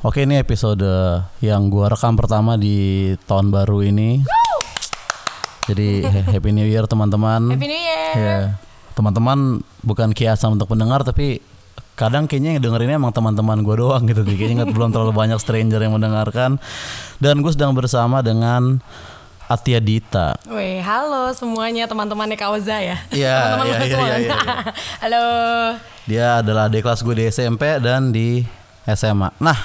Oke 0.00 0.24
ini 0.24 0.40
episode 0.40 0.80
yang 1.44 1.68
gua 1.68 1.92
rekam 1.92 2.16
pertama 2.16 2.56
di 2.56 3.12
tahun 3.28 3.52
baru 3.52 3.84
ini. 3.84 4.24
Jadi 5.68 6.08
Happy 6.08 6.56
New 6.56 6.64
Year 6.64 6.88
teman-teman. 6.88 7.52
Happy 7.52 7.68
New 7.68 7.76
Year. 7.76 8.12
Ya, 8.16 8.38
teman-teman 8.96 9.60
bukan 9.84 10.16
kiasan 10.16 10.56
untuk 10.56 10.72
pendengar 10.72 11.04
tapi 11.04 11.44
kadang 12.00 12.24
kayaknya 12.24 12.56
yang 12.56 12.64
dengerinnya 12.64 12.96
emang 12.96 13.12
teman-teman 13.12 13.60
gue 13.60 13.76
doang 13.76 14.08
gitu. 14.08 14.24
Kayaknya 14.24 14.64
nggak 14.64 14.72
belum 14.72 14.88
terlalu 14.88 15.12
banyak 15.12 15.36
stranger 15.36 15.84
yang 15.84 15.92
mendengarkan. 15.92 16.56
Dan 17.20 17.44
gue 17.44 17.52
sedang 17.52 17.76
bersama 17.76 18.24
dengan 18.24 18.80
Atia 19.52 19.84
Dita. 19.84 20.32
Wih, 20.48 20.80
halo 20.80 21.28
semuanya 21.36 21.84
teman-temannya 21.84 22.40
Kak 22.40 22.56
Oza 22.56 22.80
ya. 22.80 22.96
Iya, 23.12 23.36
Teman-teman 23.52 23.68
iya, 23.68 23.76
iya, 23.76 23.92
semua. 23.92 24.06
iya, 24.08 24.16
iya. 24.16 24.36
halo. 25.04 25.24
Dia 26.08 26.26
adalah 26.40 26.72
adik 26.72 26.88
kelas 26.88 27.04
gue 27.04 27.14
di 27.20 27.24
SMP 27.28 27.68
dan 27.84 28.16
di 28.16 28.59
SMA. 28.92 29.28
Nah, 29.36 29.58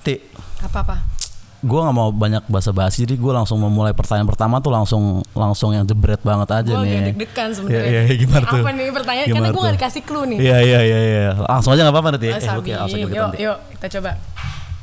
Ti, 0.00 0.14
Apa-apa? 0.60 1.20
gue 1.60 1.76
nggak 1.76 1.92
mau 1.92 2.08
banyak 2.08 2.48
basa-basi 2.48 3.04
jadi 3.04 3.20
gue 3.20 3.32
langsung 3.36 3.60
memulai 3.60 3.92
pertanyaan 3.92 4.24
pertama 4.24 4.64
tuh 4.64 4.72
langsung 4.72 5.20
langsung 5.36 5.76
yang 5.76 5.84
jebret 5.84 6.16
banget 6.24 6.48
aja 6.56 6.72
Gue 6.72 6.88
nih. 6.88 6.96
agak 6.96 7.04
deg-degan 7.12 7.48
sebenarnya. 7.52 7.84
Iya, 7.84 8.00
iya, 8.00 8.14
gimana 8.16 8.44
tuh? 8.48 8.60
Apa 8.64 8.70
nih 8.72 8.86
pertanyaan? 8.88 9.26
Gimana 9.28 9.36
Karena 9.36 9.52
gue 9.52 9.62
gak 9.62 9.76
dikasih 9.76 10.02
clue 10.02 10.24
nih. 10.24 10.38
Iya 10.40 10.56
iya 10.58 10.80
iya 10.80 10.98
iya. 11.04 11.22
Langsung 11.44 11.70
aja 11.70 11.80
nggak 11.84 11.92
apa-apa 11.92 12.10
nanti. 12.16 12.26
Oh, 12.26 12.40
Eh, 12.40 12.56
oke, 12.56 12.70
langsung 12.72 12.98
yuk, 12.98 13.10
Ti. 13.12 13.38
yuk, 13.44 13.58
kita 13.76 13.86
coba. 13.92 14.10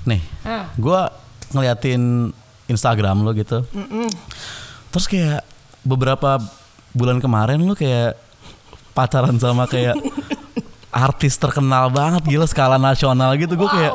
Nih, 0.06 0.22
Ah. 0.46 0.66
gue 0.72 1.00
ngeliatin 1.50 2.02
Instagram 2.68 3.26
lo 3.26 3.34
gitu. 3.34 3.58
Terus 4.90 5.06
kayak 5.10 5.42
beberapa 5.82 6.38
bulan 6.94 7.18
kemarin 7.18 7.58
lo 7.58 7.74
kayak 7.74 8.22
pacaran 8.94 9.42
sama 9.42 9.66
kayak 9.66 9.98
artis 10.98 11.38
terkenal 11.38 11.94
banget 11.94 12.26
gila 12.26 12.50
skala 12.50 12.82
nasional 12.82 13.38
gitu. 13.38 13.54
Gue 13.54 13.70
kayak 13.70 13.94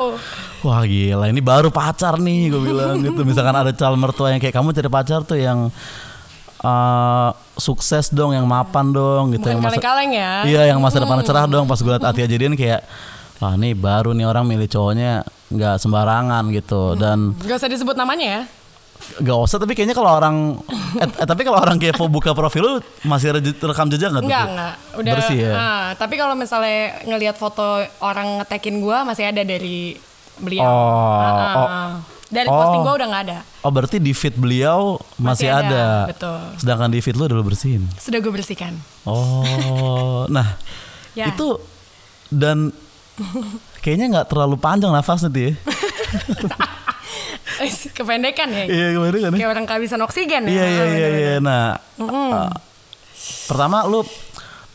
wah 0.63 0.81
gila 0.83 1.27
ini 1.27 1.43
baru 1.43 1.67
pacar 1.67 2.15
nih 2.15 2.47
gue 2.47 2.61
bilang 2.63 3.03
gitu. 3.03 3.21
Misalkan 3.21 3.51
ada 3.51 3.75
calon 3.75 3.99
mertua 3.99 4.31
yang 4.31 4.39
kayak 4.39 4.55
kamu 4.55 4.71
cari 4.71 4.87
pacar 4.87 5.19
tuh 5.21 5.35
yang 5.35 5.67
eh, 6.63 7.29
sukses 7.59 8.09
dong 8.09 8.31
yang 8.31 8.47
mapan 8.47 8.89
dong 8.89 9.35
gitu 9.35 9.43
Bukan 9.43 9.51
yang 9.51 9.61
masa 9.61 9.75
kaleng-kaleng 9.77 10.11
ya. 10.15 10.31
iya 10.47 10.61
yang 10.71 10.79
masa 10.79 11.03
depannya 11.03 11.27
cerah 11.27 11.45
dong. 11.45 11.67
Pas 11.67 11.77
gue 11.77 11.91
liat 11.91 12.05
Atia 12.07 12.25
jadian 12.25 12.55
kayak 12.55 12.81
wah 13.37 13.59
nih 13.59 13.75
baru 13.75 14.15
nih 14.15 14.23
orang 14.23 14.47
milih 14.47 14.71
cowoknya 14.71 15.21
nggak 15.51 15.75
sembarangan 15.77 16.43
gitu. 16.55 16.95
Dan 16.95 17.35
Gak 17.43 17.59
usah 17.59 17.69
disebut 17.69 17.93
namanya 17.93 18.25
ya. 18.25 18.41
Gak 19.15 19.35
usah 19.37 19.57
tapi 19.57 19.73
kayaknya 19.73 19.93
kalau 19.93 20.09
orang 20.09 20.57
eh, 20.95 21.05
eh, 21.05 21.27
tapi 21.27 21.43
kalau 21.43 21.57
orang 21.57 21.75
kepo 21.75 22.07
buka 22.07 22.31
profil 22.31 22.63
lu 22.63 22.73
masih 23.03 23.35
rekam 23.35 23.85
jejak 23.87 24.09
nggak 24.09 24.21
tuh? 24.21 24.27
Enggak, 24.27 24.45
enggak. 24.47 24.73
Udah. 24.95 25.13
bersih 25.13 25.37
ya. 25.39 25.51
ah, 25.53 25.85
tapi 25.93 26.15
kalau 26.15 26.33
misalnya 26.33 26.79
ngelihat 27.03 27.35
foto 27.35 27.63
orang 27.99 28.39
ngetekin 28.39 28.79
gue 28.79 28.97
masih 29.03 29.27
ada 29.27 29.41
dari 29.41 29.99
beliau. 30.35 30.63
Oh, 30.63 31.19
Ah, 31.19 31.53
oh. 31.53 31.67
ah. 31.67 31.91
Dari 32.25 32.47
Oh. 32.47 32.55
posting 32.55 32.81
gue 32.81 32.95
udah 32.95 33.07
nggak 33.07 33.23
ada. 33.27 33.39
Oh 33.61 33.69
berarti 33.69 33.97
di 33.97 34.09
feed 34.09 34.33
beliau 34.33 34.97
masih, 35.15 35.45
Masih 35.45 35.49
ada. 35.51 35.67
ada, 35.67 35.85
betul. 36.09 36.39
Sedangkan 36.57 36.89
di 36.89 36.97
feed 36.97 37.13
lu 37.13 37.27
udah 37.27 37.37
lu 37.37 37.45
bersihin. 37.45 37.83
Sudah 37.95 38.17
gue 38.17 38.31
bersihkan. 38.31 38.73
Oh, 39.03 40.25
nah 40.33 40.57
Ya. 41.13 41.29
itu 41.29 41.61
dan 42.27 42.73
kayaknya 43.77 44.09
nggak 44.09 44.27
terlalu 44.27 44.57
panjang 44.57 44.89
nafasnya 44.89 45.29
tuh 45.29 45.43
ya. 45.43 45.53
Kependekan 47.97 48.47
ya. 48.49 48.65
Iya 48.65 48.87
kemarin 48.93 49.19
kan? 49.19 49.31
ya? 49.31 49.37
Kayak 49.37 49.51
orang 49.51 49.65
kehabisan 49.65 49.99
oksigen 50.01 50.43
ya. 50.45 50.51
Iya 50.51 50.65
iya 50.65 50.85
iya 50.87 51.07
iya. 51.09 51.33
Nah, 51.39 51.77
uh, 51.97 52.49
pertama 53.45 53.83
lu 53.83 54.01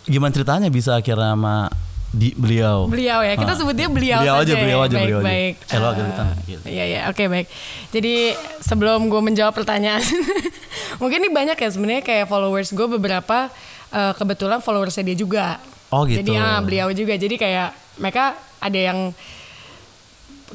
gimana 0.04 0.32
ceritanya 0.32 0.68
bisa 0.68 0.94
akhirnya 0.94 1.32
sama 1.32 1.68
di 2.08 2.32
beliau? 2.32 2.88
Beliau 2.88 3.20
ya, 3.20 3.36
kita 3.36 3.52
Ah. 3.52 3.58
sebut 3.58 3.76
dia 3.76 3.84
beliau, 3.84 4.18
Beliau 4.18 4.40
aja, 4.40 4.48
saja. 4.48 4.54
beliau 4.56 4.80
ya. 4.80 4.84
aja, 4.84 4.94
baik, 4.96 5.04
beliau 5.04 5.20
aja. 5.20 5.28
baik. 5.28 5.54
Eh, 5.60 5.76
lo 5.76 5.86
agak 5.86 5.98
Ah, 5.98 6.06
di 6.08 6.12
tangan, 6.16 6.36
gitu. 6.42 6.62
Iya, 6.64 6.84
iya, 6.86 7.00
oke 7.06 7.24
baik. 7.28 7.46
Jadi 7.92 8.14
sebelum 8.58 9.00
gue 9.06 9.20
menjawab 9.20 9.52
pertanyaan, 9.52 10.00
mungkin 11.00 11.20
ini 11.20 11.30
banyak 11.30 11.54
ya 11.54 11.68
sebenarnya 11.68 12.00
kayak 12.00 12.26
followers 12.26 12.72
gue 12.72 12.86
beberapa 12.88 13.52
eh, 13.88 14.12
kebetulan 14.14 14.60
followersnya 14.60 15.04
dia 15.04 15.16
juga. 15.16 15.60
Oh, 15.88 16.04
gitu. 16.04 16.20
Jadi 16.20 16.32
ah, 16.34 16.60
beliau 16.60 16.88
juga. 16.92 17.12
Jadi 17.12 17.36
kayak 17.36 17.72
mereka 17.96 18.32
ada 18.58 18.76
yang 18.78 19.12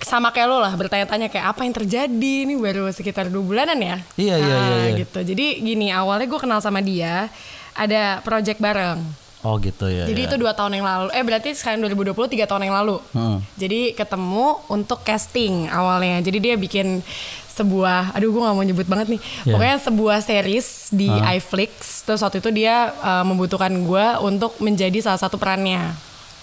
sama 0.01 0.33
kayak 0.33 0.47
lo 0.47 0.57
lah 0.57 0.73
bertanya-tanya 0.73 1.29
kayak 1.29 1.53
apa 1.53 1.61
yang 1.61 1.73
terjadi 1.73 2.33
ini 2.43 2.57
baru 2.57 2.89
sekitar 2.89 3.29
dua 3.29 3.45
bulanan 3.45 3.77
ya 3.77 3.97
Iya, 4.17 4.35
iya, 4.35 4.55
iya, 4.57 4.57
Ah, 4.57 4.85
iya. 4.89 4.97
gitu 4.97 5.19
jadi 5.21 5.45
gini 5.59 5.87
awalnya 5.89 6.25
gue 6.25 6.39
kenal 6.39 6.57
sama 6.57 6.81
dia 6.81 7.29
ada 7.71 8.17
project 8.21 8.57
bareng 8.57 8.97
Oh 9.43 9.59
gitu 9.59 9.91
ya. 9.91 10.07
jadi 10.07 10.23
ya. 10.23 10.27
itu 10.31 10.35
dua 10.39 10.55
tahun 10.55 10.79
yang 10.79 10.87
lalu. 10.87 11.11
Eh 11.11 11.19
berarti 11.19 11.51
sekarang 11.51 11.83
2020 11.83 12.15
tiga 12.31 12.47
tahun 12.47 12.63
yang 12.63 12.79
lalu. 12.79 13.03
Hmm. 13.11 13.43
Jadi 13.59 13.91
ketemu 13.91 14.55
untuk 14.71 15.03
casting 15.03 15.67
awalnya. 15.67 16.23
Jadi 16.23 16.39
dia 16.39 16.55
bikin 16.55 17.03
sebuah, 17.51 18.15
aduh 18.15 18.31
gue 18.31 18.39
nggak 18.39 18.55
mau 18.55 18.63
nyebut 18.63 18.87
banget 18.87 19.11
nih. 19.11 19.21
Ya. 19.43 19.51
Pokoknya 19.51 19.77
sebuah 19.83 20.17
series 20.23 20.67
di 20.89 21.11
iFlix. 21.11 21.71
Terus 22.01 22.23
waktu 22.23 22.39
itu 22.39 22.55
dia 22.55 22.95
uh, 22.97 23.27
membutuhkan 23.27 23.75
gue 23.75 24.05
untuk 24.23 24.55
menjadi 24.57 25.03
salah 25.03 25.19
satu 25.19 25.35
perannya, 25.35 25.91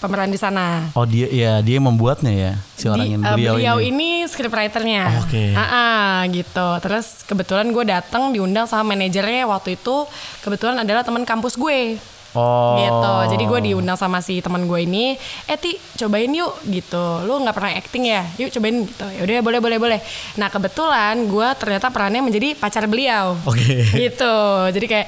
pemeran 0.01 0.33
di 0.33 0.39
sana. 0.41 0.89
Oh 0.97 1.05
dia 1.05 1.29
ya 1.29 1.61
dia 1.61 1.77
yang 1.77 1.85
membuatnya 1.85 2.33
ya 2.33 2.51
si 2.73 2.89
orang 2.89 3.05
Di- 3.05 3.13
yang 3.13 3.21
uh, 3.21 3.37
beliau, 3.37 3.77
ini. 3.77 4.25
ini 4.25 4.25
scriptwriternya. 4.25 5.03
Oh, 5.05 5.23
oke. 5.29 5.43
Ah, 5.53 5.61
ah, 5.61 6.15
gitu. 6.33 6.67
Terus 6.81 7.21
kebetulan 7.29 7.69
gue 7.69 7.85
datang 7.85 8.33
diundang 8.33 8.65
sama 8.65 8.97
manajernya 8.97 9.45
waktu 9.45 9.77
itu 9.77 10.09
kebetulan 10.41 10.81
adalah 10.81 11.05
teman 11.05 11.21
kampus 11.21 11.53
gue. 11.53 12.01
Oh. 12.31 12.79
gitu 12.79 13.35
jadi 13.35 13.43
gue 13.43 13.59
diundang 13.59 13.99
sama 13.99 14.23
si 14.23 14.39
teman 14.39 14.63
gue 14.63 14.87
ini 14.87 15.19
eh 15.51 15.57
ti 15.59 15.75
cobain 15.99 16.31
yuk 16.31 16.63
gitu 16.63 17.27
lu 17.27 17.43
nggak 17.43 17.51
pernah 17.51 17.75
acting 17.75 18.07
ya 18.07 18.23
yuk 18.39 18.55
cobain 18.55 18.87
gitu 18.87 19.03
ya 19.03 19.27
udah 19.27 19.43
boleh 19.43 19.59
boleh 19.59 19.77
boleh 19.83 19.99
nah 20.39 20.47
kebetulan 20.47 21.27
gue 21.27 21.47
ternyata 21.59 21.91
perannya 21.91 22.23
menjadi 22.23 22.55
pacar 22.55 22.87
beliau 22.87 23.35
Oke. 23.43 23.83
gitu 23.99 24.35
jadi 24.71 24.85
kayak 24.87 25.07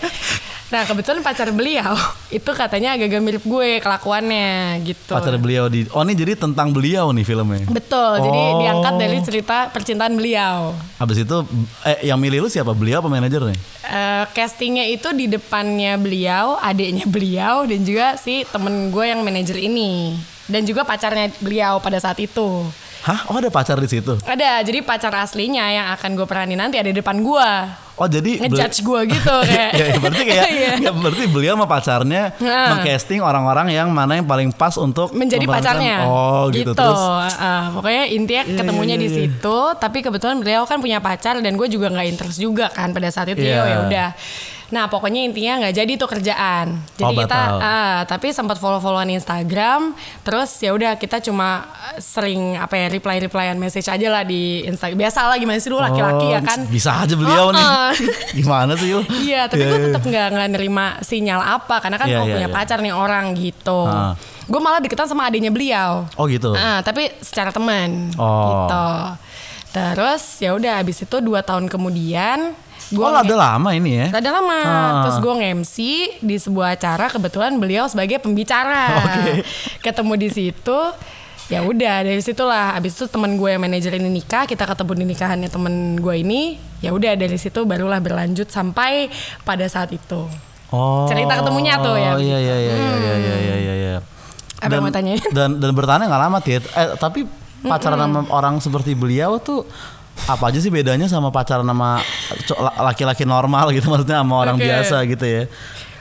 nah 0.74 0.90
kebetulan 0.90 1.22
pacar 1.22 1.54
beliau 1.54 1.94
itu 2.34 2.50
katanya 2.50 2.98
agak-agak 2.98 3.22
mirip 3.22 3.44
gue 3.46 3.78
kelakuannya 3.78 4.82
gitu 4.82 5.14
Pacar 5.14 5.38
beliau 5.38 5.70
di 5.70 5.86
Oh 5.94 6.02
ini 6.02 6.18
jadi 6.18 6.34
tentang 6.34 6.74
beliau 6.74 7.14
nih 7.14 7.22
filmnya. 7.22 7.70
betul 7.70 8.18
jadi 8.18 8.42
Oh. 8.44 8.58
diangkat 8.58 8.94
dari 8.98 9.18
cerita 9.22 9.70
percintaan 9.70 10.18
beliau 10.18 10.74
Habis 10.98 11.22
itu 11.22 11.38
eh 11.84 12.02
yang 12.04 12.18
milih 12.18 12.42
lu 12.42 12.50
siapa? 12.50 12.74
Beliau 12.74 13.00
apa 13.00 13.08
manajernya? 13.08 13.54
Eh, 13.84 14.24
castingnya 14.32 14.88
itu 14.88 15.12
di 15.12 15.28
depannya 15.28 15.94
beliau, 15.96 16.56
adiknya 16.58 17.04
beliau, 17.06 17.68
dan 17.68 17.84
juga 17.84 18.16
si 18.16 18.42
temen 18.48 18.88
gue 18.88 19.06
yang 19.06 19.20
manajer 19.20 19.60
ini, 19.60 20.16
dan 20.48 20.64
juga 20.64 20.82
pacarnya 20.82 21.30
beliau 21.38 21.78
pada 21.78 22.00
saat 22.00 22.16
itu. 22.18 22.64
Hah? 23.04 23.28
Oh 23.28 23.36
ada 23.36 23.48
pacar 23.48 23.76
di 23.78 23.86
situ. 23.86 24.16
Ada, 24.24 24.64
jadi 24.64 24.80
pacar 24.80 25.12
aslinya 25.14 25.68
yang 25.68 25.88
akan 25.92 26.16
gue 26.16 26.24
peranin 26.24 26.56
nanti 26.56 26.80
ada 26.80 26.88
di 26.88 26.96
depan 26.96 27.20
gue, 27.20 27.50
Oh 27.94 28.10
jadi 28.10 28.42
ngejudge 28.42 28.82
gue 28.82 29.00
gitu 29.14 29.36
kayak. 29.44 29.72
ya, 29.72 29.86
ya, 29.86 29.98
berarti 30.00 30.24
kayak 30.24 30.48
Iya. 30.58 30.72
ya, 30.82 30.92
berarti 30.92 31.24
beliau 31.28 31.54
sama 31.54 31.68
pacarnya 31.68 32.34
Nah. 32.40 32.74
mengcasting 32.74 33.22
orang-orang 33.22 33.70
yang 33.70 33.88
mana 33.88 34.18
yang 34.18 34.26
paling 34.26 34.50
pas 34.50 34.74
untuk 34.78 35.12
menjadi 35.12 35.46
pacarnya. 35.46 36.08
Oh 36.08 36.50
gitu, 36.50 36.74
terus. 36.74 36.98
Ah, 37.38 37.70
pokoknya 37.70 38.10
intinya 38.10 38.44
Iya, 38.44 38.56
ketemunya 38.58 38.96
iya, 38.96 39.04
di 39.04 39.08
iya. 39.08 39.16
situ, 39.30 39.58
tapi 39.78 40.02
kebetulan 40.02 40.40
beliau 40.40 40.64
kan 40.64 40.80
punya 40.80 40.98
pacar 40.98 41.38
dan 41.38 41.54
gue 41.54 41.68
juga 41.68 41.92
nggak 41.92 42.08
interest 42.08 42.40
juga 42.40 42.66
kan 42.68 42.90
pada 42.90 43.12
saat 43.12 43.30
itu 43.30 43.46
Iya. 43.46 43.62
ya 43.62 43.78
udah. 43.86 44.10
Nah 44.74 44.90
pokoknya 44.90 45.22
intinya 45.22 45.62
nggak 45.62 45.76
jadi 45.78 45.92
tuh 45.94 46.10
kerjaan. 46.10 46.82
Jadi 46.98 47.06
Oh, 47.06 47.22
kita, 47.22 47.40
ah, 47.56 48.00
tapi 48.04 48.34
sempat 48.34 48.58
follow-followan 48.58 49.06
Instagram, 49.14 49.94
terus 50.26 50.50
ya 50.58 50.74
udah 50.74 50.98
kita 50.98 51.22
cuma 51.22 51.62
eh, 51.94 52.02
sering 52.02 52.58
apa 52.58 52.74
ya 52.74 52.90
reply-replyan 52.90 53.54
message 53.56 53.86
aja 53.86 54.08
lah 54.10 54.26
di 54.26 54.66
Instagram. 54.66 54.98
Biasa 54.98 55.30
lah 55.30 55.38
gimana 55.38 55.62
sih 55.62 55.70
lu 55.70 55.78
laki-laki 55.78 56.26
Oh, 56.26 56.34
ya 56.34 56.42
kan? 56.42 56.66
Bisa 56.66 56.90
aja 56.98 57.14
beliau 57.14 57.48
Oh, 57.48 57.54
nih. 57.54 57.62
oh. 57.62 57.90
Gimana 58.42 58.74
sih 58.74 58.90
lu? 58.90 59.06
Iya, 59.14 59.46
tapi 59.46 59.62
Iya, 59.62 59.70
gue 59.70 59.78
iya. 59.78 59.86
tetap 59.88 60.04
nggak 60.04 60.28
nggak 60.34 60.50
nerima 60.50 60.86
sinyal 61.00 61.38
apa 61.40 61.76
karena 61.78 61.98
kan 61.98 62.08
Iya, 62.10 62.18
oh, 62.18 62.26
iya, 62.26 62.34
punya 62.34 62.50
iya. 62.50 62.56
pacar 62.56 62.78
nih 62.82 62.94
orang 62.94 63.26
gitu. 63.38 63.80
Ah. 63.86 64.18
Gue 64.44 64.58
malah 64.58 64.82
deketan 64.82 65.06
sama 65.06 65.30
adiknya 65.30 65.54
beliau. 65.54 66.10
Oh 66.18 66.26
gitu. 66.26 66.50
Ah, 66.52 66.82
tapi 66.82 67.14
secara 67.22 67.54
teman 67.54 68.10
Oh. 68.18 68.66
gitu. 68.66 68.88
Terus 69.70 70.24
ya 70.38 70.54
udah 70.54 70.82
habis 70.82 70.98
itu 70.98 71.18
dua 71.20 71.42
tahun 71.42 71.66
kemudian 71.66 72.54
gue 72.92 73.06
oh 73.06 73.14
ada 73.14 73.36
lama 73.36 73.70
ini 73.72 74.04
ya. 74.04 74.08
Rada 74.12 74.30
lama. 74.34 74.60
Ah. 74.60 74.92
Terus 75.08 75.18
gue 75.24 75.34
nge-MC 75.40 75.76
di 76.20 76.36
sebuah 76.36 76.76
acara 76.76 77.08
kebetulan 77.08 77.56
beliau 77.62 77.88
sebagai 77.88 78.20
pembicara. 78.20 78.92
Oke. 79.06 79.46
Ketemu 79.80 80.14
di 80.20 80.30
situ. 80.34 80.80
Ya 81.52 81.60
udah 81.62 82.08
dari 82.08 82.24
situlah 82.24 82.80
habis 82.80 82.96
itu 82.96 83.06
teman 83.12 83.36
gue 83.36 83.52
yang 83.52 83.62
manajer 83.62 84.00
ini 84.00 84.08
nikah, 84.08 84.48
kita 84.48 84.64
ketemu 84.64 85.04
di 85.04 85.06
nikahannya 85.14 85.50
temen 85.52 86.00
gue 86.00 86.16
ini. 86.18 86.58
Ya 86.80 86.96
udah 86.96 87.14
dari 87.14 87.36
situ 87.36 87.68
barulah 87.68 88.00
berlanjut 88.00 88.48
sampai 88.50 89.12
pada 89.44 89.68
saat 89.68 89.92
itu. 89.92 90.26
Oh. 90.74 91.06
Cerita 91.06 91.38
ketemunya 91.44 91.78
tuh 91.78 91.96
ya. 92.00 92.18
Iya 92.18 92.38
iya 92.40 92.40
iya 92.40 92.56
iya 92.58 92.76
iya 92.76 92.94
iya 92.98 93.16
iya 93.16 93.56
iya. 93.60 93.74
iya. 93.76 93.96
Apa 94.64 94.80
yang 94.80 94.88
mau 94.88 94.96
tanyain? 94.96 95.22
Dan 95.36 95.60
dan 95.60 95.70
bertahan 95.76 96.02
nggak 96.08 96.24
lama 96.24 96.40
Tit. 96.40 96.64
Eh 96.74 96.96
tapi 96.98 97.28
pacaran 97.64 98.00
sama 98.00 98.22
orang 98.32 98.56
seperti 98.60 98.92
beliau 98.96 99.40
tuh 99.40 99.64
apa 100.24 100.44
aja 100.48 100.60
sih 100.60 100.72
bedanya 100.72 101.06
sama 101.06 101.30
pacaran 101.30 101.68
sama 101.68 102.00
laki-laki 102.80 103.28
normal 103.28 103.76
gitu 103.76 103.92
maksudnya 103.92 104.24
sama 104.24 104.36
orang 104.40 104.56
Oke. 104.56 104.64
biasa 104.64 104.96
gitu 105.06 105.26
ya. 105.26 105.44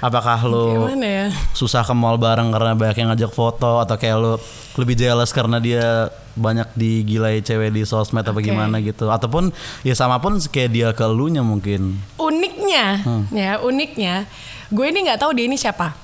Apakah 0.03 0.43
lo 0.43 0.91
ya? 0.99 1.31
susah 1.55 1.87
ke 1.87 1.95
mall 1.95 2.19
bareng 2.19 2.51
karena 2.51 2.75
banyak 2.75 2.97
yang 2.99 3.09
ngajak 3.15 3.31
foto 3.31 3.79
atau 3.79 3.95
kayak 3.95 4.19
lo 4.19 4.35
lebih 4.75 4.99
jealous 4.99 5.31
karena 5.31 5.63
dia 5.63 6.11
banyak 6.35 6.67
digilai 6.75 7.39
cewek 7.39 7.71
di 7.71 7.87
sosmed 7.87 8.27
apa 8.27 8.35
Oke. 8.35 8.51
gimana 8.51 8.83
gitu 8.83 9.07
ataupun 9.07 9.55
ya 9.87 9.95
sama 9.95 10.19
pun 10.19 10.43
kayak 10.43 10.71
dia 10.75 10.89
ke 10.91 11.07
lu 11.07 11.31
nya 11.31 11.47
mungkin 11.47 12.03
Uniknya, 12.19 12.99
Hmm. 13.07 13.31
ya 13.31 13.63
uniknya, 13.63 14.27
gue 14.71 14.87
ini 14.87 15.07
nggak 15.07 15.23
tahu 15.23 15.39
dia 15.39 15.47
ini 15.47 15.55
siapa. 15.55 15.95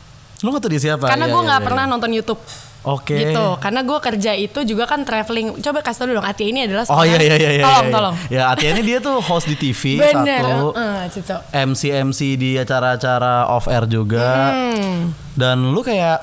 lu 0.46 0.54
nggak 0.54 0.62
tahu 0.62 0.70
dia 0.70 0.82
siapa 0.84 1.02
Karena 1.02 1.26
Iya, 1.26 1.32
gue 1.34 1.40
iya, 1.42 1.46
nggak 1.50 1.58
iya. 1.58 1.66
pernah 1.66 1.84
nonton 1.90 2.10
YouTube. 2.14 2.38
Oke 2.80 3.10
Gitu, 3.10 3.46
karena 3.58 3.80
gue 3.80 3.98
kerja 3.98 4.32
itu 4.32 4.60
juga 4.62 4.84
kan 4.84 5.02
traveling. 5.02 5.58
Coba 5.58 5.80
kasih 5.80 5.98
tau 5.98 6.06
dulu 6.06 6.16
dong, 6.16 6.26
Atia 6.26 6.46
ini 6.46 6.60
adalah 6.62 6.84
oh 6.86 7.02
iya 7.02 7.16
iya 7.16 7.34
iya 7.36 7.50
iya 7.52 7.64
Tolong, 7.64 7.84
iya. 7.84 7.92
tolong. 7.92 8.14
ya 8.28 8.42
Atia 8.48 8.68
ini 8.70 8.82
dia 8.82 8.98
tuh 8.98 9.18
host 9.18 9.46
di 9.46 9.56
TV 9.56 9.96
Bener, 10.02 10.42
satu 10.42 10.72
uh. 10.72 11.04
MC 11.52 11.82
MC 12.04 12.20
di 12.34 12.50
acara-acara 12.54 13.48
off 13.48 13.66
air 13.66 13.84
juga 13.84 14.50
Hmm. 14.50 15.10
dan 15.32 15.60
lu 15.64 15.80
kayak 15.80 16.18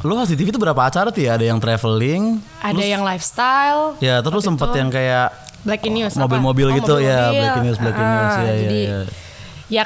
lu 0.00 0.14
host 0.14 0.30
di 0.30 0.36
TV 0.36 0.50
itu 0.50 0.58
berapa 0.58 0.78
acara 0.80 1.08
tuh 1.08 1.20
ya 1.20 1.34
ada 1.34 1.44
yang 1.44 1.58
traveling 1.58 2.38
Ada 2.58 2.84
yang 2.84 3.02
lifestyle, 3.02 3.94
ya 3.98 4.18
terus 4.18 4.42
sempet 4.42 4.70
yang 4.72 4.88
kayak 4.88 5.30
Breaking 5.62 5.94
News. 5.96 6.14
mobil-mobil 6.16 6.68
Oh, 6.68 6.74
gitu 6.74 6.94
ya 6.98 7.30
mobil-mobil. 7.30 7.38
breaking 7.38 7.64
news 7.64 7.78
breaking 7.78 8.02
Ah, 8.02 8.14
news 8.16 8.34
ya, 8.34 8.42
ya, 8.42 8.54
jadi, 8.56 8.80
ya. 8.80 8.90
Ya 8.90 9.00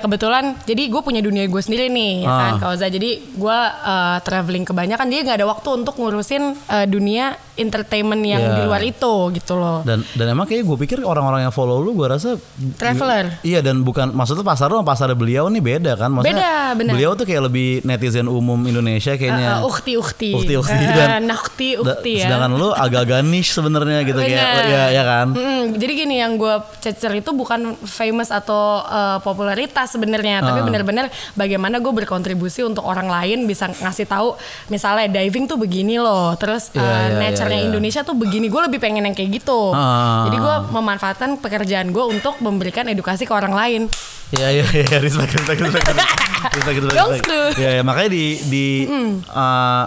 kebetulan, 0.03 0.59
jadi 0.67 0.91
gue 0.91 0.99
punya 0.99 1.23
dunia 1.23 1.47
gue 1.47 1.63
sendiri 1.63 1.87
nih, 1.87 2.27
ya 2.27 2.31
kan, 2.31 2.53
Ah. 2.59 2.59
Kauza. 2.59 2.91
Jadi 2.91 3.23
gue 3.39 3.59
uh, 3.87 4.19
traveling 4.27 4.67
kebanyakan, 4.67 5.07
dia 5.07 5.23
nggak 5.23 5.39
ada 5.39 5.47
waktu 5.47 5.69
untuk 5.79 5.95
ngurusin 5.95 6.59
uh, 6.67 6.87
dunia 6.91 7.39
entertainment 7.57 8.21
yang 8.21 8.39
Iya. 8.39 8.53
di 8.53 8.61
luar 8.63 8.83
itu, 8.83 9.15
gitu 9.33 9.55
loh. 9.55 9.81
Dan 9.83 10.05
dan 10.11 10.27
emang 10.29 10.45
kayak 10.45 10.63
gue 10.63 10.77
pikir 10.79 10.99
orang-orang 11.03 11.43
yang 11.43 11.51
follow 11.51 11.79
lu 11.79 11.93
gue 11.93 12.07
rasa 12.07 12.37
Traveler. 12.73 13.41
Iya 13.43 13.61
dan 13.61 13.81
bukan 13.81 14.11
maksudnya 14.11 14.43
pasar 14.43 14.69
lu 14.69 14.77
sama 14.77 14.87
pasar 14.87 15.09
beliau 15.13 15.49
nih 15.49 15.61
beda 15.61 15.93
kan 15.95 16.11
maksudnya 16.11 16.37
Beda, 16.37 16.55
benar. 16.75 16.93
beliau 16.93 17.11
tuh 17.13 17.25
kayak 17.25 17.43
lebih 17.45 17.81
netizen 17.83 18.27
umum 18.27 18.61
Indonesia 18.63 19.13
kayaknya. 19.13 19.57
Uh, 19.57 19.65
uh, 19.65 19.69
ukti 19.69 19.93
ukti, 19.95 20.31
Ukti, 20.33 20.55
ukti, 20.55 20.75
Uh, 20.77 20.93
dan- 20.93 21.25
nakti 21.25 21.69
Da- 21.75 21.97
ukti 21.97 22.13
ya. 22.17 22.27
Sedangkan 22.27 22.53
lu 22.53 22.69
agak-agak 22.71 23.21
niche 23.23 23.51
sebenarnya 23.51 24.03
gitu 24.03 24.19
kayak 24.19 24.37
Benar. 24.37 24.65
ya 24.67 24.85
ya 24.91 25.03
kan. 25.03 25.27
Mm, 25.33 25.63
jadi 25.75 25.93
gini 25.95 26.15
yang 26.17 26.37
gue 26.37 26.55
cecer 26.79 27.13
itu 27.15 27.31
bukan 27.31 27.61
famous 27.83 28.29
atau 28.29 28.57
uh, 28.83 29.19
popularitas 29.19 29.89
sebenarnya, 29.89 30.39
tapi 30.41 30.61
Ah. 30.61 30.65
benar-benar 30.65 31.07
bagaimana 31.33 31.79
gue 31.79 31.93
berkontribusi 31.95 32.61
untuk 32.61 32.83
orang 32.83 33.07
lain 33.07 33.45
bisa 33.45 33.67
ngasih 33.67 34.05
tahu 34.05 34.37
misalnya 34.67 35.09
diving 35.09 35.47
tuh 35.47 35.57
begini 35.57 35.97
loh, 35.97 36.35
terus 36.35 36.69
Iya, 36.69 36.79
uh, 36.79 36.85
iya, 36.85 37.19
nature-nya 37.19 37.46
iya, 37.53 37.63
iya. 37.63 37.69
Indonesia 37.71 38.01
tuh 38.03 38.17
begini. 38.19 38.51
Gue 38.51 38.63
lebih 38.67 38.83
pengen 38.83 39.07
yang 39.07 39.15
kayak 39.15 39.31
gitu. 39.39 39.71
Ah. 39.71 40.27
Jadi 40.27 40.37
gue 40.41 40.57
memanfaatkan 40.75 41.39
pekerjaan 41.39 41.95
gue 41.95 42.05
untuk 42.07 42.41
memberikan 42.43 42.89
edukasi 42.91 43.29
ke 43.29 43.33
orang 43.35 43.55
lain. 43.55 43.83
Iya 44.35 44.49
iya 44.51 44.65
iya 44.67 44.97
respect 44.99 45.39
respect 45.39 45.61
respect. 45.63 45.87
respect, 45.87 46.77
respect. 46.83 47.55
Iya 47.63 47.71
ya, 47.79 47.83
makanya 47.87 48.11
di 48.11 48.25
di 48.51 48.65
uh, 49.31 49.87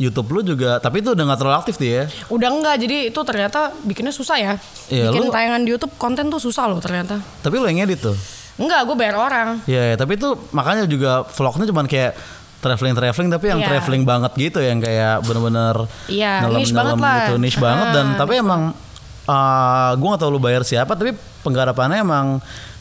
YouTube 0.00 0.32
lu 0.32 0.40
juga 0.40 0.80
tapi 0.80 1.04
itu 1.04 1.12
udah 1.12 1.24
gak 1.28 1.38
terlalu 1.38 1.56
aktif 1.60 1.74
tuh 1.76 1.86
ya. 1.86 2.04
Udah 2.32 2.48
enggak, 2.48 2.80
jadi 2.80 3.12
itu 3.12 3.20
ternyata 3.20 3.70
bikinnya 3.84 4.10
susah 4.10 4.36
ya. 4.40 4.52
Iya, 4.88 5.12
Bikin 5.12 5.28
lu- 5.28 5.32
tayangan 5.32 5.60
di 5.62 5.70
YouTube 5.76 5.92
konten 6.00 6.32
tuh 6.32 6.40
susah 6.40 6.66
loh 6.66 6.80
ternyata. 6.80 7.20
Tapi 7.44 7.54
lu 7.60 7.68
yang 7.68 7.84
edit 7.84 8.00
tuh. 8.00 8.16
Enggak, 8.56 8.88
gue 8.88 8.96
bayar 8.96 9.16
orang. 9.20 9.60
Iya, 9.68 9.92
ya, 9.92 9.96
tapi 9.96 10.16
itu 10.16 10.36
makanya 10.56 10.84
juga 10.88 11.24
vlognya 11.28 11.68
cuman 11.68 11.86
kayak 11.88 12.12
traveling 12.60 12.92
traveling 12.92 13.28
tapi 13.28 13.46
yang 13.48 13.58
Iya. 13.58 13.68
traveling 13.68 14.04
banget 14.04 14.32
gitu 14.36 14.60
yang 14.60 14.78
kayak 14.78 15.24
bener-bener 15.24 15.88
Iya, 16.06 16.44
niche 16.46 16.70
banget 16.70 16.94
nyelam-nyelam 16.94 17.00
lah. 17.00 17.16
gitu 17.24 17.34
niche 17.36 17.58
banget 17.58 17.86
dan 17.90 18.06
tapi 18.14 18.32
emang 18.36 18.62
uh, 19.24 19.90
gue 19.96 20.08
gak 20.08 20.20
tau 20.20 20.28
lu 20.28 20.38
bayar 20.38 20.62
siapa 20.62 20.92
tapi 20.92 21.12
penggarapannya 21.40 22.04
emang 22.04 22.26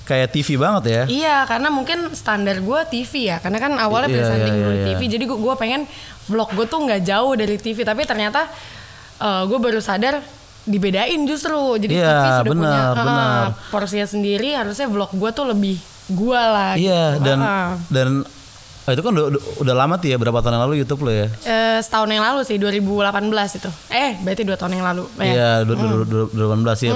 kayak 0.04 0.34
TV 0.34 0.58
banget 0.58 0.84
ya. 0.84 1.04
Iya, 1.06 1.38
karena 1.46 1.70
mungkin 1.70 2.10
standar 2.12 2.58
gue 2.58 2.80
TV 2.90 3.30
ya. 3.30 3.38
Karena 3.38 3.62
kan 3.62 3.78
awalnya 3.78 4.10
Iya, 4.10 4.18
presenting 4.18 4.56
iya, 4.58 4.64
dulu 4.66 4.74
iya, 4.74 4.86
TV, 4.90 5.02
jadi 5.06 5.26
gue 5.30 5.56
pengen 5.56 5.82
vlog 6.26 6.50
gue 6.50 6.66
tuh 6.66 6.82
nggak 6.82 7.02
jauh 7.06 7.34
dari 7.38 7.56
TV. 7.56 7.86
Tapi 7.86 8.10
ternyata 8.10 8.50
gue 9.46 9.60
baru 9.62 9.78
sadar 9.78 10.18
dibedain 10.66 11.22
justru. 11.30 11.78
Jadi 11.78 11.94
Iya, 11.94 12.10
TV 12.10 12.26
sudah 12.26 12.46
benar, 12.50 12.90
punya 12.98 13.06
uh, 13.06 13.46
porsinya 13.70 14.08
sendiri. 14.10 14.58
Harusnya 14.58 14.90
vlog 14.90 15.14
gue 15.14 15.30
tuh 15.30 15.46
lebih 15.46 15.78
gue 16.10 16.42
lah. 16.42 16.74
Iya 16.74 17.04
gitu. 17.14 17.26
dan 17.30 17.38
Uh-uh. 17.40 17.70
dan 17.94 18.10
oh, 18.90 18.94
itu 18.98 19.02
kan 19.06 19.14
udah, 19.14 19.26
udah, 19.62 19.76
lama 19.78 19.96
tuh 19.96 20.10
ya 20.10 20.18
berapa 20.18 20.42
tahun 20.42 20.58
yang 20.58 20.64
lalu 20.66 20.76
YouTube 20.82 21.06
lo 21.06 21.12
ya? 21.14 21.30
Eh, 21.46 21.78
setahun 21.80 22.10
yang 22.10 22.26
lalu 22.26 22.42
sih 22.42 22.58
2018 22.58 23.62
itu. 23.62 23.70
Eh, 23.88 24.18
berarti 24.20 24.42
dua 24.42 24.58
tahun 24.58 24.82
yang 24.82 24.86
lalu. 24.90 25.04
Eh, 25.22 25.30
Iya, 25.30 25.52
du- 25.62 25.78
du- 25.78 26.30
2018 26.34 26.80
ya. 26.82 26.94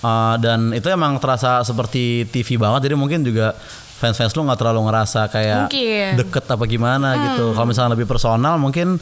Uh, 0.00 0.34
dan 0.40 0.72
itu 0.72 0.88
emang 0.88 1.20
terasa 1.20 1.60
seperti 1.60 2.24
TV 2.26 2.56
banget. 2.56 2.88
Jadi 2.88 2.96
mungkin 2.96 3.20
juga 3.20 3.52
fans-fans 3.96 4.32
lu 4.32 4.44
nggak 4.44 4.60
terlalu 4.60 4.80
ngerasa 4.88 5.28
kayak 5.28 5.72
Mungkin. 5.72 6.08
deket 6.20 6.44
apa 6.48 6.64
gimana 6.64 7.08
gitu. 7.32 7.52
Kalau 7.52 7.66
misalnya 7.68 7.92
lebih 7.96 8.04
personal, 8.04 8.56
mungkin 8.56 8.96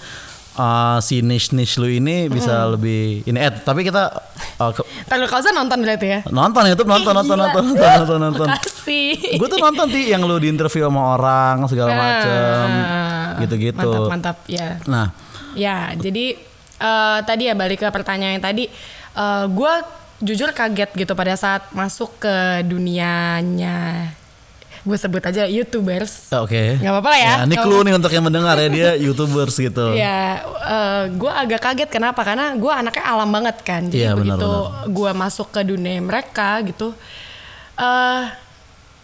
uh, 0.54 0.98
si 0.98 1.20
niche 1.20 1.50
niche 1.50 1.76
lu 1.76 1.86
ini 1.86 2.26
bisa 2.26 2.66
lebih 2.66 3.22
ini. 3.24 3.38
Eh, 3.38 3.52
tapi 3.60 3.82
kita 3.82 4.10
uh, 4.58 4.72
ke- 4.72 4.86
Tahu 5.04 5.26
Kauza 5.26 5.50
nonton 5.50 5.80
berarti 5.80 6.06
ya? 6.08 6.20
nonton 6.28 6.64
YouTube 6.66 6.86
nonton 6.86 7.12
Ih, 7.12 7.18
nonton, 7.18 7.36
nonton 7.36 7.62
nonton 7.64 7.90
nonton 8.00 8.18
nonton. 8.20 8.48
Makasih. 8.48 9.36
Gue 9.36 9.48
tuh 9.48 9.58
nonton 9.58 9.86
ti 9.88 10.08
yang 10.08 10.22
lu 10.22 10.36
di 10.36 10.48
interview 10.48 10.86
sama 10.86 11.14
orang 11.14 11.66
segala 11.66 11.90
macem 11.92 12.68
Ah, 12.80 13.38
gitu-gitu. 13.38 13.78
Mantap, 13.82 14.10
mantap. 14.10 14.36
Ya. 14.46 14.78
Nah, 14.86 15.10
Ya, 15.54 15.94
jadi 15.94 16.34
eh, 16.78 17.18
tadi 17.22 17.46
ya 17.46 17.54
balik 17.54 17.78
ke 17.78 17.88
pertanyaan 17.88 18.38
yang 18.38 18.44
tadi, 18.44 18.66
gue 19.48 19.74
jujur 20.18 20.50
kaget 20.50 20.90
gitu 20.94 21.14
pada 21.14 21.34
saat 21.34 21.70
masuk 21.70 22.18
ke 22.18 22.36
dunianya, 22.64 24.10
gue 24.84 24.96
sebut 25.00 25.24
aja 25.24 25.48
youtubers. 25.48 26.28
oke. 26.28 26.76
Nggak 26.76 26.92
apa-apa 26.92 27.08
lah 27.08 27.20
ya. 27.24 27.32
ini 27.48 27.56
clue 27.56 27.80
nih 27.88 27.96
untuk 27.96 28.12
yang 28.12 28.24
mendengar 28.28 28.52
ya 28.60 28.68
dia 28.68 28.90
youtubers 29.08 29.56
gitu. 29.56 29.96
Ya, 29.96 30.44
gue 31.08 31.32
agak 31.32 31.60
kaget 31.64 31.88
kenapa? 31.88 32.20
Karena 32.20 32.52
gue 32.52 32.68
anaknya 32.68 33.04
alam 33.08 33.32
banget 33.32 33.56
kan. 33.64 33.88
Jadi 33.88 34.04
benar, 34.04 34.16
begitu 34.20 34.50
gue 34.92 35.10
masuk 35.16 35.48
ke 35.48 35.64
dunia 35.64 36.04
mereka 36.04 36.60
gitu, 36.68 36.92
eh 37.80 38.24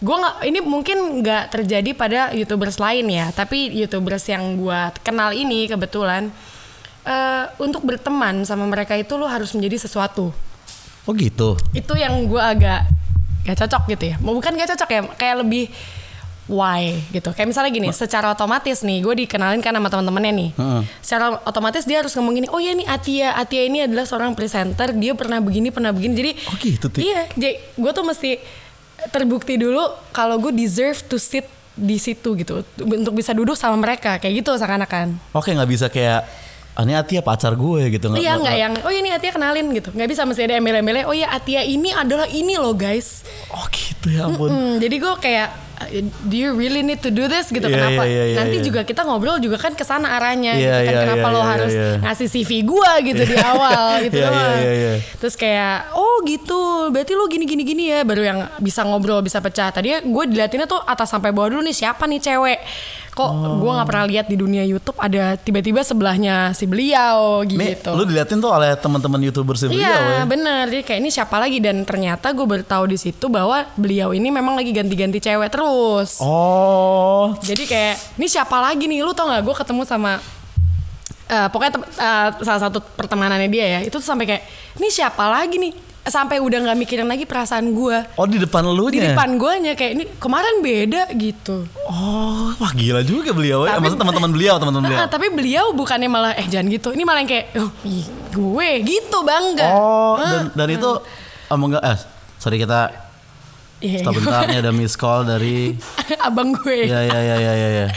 gue 0.01 0.15
nggak 0.17 0.35
ini 0.45 0.59
mungkin 0.61 0.97
nggak 1.25 1.43
terjadi 1.49 1.89
pada 1.97 2.29
youtubers 2.37 2.77
lain 2.77 3.09
ya. 3.09 3.33
Tapi 3.33 3.73
youtubers 3.73 4.21
yang 4.29 4.61
gue 4.61 4.79
kenal 5.01 5.33
ini 5.33 5.65
kebetulan 5.65 6.29
eh 7.01 7.45
untuk 7.57 7.81
berteman 7.81 8.45
sama 8.45 8.69
mereka 8.69 8.93
itu 8.93 9.17
lo 9.17 9.25
harus 9.25 9.49
menjadi 9.57 9.89
sesuatu. 9.89 10.29
Oh 11.09 11.13
gitu. 11.17 11.57
Itu 11.73 11.97
yang 11.97 12.29
gue 12.29 12.37
agak 12.37 12.85
gak 13.47 13.57
cocok 13.65 13.83
gitu 13.97 14.03
ya. 14.11 14.15
Mau 14.21 14.33
bukan 14.37 14.53
gak 14.53 14.75
cocok 14.75 14.89
ya, 14.89 15.01
kayak 15.17 15.35
lebih 15.45 15.71
why 16.51 16.99
gitu. 17.15 17.31
Kayak 17.31 17.55
misalnya 17.55 17.71
gini, 17.71 17.89
secara 17.95 18.35
otomatis 18.35 18.83
nih, 18.83 18.99
gue 18.99 19.13
dikenalin 19.23 19.63
kan 19.63 19.71
sama 19.71 19.87
teman-temannya 19.87 20.33
nih. 20.35 20.49
Heeh. 20.57 20.81
Secara 20.99 21.39
otomatis 21.47 21.87
dia 21.87 22.03
harus 22.03 22.11
ngomong 22.17 22.43
gini, 22.43 22.47
oh 22.51 22.59
ya 22.59 22.75
nih 22.75 22.87
Atia, 22.91 23.37
Atia 23.39 23.63
ini 23.63 23.87
adalah 23.87 24.03
seorang 24.03 24.35
presenter, 24.35 24.91
dia 24.91 25.15
pernah 25.15 25.39
begini, 25.39 25.71
pernah 25.71 25.95
begini. 25.95 26.13
Jadi 26.17 26.31
Oh 26.51 26.55
gitu 26.59 26.87
iya, 26.99 27.29
jadi 27.37 27.55
gue 27.77 27.91
tuh 27.95 28.03
mesti 28.03 28.41
terbukti 29.09 29.57
dulu 29.57 29.81
kalau 30.13 30.37
gue 30.37 30.53
deserve 30.53 30.99
to 31.07 31.17
sit 31.17 31.47
di 31.71 31.97
situ 31.97 32.35
gitu 32.35 32.67
untuk 32.77 33.15
bisa 33.15 33.31
duduk 33.31 33.55
sama 33.55 33.79
mereka 33.79 34.19
kayak 34.19 34.43
gitu 34.43 34.53
seakan-akan. 34.59 35.17
Oke 35.31 35.55
nggak 35.55 35.69
bisa 35.71 35.87
kayak 35.87 36.27
ah, 36.75 36.83
ini 36.83 36.93
Atia 36.95 37.21
pacar 37.23 37.53
gue 37.55 37.81
gitu. 37.91 38.05
Iya 38.15 38.37
nggak 38.39 38.57
yang 38.57 38.73
oh 38.83 38.93
ini 38.93 39.09
Atia 39.11 39.31
kenalin 39.33 39.71
gitu. 39.75 39.89
Nggak 39.91 40.09
bisa 40.11 40.21
mesti 40.23 40.41
ada 40.47 40.55
embel-embelnya 40.59 41.05
oh 41.07 41.15
ya 41.15 41.31
Atia 41.31 41.63
ini 41.63 41.91
adalah 41.91 42.27
ini 42.29 42.55
loh 42.55 42.75
guys. 42.75 43.23
Oh 43.51 43.65
gitu 43.71 44.11
ya 44.11 44.27
ampun. 44.27 44.49
Hmm, 44.49 44.73
jadi 44.79 44.95
gue 44.99 45.13
kayak 45.19 45.49
do 46.23 46.35
you 46.35 46.51
really 46.51 46.81
need 46.81 46.97
to 46.97 47.09
do 47.09 47.25
this 47.25 47.47
gitu 47.47 47.63
Iya, 47.63 47.73
kenapa 47.73 48.03
iya, 48.05 48.23
iya, 48.29 48.35
nanti 48.37 48.57
iya. 48.59 48.65
juga 48.65 48.81
kita 48.81 49.01
ngobrol 49.01 49.37
juga 49.37 49.57
kan 49.57 49.73
ke 49.73 49.81
sana 49.81 50.15
arahnya 50.15 50.53
Iya, 50.53 50.61
gitu 50.61 50.81
kan 50.83 50.93
iya, 50.93 51.01
kenapa 51.01 51.25
iya, 51.25 51.33
lo 51.33 51.39
iya, 51.39 51.47
harus 51.47 51.73
iya. 51.73 51.89
ngasih 52.01 52.27
CV 52.29 52.51
gue 52.63 52.91
gitu 53.07 53.21
di 53.23 53.35
awal 53.37 53.83
gitu 54.03 54.17
Iya, 54.17 54.25
iya, 54.25 54.31
doang. 54.31 54.57
iya, 54.57 54.71
iya. 54.73 54.93
terus 55.17 55.35
kayak 55.35 55.93
oh 55.93 56.15
gitu 56.23 56.61
berarti 56.89 57.13
lo 57.13 57.25
gini 57.25 57.45
gini 57.45 57.63
gini 57.63 57.83
ya 57.89 57.99
baru 58.01 58.21
yang 58.21 58.39
bisa 58.57 58.81
ngobrol 58.81 59.19
bisa 59.19 59.39
pecah 59.39 59.69
tadi 59.69 59.93
gue 59.97 60.23
diliatinnya 60.27 60.65
tuh 60.65 60.81
atas 60.81 61.09
sampai 61.09 61.31
bawah 61.31 61.51
dulu 61.51 61.61
nih 61.63 61.75
siapa 61.75 62.05
nih 62.05 62.19
cewek 62.19 62.59
kok 63.11 63.27
Oh. 63.27 63.59
gue 63.59 63.67
nggak 63.67 63.87
pernah 63.87 64.05
lihat 64.07 64.25
di 64.25 64.39
dunia 64.39 64.63
YouTube 64.63 64.95
ada 64.95 65.35
tiba-tiba 65.35 65.83
sebelahnya 65.83 66.55
si 66.55 66.63
beliau 66.63 67.43
gitu 67.43 67.91
lu 67.91 68.07
diliatin 68.07 68.39
tuh 68.39 68.47
oleh 68.49 68.71
teman-teman 68.79 69.19
youtuber 69.19 69.59
si 69.59 69.67
beliau 69.67 69.83
Iya 69.83 69.99
ya. 69.99 70.23
bener 70.23 70.63
Jadi 70.71 70.83
kayak 70.83 70.99
ini 70.99 71.09
siapa 71.11 71.35
lagi 71.35 71.59
Dan 71.59 71.83
ternyata 71.83 72.31
gue 72.31 72.47
baru 72.47 72.63
tahu 72.63 72.87
di 72.87 72.95
situ 72.95 73.27
Bahwa 73.27 73.67
beliau 73.75 74.15
ini 74.15 74.31
memang 74.31 74.55
lagi 74.55 74.71
ganti-ganti 74.71 75.19
cewek 75.19 75.51
terus 75.51 75.67
Oh. 76.21 77.33
Jadi 77.39 77.63
kayak 77.65 77.95
Ini 78.15 78.27
siapa 78.27 78.57
lagi 78.57 78.85
nih? 78.85 79.01
Lu 79.01 79.11
tau 79.11 79.27
gak 79.27 79.41
gue 79.41 79.55
ketemu 79.55 79.81
sama 79.83 80.19
eh, 81.27 81.47
Pokoknya 81.49 81.71
eh, 81.81 82.29
salah 82.41 82.61
satu 82.61 82.79
pertemanannya 82.79 83.47
dia 83.47 83.65
ya. 83.67 83.79
Itu 83.81 83.97
tuh 83.97 84.07
sampai 84.07 84.25
kayak 84.25 84.43
Ini 84.77 84.87
siapa 84.87 85.25
lagi 85.27 85.57
nih? 85.57 85.73
Sampai 86.01 86.41
udah 86.41 86.65
gak 86.65 86.77
mikirin 86.77 87.05
lagi 87.05 87.29
perasaan 87.29 87.71
gue 87.71 87.97
Oh 88.17 88.25
di 88.25 88.41
depan 88.41 88.65
lu 88.65 88.89
Di 88.89 88.97
depan 88.99 89.37
guanya 89.37 89.77
kayak 89.77 89.91
ini 89.93 90.03
kemarin 90.17 90.59
beda 90.59 91.13
gitu. 91.13 91.69
Oh, 91.85 92.49
wah 92.57 92.71
gila 92.73 93.05
juga 93.05 93.31
beliau 93.31 93.69
ya. 93.69 93.77
Tapi- 93.77 93.85
Maksudnya 93.85 94.01
teman-teman 94.01 94.31
beliau, 94.33 94.55
teman-teman 94.57 94.83
beliau. 94.89 95.05
Tapi 95.05 95.27
beliau 95.29 95.65
bukannya 95.77 96.09
malah 96.09 96.33
Eh 96.33 96.49
jangan 96.49 96.67
gitu. 96.73 96.89
Ini 96.91 97.03
malah 97.05 97.21
yang 97.21 97.29
kayak 97.29 97.45
oh, 97.61 97.69
ih, 97.85 98.05
Gue 98.33 98.69
gitu 98.81 99.17
bangga. 99.21 99.69
Oh, 99.77 100.17
dan, 100.17 100.49
dan 100.57 100.67
itu 100.73 100.89
emang 101.51 101.75
enggak 101.75 101.83
eh 101.83 101.97
sorry 102.39 102.57
kita 102.57 103.10
Iya. 103.81 104.05
Sebentar 104.05 104.45
nih 104.45 104.61
ada 104.61 104.71
miss 104.71 104.93
call 104.93 105.25
dari 105.25 105.73
abang 106.27 106.53
gue. 106.53 106.85
ya 106.85 107.01
ya 107.01 107.17
ya 107.19 107.35
ya 107.35 107.53
ya 107.53 107.69
ya. 107.83 107.87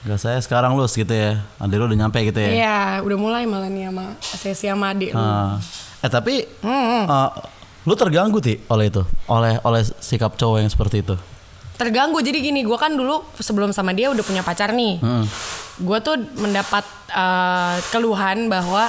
Gak 0.00 0.16
saya 0.16 0.38
sekarang 0.40 0.76
lulus 0.76 0.92
gitu 0.92 1.10
ya. 1.10 1.40
Adik 1.56 1.76
lu 1.76 1.88
udah 1.88 1.98
nyampe 1.98 2.20
gitu 2.22 2.36
ya. 2.36 2.50
Iya, 2.52 2.78
udah 3.00 3.16
mulai 3.16 3.44
malah 3.44 3.68
nih 3.68 3.88
sama 3.88 4.04
sesi 4.20 4.68
sama 4.68 4.92
adik 4.92 5.12
lu. 5.12 5.20
Ah. 5.20 5.56
eh 6.00 6.08
tapi 6.08 6.44
Hmm, 6.60 7.04
eh, 7.04 7.28
lu 7.84 7.92
terganggu 7.92 8.40
ti 8.40 8.60
oleh 8.68 8.88
itu, 8.88 9.04
oleh 9.26 9.60
oleh 9.60 9.80
sikap 10.00 10.36
cowok 10.36 10.60
yang 10.60 10.72
seperti 10.72 11.00
itu. 11.00 11.16
Terganggu 11.76 12.20
jadi 12.20 12.40
gini, 12.40 12.60
gue 12.60 12.76
kan 12.76 12.92
dulu 12.92 13.24
sebelum 13.36 13.72
sama 13.72 13.92
dia 13.92 14.08
udah 14.08 14.20
punya 14.20 14.40
pacar 14.40 14.72
nih. 14.72 15.00
Hmm. 15.00 15.24
Gue 15.80 15.96
tuh 16.00 16.16
mendapat 16.36 16.84
eh, 17.08 17.76
keluhan 17.88 18.48
bahwa 18.48 18.88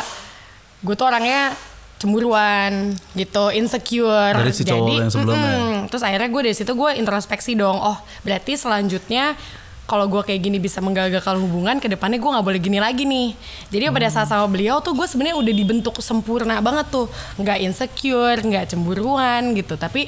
gue 0.79 0.95
tuh 0.95 1.07
orangnya 1.07 1.55
cemburuan 2.01 2.71
gitu, 3.13 3.53
insecure. 3.53 4.33
Dari 4.33 4.49
si 4.49 4.65
cowok 4.65 4.89
yang 4.89 5.07
sebelumnya. 5.07 5.53
mm-mm. 5.53 5.77
terus 5.87 6.01
akhirnya 6.01 6.27
gue 6.27 6.41
dari 6.41 6.55
situ 6.57 6.73
gue 6.73 6.89
introspeksi 6.97 7.53
dong. 7.53 7.77
Oh, 7.77 7.95
berarti 8.21 8.57
selanjutnya 8.57 9.37
kalau 9.85 10.07
gue 10.07 10.23
kayak 10.23 10.39
gini 10.39 10.55
bisa 10.55 10.79
menggagalkan 10.79 11.35
hubungan, 11.37 11.75
ke 11.77 11.85
depannya 11.85 12.15
gue 12.15 12.25
nggak 12.25 12.45
boleh 12.47 12.59
gini 12.59 12.79
lagi 12.79 13.03
nih. 13.03 13.35
Jadi 13.69 13.83
pada 13.89 14.07
Hmm. 14.07 14.15
saat 14.15 14.27
sama 14.27 14.47
beliau 14.47 14.79
tuh 14.79 14.95
gue 14.95 15.03
sebenarnya 15.03 15.35
udah 15.35 15.53
dibentuk 15.53 15.95
sempurna 15.99 16.57
banget 16.59 16.87
tuh, 16.89 17.05
nggak 17.35 17.59
insecure, 17.61 18.39
nggak 18.39 18.71
cemburuan 18.71 19.51
gitu. 19.51 19.75
Tapi 19.75 20.07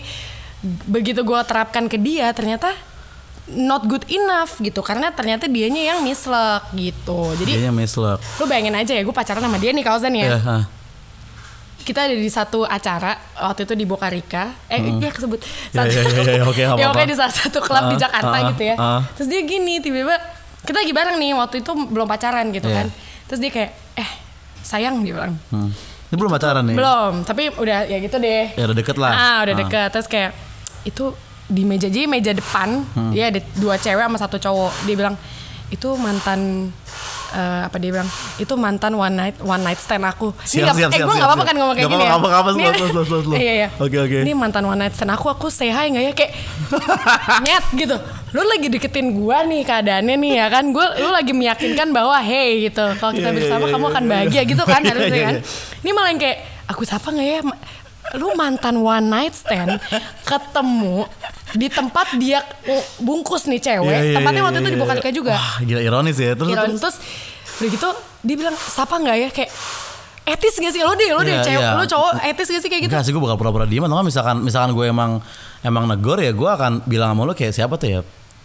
begitu 0.88 1.22
gue 1.22 1.40
terapkan 1.44 1.86
ke 1.86 2.00
dia, 2.00 2.32
ternyata 2.32 2.72
not 3.44 3.84
good 3.84 4.08
enough 4.08 4.56
gitu, 4.64 4.80
karena 4.80 5.12
ternyata 5.12 5.52
dianya 5.52 5.92
yang 5.92 6.00
mislek 6.00 6.64
gitu. 6.72 7.36
Jadi 7.36 7.60
Kayaknya 7.60 7.74
mislek. 7.76 8.20
lu 8.40 8.46
bayangin 8.48 8.72
aja 8.74 8.96
ya, 8.96 9.04
gue 9.04 9.12
pacaran 9.12 9.44
sama 9.44 9.60
dia 9.60 9.76
nih 9.76 9.84
kawasan 9.84 10.16
ya 10.16 10.28
Ya, 10.32 10.40
ah. 10.40 10.64
Kita 11.84 12.00
ada 12.02 12.16
di 12.16 12.28
satu 12.28 12.63
acara 12.63 13.16
waktu 13.36 13.63
itu 13.63 13.74
di 13.74 13.84
Bokarika 13.84 14.56
eh 14.66 14.80
dia 14.98 15.10
kesebut 15.10 15.40
Ya, 15.70 15.84
ya, 15.84 16.00
ya, 16.00 16.24
ya, 16.34 16.44
oke, 16.46 16.62
ya 16.96 17.06
di 17.06 17.13
salah 17.13 17.32
satu 17.34 17.60
klub 17.60 17.88
di 17.88 17.96
Ah, 17.96 18.02
Jakarta 18.02 18.32
ah, 18.34 18.42
gitu 18.50 18.63
ya 18.63 18.75
ah. 18.75 19.02
terus 19.13 19.28
dia 19.28 19.42
gini 19.42 19.78
tiba-tiba 19.78 20.16
kita 20.63 20.78
lagi 20.80 20.92
bareng 20.92 21.18
nih 21.18 21.32
waktu 21.34 21.60
itu 21.60 21.72
belum 21.75 22.08
pacaran 22.08 22.48
gitu 22.50 22.66
Iya. 22.66 22.75
kan 22.78 22.88
terus 23.25 23.40
dia 23.40 23.52
kayak 23.52 23.72
eh 23.94 24.10
sayang 24.62 25.00
dia 25.00 25.13
bilang 25.13 25.36
Hmm. 25.50 25.70
Ini 26.08 26.16
belum 26.16 26.32
pacaran 26.32 26.63
nih. 26.63 26.75
belum 26.78 27.12
tapi 27.24 27.44
udah 27.52 27.80
ya 27.84 27.98
gitu 27.98 28.16
deh 28.18 28.54
Ya 28.54 28.63
udah 28.63 28.78
deket 28.78 28.96
lah. 28.96 29.12
ah 29.12 29.38
udah 29.44 29.56
deket 29.58 29.90
terus 29.90 30.06
kayak 30.06 30.32
itu 30.84 31.12
di 31.46 31.63
meja 31.63 31.86
jadi 31.86 32.06
meja 32.06 32.32
depan 32.32 32.86
Hmm. 32.90 33.12
dia 33.12 33.28
ada 33.28 33.44
dua 33.56 33.75
cewek 33.75 34.00
sama 34.00 34.16
satu 34.16 34.38
cowok 34.38 34.72
dia 34.86 34.96
bilang 34.96 35.16
itu 35.68 35.90
mantan 35.98 36.72
eh, 37.34 37.62
apa 37.66 37.75
dia 37.75 37.90
bilang 37.92 38.10
itu 38.38 38.54
mantan 38.54 38.94
one 38.94 39.12
night 39.12 39.36
one 39.40 39.60
night 39.60 39.78
stand 39.78 40.06
aku. 40.06 40.30
Siap, 40.40 40.72
siap, 40.72 40.90
eh 40.90 40.90
siap, 40.90 40.90
gue 40.94 41.00
siap, 41.04 41.10
nggak 41.12 41.28
apa-apa 41.28 41.44
kan 41.44 41.56
ngomong 41.58 41.75
kayak 41.75 41.90
gini 41.90 42.04
ya 42.04 42.10
apa-apa, 42.12 42.28
nggak 42.28 42.42
apa-apa, 42.42 42.60
Ini- 42.62 43.04
slow, 43.04 43.34
iya 43.36 43.54
iya. 43.56 43.68
Oke, 43.75 43.98
oke. 44.00 44.18
ini 44.22 44.32
mantan 44.32 44.63
one 44.63 44.78
night 44.78 44.94
stand 44.94 45.10
aku 45.10 45.28
aku 45.28 45.48
say 45.50 45.68
hi 45.68 45.90
nggak 45.90 46.04
ya? 46.04 46.12
Kayak 46.13 46.32
nyet 47.46 47.66
gitu. 47.75 47.98
Lu 48.34 48.42
lagi 48.44 48.68
deketin 48.68 49.13
gua 49.13 49.42
nih 49.44 49.62
keadaannya 49.62 50.16
nih 50.16 50.32
ya 50.36 50.48
kan? 50.50 50.63
Gua 50.70 50.94
lu 50.96 51.10
lagi 51.10 51.32
meyakinkan 51.32 51.90
bahwa 51.90 52.18
hey 52.18 52.66
gitu. 52.66 52.86
Kalau 52.98 53.12
kita 53.12 53.30
Iya, 53.30 53.36
bersama 53.36 53.66
iya, 53.66 53.72
kamu 53.72 53.84
iya, 53.84 53.94
akan 53.94 54.04
bahagia 54.06 54.42
gitu 54.46 54.63
kan 54.63 54.82
harusnya 54.90 55.22
kan. 55.24 55.36
ini 55.80 55.92
malah 55.92 56.10
yang 56.10 56.22
kayak 56.22 56.38
aku 56.66 56.82
sapa 56.82 57.10
nggak 57.10 57.28
ya 57.28 57.42
lu 58.14 58.36
mantan 58.38 58.84
one 58.84 59.08
night 59.08 59.34
stand 59.34 59.80
ketemu 60.28 61.08
di 61.54 61.68
tempat 61.70 62.18
dia 62.18 62.42
bungkus 63.02 63.46
nih 63.46 63.62
cewek. 63.62 63.90
Iya, 63.90 64.00
iya, 64.04 64.16
tempatnya 64.18 64.42
waktu 64.46 64.58
itu 64.60 64.64
iya, 64.64 64.74
di 64.74 64.78
iya. 64.78 64.84
Bokalika 64.84 65.10
juga. 65.14 65.34
Wah, 65.38 65.56
gila 65.62 65.82
ironis 65.82 66.18
ya. 66.18 66.32
Terus, 66.34 66.50
Iron. 66.52 66.68
terus? 66.78 66.82
Terus 66.82 66.98
udah 67.54 67.70
gitu 67.70 67.90
dia 68.26 68.36
bilang 68.38 68.56
sapa 68.58 68.96
nggak 68.98 69.18
ya? 69.18 69.30
Kayak 69.30 69.52
etis 70.24 70.56
gak 70.58 70.74
sih? 70.74 70.82
Lo 70.82 70.94
deh 70.96 71.10
lo 71.14 71.22
deh 71.22 71.36
Iya, 71.36 71.46
cewek. 71.46 71.64
iya. 71.64 71.78
lo 71.78 71.84
cowok 71.86 72.12
etis 72.26 72.48
gak 72.50 72.62
sih? 72.64 72.70
Kayak 72.70 72.82
gitu. 72.88 72.92
Enggak 72.96 73.06
sih 73.06 73.12
gue 73.14 73.22
bakal 73.22 73.38
pura-pura 73.38 73.66
diem. 73.70 73.84
Atau 73.86 74.02
misalkan 74.02 74.38
misalkan 74.42 74.72
gue 74.74 74.86
emang 74.88 75.22
emang 75.64 75.84
negor 75.88 76.18
ya 76.20 76.32
gue 76.34 76.50
akan 76.50 76.84
bilang 76.90 77.14
sama 77.16 77.22
lu 77.28 77.34
kayak 77.38 77.54
siapa 77.56 77.76
tuh 77.80 77.88
ya 77.88 78.00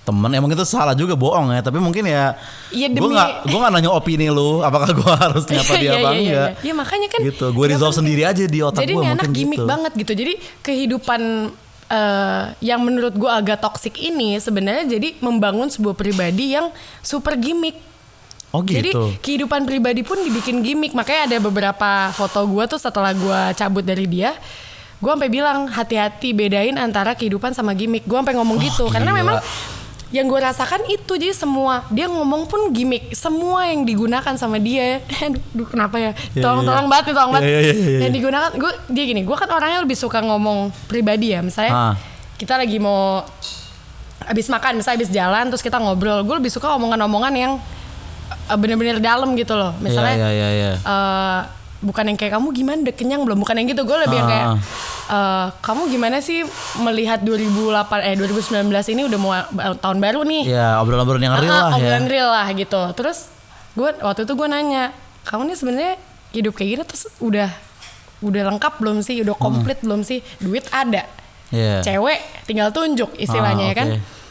temen. 0.08 0.30
Emang 0.32 0.48
itu 0.48 0.64
salah 0.64 0.92
juga 0.92 1.12
bohong 1.12 1.52
ya. 1.52 1.60
Tapi 1.60 1.76
mungkin 1.76 2.02
ya 2.02 2.32
gue 2.70 2.88
demi- 2.88 3.12
nggak 3.12 3.30
gue 3.44 3.58
nggak 3.58 3.72
nanya 3.72 3.90
opini 3.90 4.26
lu 4.26 4.60
apakah 4.60 4.88
gue 4.90 5.12
harus 5.24 5.44
nyapa 5.44 5.72
dia 5.74 5.84
Iya, 5.84 5.92
apa 5.92 6.00
iya, 6.00 6.08
iya, 6.08 6.16
enggak. 6.18 6.48
Iya. 6.48 6.64
Iya, 6.64 6.72
makanya 6.74 7.08
kan 7.08 7.20
gitu. 7.22 7.46
Gue 7.50 7.64
resolve 7.66 7.92
penting- 7.92 8.00
sendiri 8.00 8.22
aja 8.24 8.44
di 8.44 8.58
otak 8.58 8.80
jadi 8.80 8.92
gue 8.92 9.02
ini 9.02 9.12
anak 9.12 9.28
gimmick 9.28 9.58
gitu. 9.58 9.68
banget 9.68 9.92
gitu. 9.94 10.12
Jadi 10.14 10.32
kehidupan 10.60 11.20
eh, 11.88 12.42
yang 12.62 12.80
menurut 12.80 13.12
gue 13.12 13.30
agak 13.30 13.58
toksik 13.58 13.96
ini 13.96 14.36
sebenarnya 14.38 14.88
jadi 14.90 15.16
membangun 15.18 15.68
sebuah 15.68 15.92
pribadi 15.94 16.52
yang 16.52 16.68
super 17.00 17.32
gimmick. 17.34 17.76
Oh 18.48 18.60
gitu. 18.60 18.80
Jadi 18.80 18.90
kehidupan 19.20 19.64
pribadi 19.64 20.00
pun 20.00 20.16
dibikin 20.18 20.60
gimmick. 20.60 20.92
Makanya 20.92 21.28
ada 21.28 21.36
beberapa 21.38 21.90
foto 22.10 22.44
gue 22.44 22.64
tuh 22.66 22.76
setelah 22.76 23.12
gue 23.12 23.40
cabut 23.54 23.80
dari 23.80 24.04
dia, 24.04 24.32
gue 24.98 25.10
sampai 25.10 25.28
bilang 25.28 25.64
hati-hati 25.64 26.32
bedain 26.32 26.72
antara 26.74 27.12
kehidupan 27.12 27.52
sama 27.52 27.72
gimmick. 27.72 28.04
Gue 28.04 28.16
sampai 28.16 28.32
ngomong 28.32 28.56
gitu. 28.58 28.88
Karena 28.88 29.12
gila. 29.12 29.20
memang 29.20 29.36
yang 30.08 30.24
gue 30.24 30.40
rasakan 30.40 30.88
itu 30.88 31.12
jadi 31.14 31.36
semua 31.36 31.84
dia 31.88 32.08
ngomong 32.08 32.48
pun 32.48 32.72
gimmick 32.72 33.12
semua 33.12 33.68
yang 33.68 33.84
digunakan 33.84 34.32
sama 34.34 34.56
dia 34.56 35.04
aduh, 35.20 35.68
kenapa 35.68 35.96
ya 35.96 36.12
Iya, 36.32 36.42
tolong 36.42 36.64
iya. 36.64 36.68
tolong 36.68 36.86
banget 36.88 37.04
nih, 37.04 37.14
tolong 37.14 37.32
banget 37.34 37.44
Iya, 37.44 37.58
iya, 37.58 37.68
iya, 37.68 37.84
iya. 37.84 37.98
yang 38.00 38.12
digunakan 38.12 38.50
gue 38.50 38.72
dia 38.88 39.04
gini 39.04 39.20
gue 39.22 39.36
kan 39.36 39.48
orangnya 39.48 39.80
lebih 39.80 39.94
suka 39.94 40.18
ngomong 40.20 40.58
pribadi 40.86 41.36
ya 41.36 41.40
misalnya 41.40 41.72
Ah. 41.72 41.94
kita 42.34 42.56
lagi 42.56 42.78
mau 42.78 43.20
habis 44.20 44.46
makan 44.46 44.76
misalnya 44.76 44.96
habis 44.96 45.10
jalan 45.10 45.44
terus 45.48 45.60
kita 45.60 45.76
ngobrol 45.76 46.24
gue 46.24 46.36
lebih 46.36 46.48
suka 46.48 46.72
omongan-omongan 46.74 47.32
yang 47.32 47.52
eh, 48.48 48.56
bener-bener 48.56 48.98
dalam 48.98 49.32
gitu 49.34 49.52
loh 49.52 49.76
misalnya 49.78 50.16
Iya, 50.16 50.28
iya, 50.30 50.48
iya, 50.48 50.48
iya. 50.48 50.72
eh, 50.78 51.40
bukan 51.78 52.04
yang 52.10 52.18
kayak 52.18 52.32
kamu 52.34 52.48
gimana 52.50 52.78
udah 52.82 52.94
kenyang 52.94 53.22
belum? 53.22 53.38
Bukan 53.38 53.54
yang 53.54 53.66
gitu 53.68 53.82
gue 53.82 53.98
lebih 54.02 54.18
yang 54.18 54.28
kayak 54.28 54.46
eh, 55.08 55.46
kamu 55.62 55.82
gimana 55.88 56.16
sih 56.18 56.42
melihat 56.78 57.22
2008 57.22 57.70
eh 58.02 58.14
2019 58.18 58.66
ini 58.92 59.02
udah 59.06 59.18
mau 59.18 59.30
eh, 59.32 59.44
tahun 59.78 59.98
baru 59.98 60.20
nih? 60.26 60.42
Ya 60.50 60.82
obrolan-obrolan 60.82 61.22
yang 61.22 61.34
real 61.36 61.48
Ah, 61.48 61.54
lah 61.54 61.70
ya. 61.70 61.76
obrolan 61.78 62.06
real 62.06 62.28
lah 62.34 62.48
gitu. 62.50 62.82
Terus 62.94 63.18
gue 63.72 63.88
waktu 64.02 64.26
itu 64.26 64.32
gue 64.34 64.48
nanya 64.48 64.90
kamu 65.22 65.52
nih 65.52 65.56
sebenarnya 65.56 65.94
hidup 66.30 66.52
kayak 66.52 66.68
gini 66.74 66.82
terus 66.82 67.04
udah 67.18 67.50
udah 68.20 68.42
lengkap 68.50 68.72
belum 68.82 68.98
sih? 69.00 69.22
Udah 69.22 69.34
komplit 69.34 69.78
belum 69.80 70.02
sih? 70.02 70.18
Duit 70.38 70.66
ada. 70.68 71.06
Iya. 71.48 71.80
cewek 71.80 72.44
tinggal 72.44 72.68
tunjuk 72.68 73.16
istilahnya 73.16 73.64
Ah, 73.64 73.70
ya 73.72 73.74
kan? 73.74 73.86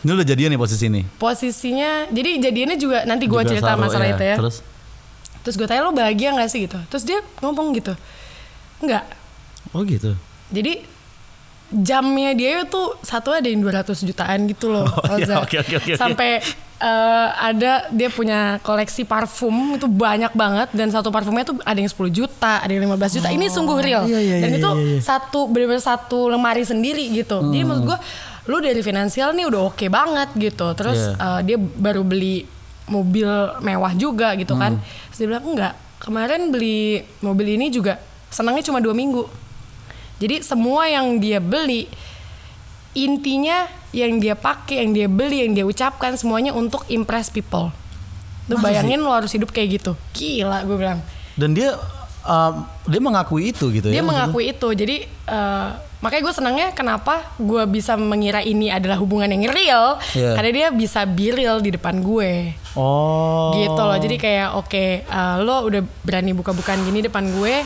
ini 0.05 0.11
udah 0.13 0.21
jadian 0.21 0.53
nih 0.53 0.61
posisi 0.61 0.85
ini? 0.85 1.01
Posisinya 1.17 2.05
jadi 2.07 2.37
jadiannya 2.45 2.77
juga 2.77 2.97
nanti 3.03 3.25
gue 3.25 3.41
cerita 3.41 3.73
saru, 3.73 3.81
masalah 3.81 4.05
iya. 4.05 4.13
itu 4.13 4.23
ya. 4.23 4.35
Terus 4.37 4.55
terus 5.47 5.55
gue 5.55 5.63
tanya 5.63 5.81
lo 5.81 5.95
bahagia 5.95 6.35
gak 6.35 6.51
sih 6.51 6.67
gitu 6.67 6.75
terus 6.87 7.01
dia 7.01 7.23
ngomong 7.39 7.71
gitu 7.71 7.95
enggak 8.77 9.07
oh 9.71 9.81
gitu 9.81 10.11
jadi 10.49 10.83
jamnya 11.67 12.31
dia 12.31 12.63
itu 12.63 12.81
satu 13.01 13.31
ada 13.31 13.43
yang 13.43 13.59
200 13.59 13.91
jutaan 14.01 14.39
gitu 14.45 14.67
loh 14.67 14.87
Oh, 14.87 15.15
iya, 15.15 15.23
Oza. 15.23 15.35
oke, 15.39 15.55
oke, 15.57 15.73
oke, 15.75 15.91
oke. 15.91 15.93
sampai 15.95 16.39
eh, 16.79 17.27
ada 17.33 17.87
dia 17.89 18.07
punya 18.07 18.39
koleksi 18.61 19.03
parfum 19.03 19.75
itu 19.75 19.83
banyak 19.85 20.31
banget 20.31 20.71
dan 20.71 20.87
satu 20.87 21.09
parfumnya 21.09 21.43
tuh 21.43 21.59
ada 21.61 21.75
yang 21.75 21.87
10 21.87 22.07
juta 22.09 22.59
ada 22.59 22.71
yang 22.71 22.87
15 22.87 23.17
juta 23.19 23.29
ini 23.29 23.47
sungguh 23.47 23.77
real 23.81 24.03
iya, 24.03 24.19
iya, 24.21 24.35
dan 24.39 24.51
iya, 24.51 24.59
itu 24.59 24.69
iya, 24.69 24.83
iya. 24.93 24.99
satu 25.01 25.47
benar-benar 25.47 25.79
satu 25.81 26.27
lemari 26.27 26.63
sendiri 26.63 27.07
gitu 27.11 27.43
jadi 27.45 27.63
Hmm. 27.63 27.71
maksud 27.73 27.83
gue 27.85 27.97
lu 28.47 28.63
dari 28.63 28.79
finansial 28.79 29.35
nih 29.35 29.43
udah 29.43 29.61
oke 29.67 29.85
banget 29.87 30.29
gitu 30.37 30.71
terus 30.71 30.95
Iya. 30.95 31.19
eh, 31.19 31.39
dia 31.43 31.57
baru 31.59 32.07
beli 32.07 32.47
mobil 32.87 33.27
mewah 33.59 33.93
juga 33.93 34.33
gitu 34.35 34.55
kan 34.55 34.79
Hmm. 34.79 34.83
terus 35.11 35.17
dia 35.19 35.27
bilang 35.27 35.45
enggak 35.45 35.73
kemarin 35.99 36.49
beli 36.49 37.03
mobil 37.19 37.59
ini 37.59 37.67
juga 37.67 37.99
senangnya 38.27 38.63
cuma 38.63 38.79
dua 38.79 38.95
minggu 38.95 39.27
jadi 40.17 40.41
semua 40.41 40.89
yang 40.89 41.21
dia 41.21 41.37
beli 41.37 41.85
intinya 42.97 43.69
yang 43.93 44.17
dia 44.17 44.33
pakai, 44.33 44.81
yang 44.81 44.91
dia 44.93 45.05
beli, 45.05 45.45
yang 45.45 45.53
dia 45.53 45.61
ucapkan 45.61 46.17
semuanya 46.17 46.49
untuk 46.49 46.81
impress 46.89 47.29
people. 47.29 47.69
Lu 48.49 48.57
bayangin 48.57 48.97
lu 48.97 49.11
harus 49.13 49.29
hidup 49.29 49.53
kayak 49.53 49.77
gitu. 49.81 49.93
Gila 50.17 50.65
gue 50.65 50.77
bilang. 50.77 50.99
dan 51.37 51.53
dia 51.53 51.77
um, 52.25 52.65
dia 52.89 52.97
mengakui 52.97 53.53
itu 53.53 53.69
gitu 53.69 53.93
Dia 53.93 54.01
ya 54.01 54.03
mengakui 54.03 54.49
itu. 54.49 54.65
Jadi 54.73 55.05
eh, 55.05 55.69
makanya 55.97 56.23
gue 56.23 56.35
senangnya 56.35 56.67
kenapa 56.71 57.25
gue 57.35 57.65
bisa 57.65 57.97
mengira 57.97 58.39
ini 58.39 58.69
adalah 58.69 58.97
hubungan 58.97 59.25
yang 59.27 59.49
real 59.49 59.97
Iya. 60.13 60.37
karena 60.37 60.51
dia 60.53 60.67
bisa 60.69 61.01
be 61.03 61.33
real 61.33 61.57
di 61.57 61.73
depan 61.73 61.99
gue. 61.99 62.53
oh 62.77 63.57
Gitu 63.57 63.81
loh. 63.81 63.97
Jadi 63.97 64.15
kayak 64.15 64.53
oke, 64.53 64.85
eh, 65.01 65.35
lo 65.41 65.65
udah 65.65 65.81
berani 66.03 66.31
buka-bukaan 66.31 66.83
gini 66.83 67.01
depan 67.01 67.25
gue. 67.31 67.65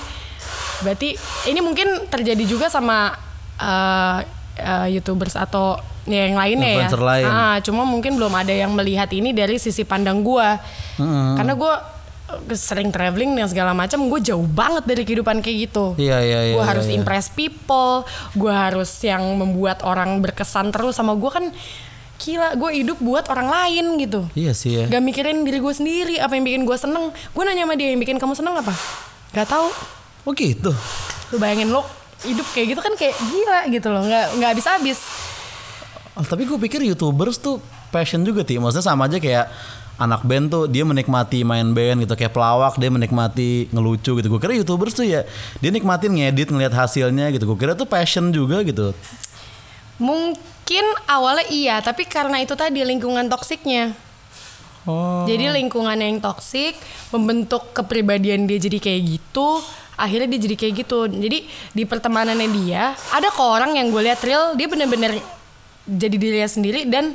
Berarti 0.79 1.13
ini 1.45 1.59
mungkin 1.59 2.07
terjadi 2.07 2.43
juga 2.47 2.71
sama 2.71 3.11
eh, 3.59 4.17
eh, 4.57 4.87
YouTubers 4.95 5.35
atau 5.35 5.75
ya 6.07 6.25
yang 6.25 6.39
lainnya 6.39 6.71
ya. 6.71 6.75
Influencer 6.87 7.03
lain. 7.03 7.25
Ah, 7.27 7.57
cuma 7.59 7.83
mungkin 7.83 8.15
belum 8.15 8.31
ada 8.31 8.49
yang 8.49 8.71
melihat 8.71 9.11
ini 9.11 9.35
dari 9.35 9.59
sisi 9.59 9.83
pandang 9.83 10.23
gue. 10.23 10.47
Karena 11.35 11.53
gue 11.53 11.73
sering 12.55 12.89
traveling 12.89 13.33
dan 13.35 13.47
segala 13.47 13.71
macam, 13.71 14.07
gue 14.11 14.19
jauh 14.21 14.45
banget 14.45 14.83
dari 14.85 15.03
kehidupan 15.07 15.39
kayak 15.39 15.57
gitu. 15.69 15.95
Iya, 15.95 16.17
iya, 16.21 16.39
iya, 16.51 16.53
Gue 16.55 16.63
iya, 16.63 16.69
harus 16.71 16.85
iya. 16.87 16.95
impress 16.99 17.27
people, 17.31 18.03
gue 18.35 18.53
harus 18.53 18.91
yang 19.03 19.23
membuat 19.39 19.81
orang 19.83 20.19
berkesan 20.19 20.69
terus 20.69 20.97
sama 20.97 21.15
gue 21.15 21.31
kan. 21.31 21.45
Gila, 22.21 22.53
gue 22.53 22.85
hidup 22.85 23.01
buat 23.01 23.25
orang 23.33 23.49
lain 23.49 23.97
gitu 23.97 24.29
iya 24.37 24.53
sih 24.53 24.77
ya 24.77 24.85
gak 24.85 25.01
mikirin 25.01 25.41
diri 25.41 25.57
gue 25.57 25.73
sendiri 25.73 26.21
apa 26.21 26.37
yang 26.37 26.45
bikin 26.45 26.69
gue 26.69 26.77
seneng 26.77 27.09
gue 27.09 27.41
nanya 27.41 27.65
sama 27.65 27.73
dia 27.73 27.89
yang 27.89 27.97
bikin 27.97 28.21
kamu 28.21 28.37
seneng 28.37 28.53
apa 28.61 28.69
gak 29.33 29.49
tahu 29.49 29.73
oh 30.29 30.33
gitu 30.37 30.69
lu 31.33 31.41
bayangin 31.41 31.73
lo 31.73 31.81
hidup 32.21 32.45
kayak 32.53 32.77
gitu 32.77 32.81
kan 32.85 32.93
kayak 32.93 33.17
gila 33.17 33.59
gitu 33.73 33.87
loh 33.89 34.05
nggak 34.05 34.37
nggak 34.37 34.49
habis 34.53 34.67
habis 34.69 34.99
Oh, 36.11 36.27
tapi 36.27 36.43
gue 36.43 36.59
pikir 36.59 36.83
youtubers 36.83 37.39
tuh 37.39 37.63
passion 37.87 38.19
juga 38.27 38.43
ti. 38.43 38.59
Maksudnya 38.59 38.83
sama 38.83 39.07
aja 39.07 39.15
kayak 39.15 39.47
anak 40.01 40.25
band 40.25 40.49
tuh 40.49 40.65
dia 40.65 40.81
menikmati 40.81 41.45
main 41.45 41.77
band 41.77 42.01
gitu 42.01 42.17
kayak 42.17 42.33
pelawak 42.33 42.73
dia 42.81 42.89
menikmati 42.89 43.69
ngelucu 43.69 44.17
gitu. 44.17 44.27
Gue 44.27 44.41
kira 44.41 44.57
youtubers 44.57 44.97
tuh 44.97 45.05
ya 45.05 45.21
dia 45.61 45.69
nikmatin 45.69 46.17
ngedit 46.17 46.49
ngeliat 46.49 46.73
hasilnya 46.73 47.29
gitu. 47.29 47.45
Gue 47.45 47.57
kira 47.61 47.77
tuh 47.77 47.85
passion 47.85 48.33
juga 48.33 48.65
gitu. 48.65 48.97
Mungkin 50.01 50.85
awalnya 51.05 51.45
iya, 51.53 51.77
tapi 51.77 52.09
karena 52.09 52.41
itu 52.41 52.57
tadi 52.57 52.81
lingkungan 52.81 53.29
toksiknya. 53.29 53.93
Oh. 54.89 55.29
Jadi 55.29 55.53
lingkungan 55.61 55.93
yang 55.93 56.17
toksik 56.17 56.73
membentuk 57.13 57.69
kepribadian 57.77 58.49
dia 58.49 58.57
jadi 58.57 58.81
kayak 58.81 59.01
gitu. 59.05 59.61
Akhirnya 59.93 60.33
dia 60.33 60.41
jadi 60.49 60.55
kayak 60.57 60.73
gitu. 60.81 61.05
Jadi 61.05 61.45
di 61.77 61.83
pertemanannya 61.85 62.49
dia 62.49 62.97
ada 63.13 63.29
kok 63.29 63.45
orang 63.45 63.77
yang 63.77 63.93
gue 63.93 64.01
lihat 64.01 64.17
real 64.25 64.57
dia 64.57 64.65
bener-bener 64.65 65.21
jadi 65.85 66.15
dirinya 66.17 66.49
sendiri 66.49 66.89
dan 66.89 67.13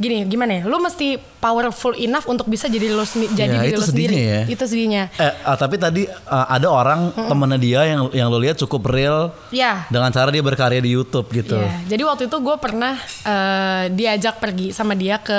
gini 0.00 0.24
gimana 0.24 0.52
ya? 0.54 0.62
Lu 0.64 0.80
mesti 0.80 1.14
powerful 1.36 1.92
enough 1.94 2.24
untuk 2.24 2.44
bisa 2.44 2.66
jadi 2.66 2.88
lo 2.88 3.04
sendi- 3.04 3.28
jadi 3.30 3.52
Ya, 3.52 3.60
diri 3.60 3.70
itu 3.70 3.78
lo 3.78 3.86
sendiri. 3.86 4.16
ya. 4.16 4.40
Itu 4.46 4.64
sedihnya. 4.64 5.12
Eh, 5.14 5.32
ah, 5.42 5.54
tapi 5.54 5.76
tadi 5.76 6.02
ah, 6.24 6.48
ada 6.48 6.66
orang 6.66 7.00
temennya 7.14 7.58
dia 7.58 7.80
yang 7.86 8.08
yang 8.10 8.26
lo 8.26 8.36
lihat 8.36 8.56
cukup 8.56 8.88
real 8.88 9.30
Ya. 9.50 9.84
dengan 9.86 10.08
cara 10.08 10.28
dia 10.28 10.40
berkarya 10.40 10.78
di 10.78 10.90
YouTube 10.90 11.28
gitu. 11.30 11.54
Iya, 11.54 11.84
jadi 11.86 12.02
waktu 12.02 12.22
itu 12.26 12.36
gue 12.38 12.56
pernah 12.56 12.96
eh, 13.22 13.84
diajak 13.90 14.36
pergi 14.36 14.72
sama 14.72 14.92
dia 14.92 15.16
ke 15.16 15.38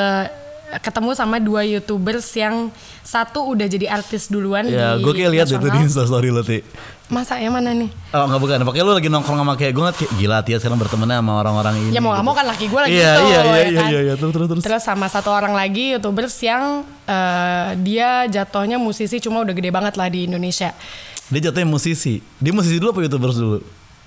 ketemu 0.80 1.12
sama 1.12 1.44
dua 1.44 1.68
youtubers 1.68 2.24
yang 2.32 2.72
satu 3.04 3.44
udah 3.52 3.68
jadi 3.68 3.92
artis 3.92 4.32
duluan 4.32 4.64
Ya, 4.72 4.96
gue 4.96 5.12
kayak 5.12 5.32
lihat 5.36 5.48
itu 5.52 5.68
di. 5.68 5.80
Instastory 5.84 6.32
lo, 6.32 6.40
Ti. 6.46 6.64
Masa 7.12 7.36
yang 7.44 7.52
mana 7.52 7.76
nih? 7.76 7.92
Oh 8.16 8.24
nggak 8.24 8.40
bukan, 8.40 8.64
pakai 8.64 8.82
lu 8.88 8.96
lagi 8.96 9.12
nongkrong 9.12 9.44
sama 9.44 9.54
kayak 9.60 9.74
gue 9.76 9.84
kayak 10.00 10.12
gila 10.16 10.38
Tia 10.48 10.58
sekarang 10.64 10.80
berteman 10.80 11.12
sama 11.12 11.44
orang-orang 11.44 11.76
ini. 11.84 11.92
Ya 11.92 12.00
mau 12.00 12.16
nggak 12.16 12.24
gitu. 12.24 12.30
mau 12.32 12.36
kan 12.40 12.46
laki 12.48 12.66
gue 12.72 12.80
lagi 12.88 12.92
Iya, 12.96 13.12
gitu, 13.12 13.28
iya, 13.28 13.28
iya, 13.28 13.36
ya 13.36 13.44
iya, 13.44 13.60
kan? 13.76 13.90
iya, 13.92 14.00
iya, 14.00 14.14
terus, 14.16 14.32
terus, 14.32 14.48
terus. 14.48 14.64
Terus 14.64 14.84
sama 14.88 15.12
satu 15.12 15.28
orang 15.28 15.52
lagi 15.52 15.92
youtubers 16.00 16.32
yang 16.40 16.88
eh, 17.04 17.68
dia 17.84 18.32
jatuhnya 18.32 18.80
musisi 18.80 19.20
cuma 19.20 19.44
udah 19.44 19.52
gede 19.52 19.76
banget 19.76 20.00
lah 20.00 20.08
di 20.08 20.24
Indonesia. 20.24 20.72
Dia 21.28 21.52
jatuhnya 21.52 21.68
musisi. 21.68 22.24
Dia 22.40 22.56
musisi 22.56 22.80
dulu 22.80 22.96
apa 22.96 23.00
youtubers 23.04 23.36
dulu? 23.36 23.60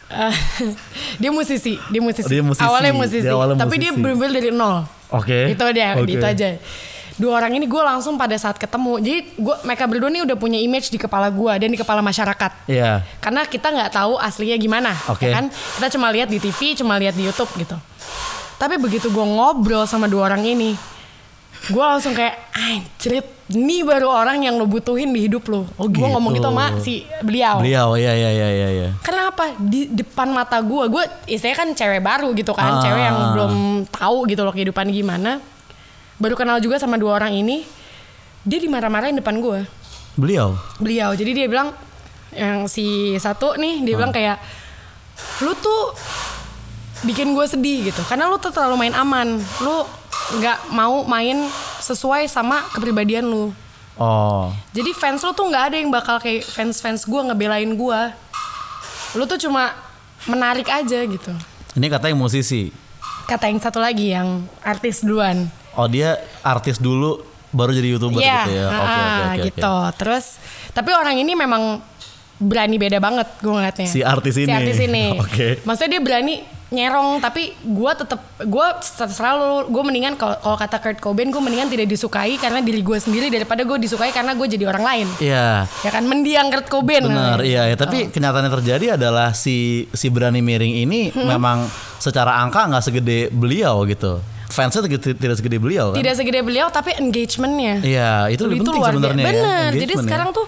Dia 1.23 1.30
musisi, 1.30 1.80
dia 1.90 2.02
musisi. 2.02 2.28
Dia 2.28 2.42
musisi. 2.44 2.62
Awalnya 2.62 2.92
musisi, 2.94 3.25
Dia 3.25 3.34
awalnya 3.34 3.56
tapi 3.56 3.80
dia 3.80 3.90
musisi. 3.90 4.02
bener-bener 4.02 4.32
dari 4.37 4.50
nol. 4.54 4.84
Oke. 5.11 5.50
Itu 5.50 5.64
dia, 5.73 5.94
Oke. 5.96 6.11
itu 6.11 6.25
aja. 6.26 6.58
Dua 7.14 7.38
orang 7.38 7.54
ini 7.54 7.70
gue 7.70 7.78
langsung 7.78 8.18
pada 8.18 8.34
saat 8.34 8.58
ketemu. 8.58 8.99
Jadi 8.99 9.18
gue 9.38 9.54
mereka 9.62 9.87
berdua 9.87 10.11
nih 10.11 10.26
udah 10.26 10.34
punya 10.34 10.58
image 10.58 10.90
di 10.90 10.99
kepala 10.99 11.30
gue 11.30 11.52
dan 11.62 11.68
di 11.70 11.78
kepala 11.78 12.02
masyarakat. 12.02 12.66
Iya. 12.66 13.06
Karena 13.23 13.46
kita 13.46 13.70
nggak 13.70 13.90
tahu 13.94 14.18
aslinya 14.18 14.58
gimana, 14.58 14.90
Oke. 15.06 15.30
ya 15.30 15.38
kan? 15.38 15.46
Kita 15.50 15.87
cuma 15.94 16.11
lihat 16.11 16.26
di 16.26 16.42
TV, 16.42 16.75
cuma 16.75 16.99
lihat 16.99 17.14
di 17.14 17.23
YouTube 17.23 17.50
gitu. 17.54 17.78
Tapi 18.58 18.78
begitu 18.82 19.14
gue 19.14 19.23
ngobrol 19.23 19.87
sama 19.87 20.11
dua 20.11 20.26
orang 20.26 20.42
ini, 20.42 20.75
gue 21.64 21.85
langsung 21.85 22.12
kayak 22.12 22.37
anjrit, 22.52 23.25
ini 23.52 23.80
baru 23.85 24.09
orang 24.09 24.44
yang 24.44 24.56
lo 24.61 24.68
butuhin 24.68 25.12
di 25.12 25.28
hidup 25.28 25.49
lo. 25.49 25.64
Oh, 25.76 25.88
gue 25.88 25.97
gitu. 25.97 26.12
ngomong 26.12 26.33
gitu 26.37 26.49
sama 26.49 26.66
si 26.80 27.04
beliau. 27.25 27.61
Beliau, 27.61 27.97
iya, 27.97 28.12
iya, 28.12 28.30
iya, 28.33 28.49
iya, 28.52 28.68
iya. 28.68 28.88
Kenapa 29.00 29.56
di 29.56 29.88
depan 29.88 30.33
mata 30.33 30.61
gue, 30.61 30.85
gue 30.88 31.04
istilahnya 31.28 31.59
kan 31.59 31.68
cewek 31.73 32.02
baru 32.04 32.28
gitu 32.37 32.52
kan, 32.52 32.78
Ah. 32.78 32.83
cewek 32.85 33.02
yang 33.02 33.18
belum 33.33 33.52
tahu 33.88 34.28
gitu 34.28 34.42
loh 34.44 34.52
kehidupan 34.52 34.92
gimana. 34.92 35.40
Baru 36.21 36.37
kenal 36.37 36.61
juga 36.61 36.76
sama 36.76 37.00
dua 37.00 37.16
orang 37.16 37.33
ini, 37.33 37.64
dia 38.44 38.61
dimarah-marahin 38.61 39.16
depan 39.18 39.40
gue. 39.40 39.64
Beliau. 40.14 40.54
Beliau, 40.78 41.11
jadi 41.16 41.30
dia 41.33 41.47
bilang 41.49 41.75
yang 42.35 42.66
si 42.68 43.14
satu 43.16 43.56
nih, 43.56 43.83
dia 43.83 43.94
bilang 43.99 44.12
kayak 44.12 44.38
lu 45.42 45.54
tuh 45.59 45.94
bikin 47.04 47.37
gue 47.37 47.47
sedih 47.47 47.92
gitu, 47.92 48.00
karena 48.09 48.30
lu 48.30 48.40
tuh 48.40 48.49
terlalu 48.49 48.87
main 48.88 48.94
aman, 48.97 49.37
lu 49.61 49.76
nggak 50.40 50.59
mau 50.73 51.04
main 51.04 51.47
sesuai 51.85 52.26
sama 52.30 52.64
kepribadian 52.73 53.28
lu. 53.28 53.52
Oh. 53.94 54.50
Jadi 54.75 54.90
fans 54.90 55.23
lu 55.23 55.30
tuh 55.30 55.47
nggak 55.47 55.64
ada 55.71 55.76
yang 55.78 55.90
bakal 55.92 56.18
kayak 56.18 56.42
fans-fans 56.42 57.06
gue 57.06 57.21
ngebelain 57.21 57.71
gue. 57.71 58.00
Lu 59.14 59.23
tuh 59.30 59.38
cuma 59.38 59.75
menarik 60.26 60.66
aja 60.66 60.99
gitu. 61.06 61.33
Ini 61.78 61.87
katanya 61.87 62.16
musisi. 62.18 62.74
Kata 63.24 63.46
yang 63.48 63.62
satu 63.62 63.79
lagi 63.79 64.11
yang 64.11 64.44
artis 64.66 65.07
duluan. 65.07 65.46
Oh 65.79 65.87
dia 65.87 66.18
artis 66.42 66.79
dulu 66.79 67.22
baru 67.55 67.70
jadi 67.70 67.94
youtuber 67.94 68.18
Iya, 68.18 68.42
gitu 68.46 68.53
ya. 68.59 68.66
Oke 68.66 68.74
oke 68.74 68.83
ah, 68.83 68.98
oke. 68.98 69.22
oke. 69.22 69.44
gitu. 69.46 69.74
Terus 70.03 70.24
tapi 70.74 70.90
orang 70.90 71.14
ini 71.22 71.33
memang 71.38 71.62
berani 72.38 72.77
beda 72.77 72.98
banget 72.98 73.29
gue 73.38 73.53
ngeliatnya. 73.53 73.88
Si 73.88 74.00
artis 74.03 74.35
ini. 74.37 74.50
Si 74.50 74.55
artis 74.55 74.79
ini. 74.83 75.05
Oke. 75.24 75.62
Maksudnya 75.62 75.90
dia 75.96 76.03
berani 76.03 76.35
nyerong 76.66 77.20
tapi 77.20 77.53
gue 77.55 77.92
tetap 77.94 78.18
gue 78.40 78.66
selalu 79.07 79.68
gue 79.68 79.83
mendingan 79.85 80.14
kalau 80.14 80.35
kata 80.55 80.79
Kurt 80.79 80.98
Cobain 80.98 81.29
gue 81.29 81.38
mendingan 81.38 81.68
tidak 81.68 81.87
disukai 81.87 82.35
karena 82.35 82.59
diri 82.59 82.81
gue 82.81 82.96
sendiri 82.96 83.29
daripada 83.29 83.62
gue 83.62 83.77
disukai 83.77 84.11
karena 84.11 84.33
gue 84.33 84.46
jadi 84.48 84.64
orang 84.66 84.83
lain 84.83 85.07
Iya. 85.18 85.68
ya 85.68 85.90
kan 85.90 86.03
mendiang 86.03 86.48
Kurt 86.48 86.66
Cobain 86.66 87.05
Benar, 87.05 87.40
iya 87.42 87.66
ya. 87.66 87.77
Tapi 87.77 88.09
kenyataannya 88.09 88.53
terjadi 88.53 88.87
adalah 88.94 89.31
si 89.33 89.87
si 89.90 90.09
berani 90.09 90.40
miring 90.40 90.74
ini 90.79 91.03
Hmm. 91.07 91.29
memang 91.29 91.68
secara 91.96 92.38
angka 92.38 92.64
nggak 92.64 92.83
segede 92.83 93.18
beliau 93.29 93.85
gitu. 93.85 94.18
Fansnya 94.44 94.83
tidak 94.83 95.18
tidak 95.18 95.37
segede 95.37 95.59
beliau 95.59 95.90
kan? 95.90 95.98
tidak 95.98 96.14
segede 96.14 96.38
beliau 96.40 96.66
tapi 96.68 96.94
engagementnya 96.94 97.83
Iya, 97.83 98.12
itu 98.31 98.42
lebih 98.44 98.62
penting 98.62 98.83
sebenarnya 98.83 99.18
ya. 99.18 99.27
Jadi 99.27 99.35
engagement 99.74 99.98
ya. 99.98 100.05
sekarang 100.07 100.29
tuh 100.31 100.46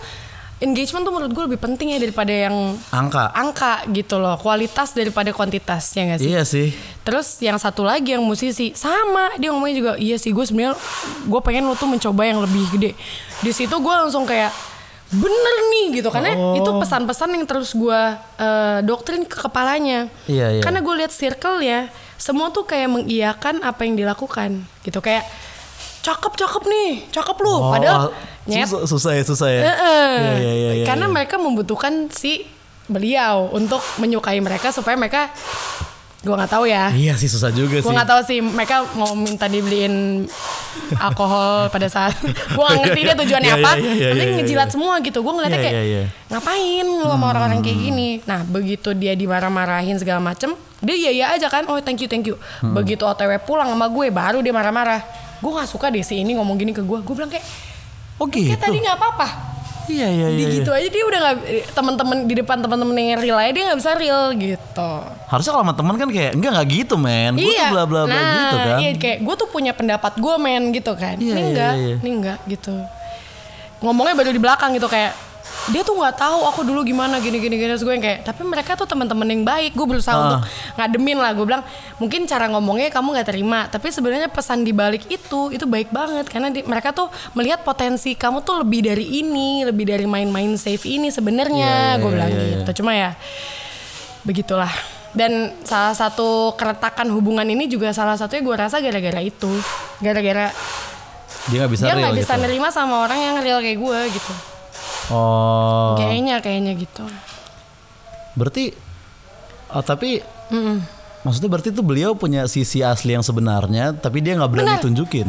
engagement 0.57 1.05
tuh 1.05 1.13
menurut 1.13 1.33
gue 1.33 1.45
lebih 1.53 1.61
penting 1.61 1.93
ya 1.93 1.99
daripada 2.01 2.33
yang 2.33 2.81
angka. 2.89 3.29
angka 3.33 3.85
gitu 3.93 4.17
loh, 4.17 4.41
kualitas 4.41 4.97
daripada 4.97 5.29
kuantitas 5.31 5.93
ya 5.93 6.09
gak 6.09 6.21
sih? 6.21 6.29
Iya 6.33 6.43
sih. 6.43 6.69
Terus 7.05 7.39
yang 7.39 7.61
satu 7.61 7.85
lagi 7.85 8.17
yang 8.17 8.25
musisi 8.25 8.73
sama 8.73 9.37
dia 9.37 9.53
ngomongnya 9.53 9.77
juga 9.77 9.93
iya 9.97 10.17
sih 10.17 10.33
gue 10.33 10.43
sebenarnya 10.43 10.75
gue 11.29 11.41
pengen 11.45 11.69
lo 11.69 11.77
tuh 11.77 11.87
mencoba 11.87 12.23
yang 12.25 12.41
lebih 12.41 12.65
gede. 12.73 12.91
Di 13.45 13.53
situ 13.53 13.77
gue 13.77 13.95
langsung 13.95 14.25
kayak 14.25 14.51
bener 15.07 15.57
nih 15.71 16.03
gitu 16.03 16.11
karena 16.11 16.35
Oh. 16.35 16.59
itu 16.59 16.67
pesan-pesan 16.83 17.31
yang 17.31 17.45
terus 17.47 17.77
gue 17.77 18.01
eh, 18.41 18.79
doktrin 18.83 19.23
ke 19.23 19.39
kepalanya. 19.39 20.11
Iya, 20.27 20.59
iya. 20.59 20.63
Karena 20.65 20.81
gue 20.83 20.95
lihat 20.99 21.13
circle 21.13 21.63
ya 21.63 21.87
semua 22.17 22.49
tuh 22.49 22.65
kayak 22.65 22.89
mengiyakan 22.89 23.61
apa 23.61 23.85
yang 23.85 23.95
dilakukan 23.95 24.65
gitu 24.83 24.99
kayak 24.99 25.23
cakep 26.07 26.33
cakep 26.37 26.63
nih 26.65 26.91
cakep 27.11 27.37
lu 27.37 27.51
Oh, 27.51 27.75
padahal 27.75 28.15
nyet 28.47 28.63
susah, 28.63 28.87
susah 28.87 29.13
ya, 29.13 29.23
susah 29.23 29.49
ya. 29.51 29.61
Eh. 29.61 29.67
Iya, 29.67 30.35
iya, 30.39 30.53
iya, 30.55 30.71
iya, 30.73 30.85
Karena 30.87 31.11
iya. 31.11 31.13
mereka 31.13 31.35
membutuhkan 31.37 32.07
si 32.09 32.47
beliau 32.87 33.51
untuk 33.51 33.83
menyukai 33.99 34.39
mereka 34.39 34.71
supaya 34.71 34.95
mereka 34.95 35.35
gua 36.23 36.39
nggak 36.39 36.53
tahu 36.53 36.67
ya. 36.67 36.91
Iya 36.91 37.15
sih 37.15 37.27
susah 37.27 37.51
juga 37.51 37.79
Gua 37.79 37.87
sih. 37.87 37.95
nggak 37.95 38.09
tahu 38.09 38.21
sih 38.23 38.39
mereka 38.39 38.87
mau 38.95 39.15
minta 39.15 39.47
dibeliin 39.47 40.27
alkohol 40.97 41.67
pada 41.75 41.87
saat 41.87 42.15
gua 42.57 42.67
nggak 42.69 42.83
ngerti 42.85 43.01
dia 43.03 43.15
tujuannya 43.17 43.51
Iya, 43.51 43.59
apa. 43.59 43.73
iya, 43.75 43.83
iya, 43.83 44.09
iya, 44.11 44.23
iya, 44.23 44.35
ngejilat 44.39 44.69
iya. 44.71 44.75
semua 44.75 44.95
gitu. 45.03 45.19
Gua 45.23 45.33
ngeliatnya 45.35 45.59
Iya, 45.59 45.67
kayak 45.67 45.75
iya, 45.77 45.85
iya. 45.87 46.05
ngapain 46.31 46.87
lu 46.87 47.07
sama 47.07 47.25
orang-orang 47.31 47.59
kayak 47.63 47.79
gini. 47.81 48.09
Nah 48.23 48.41
begitu 48.43 48.91
dia 48.93 49.15
dimarah-marahin 49.15 49.99
segala 49.99 50.19
macem, 50.19 50.55
dia 50.79 50.95
iya 50.95 51.11
iya 51.11 51.27
aja 51.35 51.47
kan. 51.47 51.67
Oh 51.67 51.79
thank 51.79 51.99
you 51.99 52.07
thank 52.07 52.27
you. 52.27 52.39
Hmm. 52.63 52.75
Begitu 52.75 53.03
OTW 53.03 53.43
pulang 53.43 53.67
sama 53.67 53.87
gue 53.87 54.07
baru 54.09 54.39
dia 54.39 54.55
marah-marah. 54.55 55.26
Gue 55.39 55.51
nggak 55.53 55.69
suka 55.69 55.87
deh 55.89 56.01
si 56.01 56.21
ini 56.21 56.35
ngomong 56.35 56.57
gini 56.57 56.73
ke 56.73 56.81
gue. 56.81 56.99
Gue 57.01 57.15
bilang 57.15 57.29
kayak 57.29 57.45
Oh 58.17 58.25
gitu. 58.33 58.49
kayak 58.49 58.65
tadi 58.65 58.81
nggak 58.81 58.97
apa-apa 58.97 59.29
Iya 59.87 60.09
iya 60.11 60.27
di 60.35 60.43
iya. 60.43 60.49
gitu 60.59 60.71
iya. 60.75 60.83
aja 60.83 60.89
dia 60.91 61.05
udah 61.07 61.19
nggak 61.23 61.37
teman-teman 61.71 62.17
di 62.27 62.35
depan 62.35 62.59
teman-teman 62.59 62.95
yang 62.99 63.21
real 63.23 63.39
aja 63.39 63.53
dia 63.55 63.63
nggak 63.71 63.79
bisa 63.79 63.93
real 63.95 64.23
gitu 64.35 64.91
Harusnya 65.31 65.53
kalau 65.55 65.63
sama 65.63 65.75
teman 65.79 65.95
kan 65.95 66.09
kayak 66.11 66.33
enggak 66.35 66.51
enggak 66.59 66.69
gitu 66.75 66.95
men. 66.99 67.39
Gue 67.39 67.55
tuh 67.55 67.69
bla 67.71 67.85
bla 67.87 68.03
bla 68.03 68.17
nah 68.19 68.35
gitu 68.35 68.57
kan. 68.57 68.79
iya 68.83 68.91
kayak 68.99 69.19
gue 69.23 69.35
tuh 69.39 69.49
punya 69.53 69.73
pendapat 69.77 70.13
gue 70.19 70.35
men 70.43 70.75
gitu 70.75 70.93
kan 70.99 71.15
Iya, 71.21 71.29
ini 71.29 71.39
iya, 71.39 71.47
enggak 71.47 71.73
iya. 71.79 71.97
ini 72.03 72.11
enggak 72.19 72.39
gitu 72.51 72.75
ngomongnya 73.85 74.15
baru 74.17 74.31
di 74.33 74.41
belakang 74.43 74.71
gitu 74.75 74.89
kayak 74.89 75.13
dia 75.67 75.83
tuh 75.83 75.95
nggak 75.95 76.15
tahu 76.17 76.39
aku 76.45 76.61
dulu 76.63 76.81
gimana 76.81 77.19
gini 77.19 77.37
gini 77.37 77.55
gini 77.55 77.67
Terus 77.69 77.83
gue 77.83 77.91
yang 77.91 78.01
kayak 78.01 78.23
tapi 78.23 78.43
mereka 78.43 78.73
tuh 78.73 78.85
teman-teman 78.85 79.27
yang 79.27 79.43
baik 79.43 79.73
gue 79.73 79.83
berusaha 79.85 80.13
Ah. 80.13 80.23
untuk 80.39 80.41
ngademin 80.77 81.17
lah 81.17 81.31
gue 81.33 81.43
bilang 81.45 81.63
mungkin 81.97 82.23
cara 82.25 82.47
ngomongnya 82.47 82.87
kamu 82.89 83.09
nggak 83.13 83.29
terima 83.29 83.61
tapi 83.67 83.89
sebenarnya 83.89 84.29
pesan 84.29 84.63
di 84.63 84.71
balik 84.71 85.09
itu 85.09 85.51
itu 85.51 85.65
baik 85.65 85.91
banget 85.91 86.27
karena 86.27 86.49
di- 86.49 86.63
mereka 86.63 86.91
tuh 86.91 87.07
melihat 87.33 87.61
potensi 87.61 88.15
kamu 88.15 88.41
tuh 88.41 88.63
lebih 88.63 88.85
dari 88.85 89.19
ini 89.19 89.63
lebih 89.63 89.85
dari 89.85 90.05
main-main 90.05 90.55
safe 90.55 90.85
ini 90.85 91.09
sebenarnya 91.09 91.59
Iya, 91.59 91.89
iya, 91.89 91.99
gue 91.99 92.11
bilang 92.11 92.31
iya, 92.31 92.39
iya. 92.39 92.57
gitu 92.61 92.71
cuma 92.79 92.93
ya 92.93 93.11
begitulah 94.23 94.71
dan 95.13 95.33
salah 95.63 95.93
satu 95.93 96.53
keretakan 96.55 97.09
hubungan 97.11 97.45
ini 97.45 97.67
juga 97.67 97.91
salah 97.91 98.15
satunya 98.15 98.41
gue 98.41 98.57
rasa 98.57 98.79
gara-gara 98.79 99.19
itu 99.19 99.51
gara-gara 99.99 100.53
Dia 101.47 101.59
nggak 101.61 101.73
bisa 101.73 101.83
dia 101.83 101.95
nggak 101.97 102.17
bisa 102.17 102.35
gitu. 102.35 102.43
nerima 102.43 102.69
sama 102.69 103.01
orang 103.01 103.19
yang 103.19 103.35
real 103.41 103.59
kayak 103.59 103.79
gue 103.79 103.99
gitu 104.13 104.33
Oh. 105.13 105.95
kayaknya 105.99 106.43
kayaknya 106.43 106.73
gitu 106.75 107.07
Berarti 108.37 108.75
oh, 109.73 109.81
tapi 109.81 110.21
maksudnya 111.25 111.51
berarti 111.51 111.73
tuh 111.73 111.81
beliau 111.83 112.13
punya 112.13 112.45
sisi 112.47 112.85
asli 112.85 113.17
yang 113.17 113.25
sebenarnya 113.25 113.97
tapi 113.97 114.21
dia 114.21 114.37
nggak 114.37 114.51
berani 114.53 114.77
Benar. 114.77 114.85
tunjukin. 114.85 115.27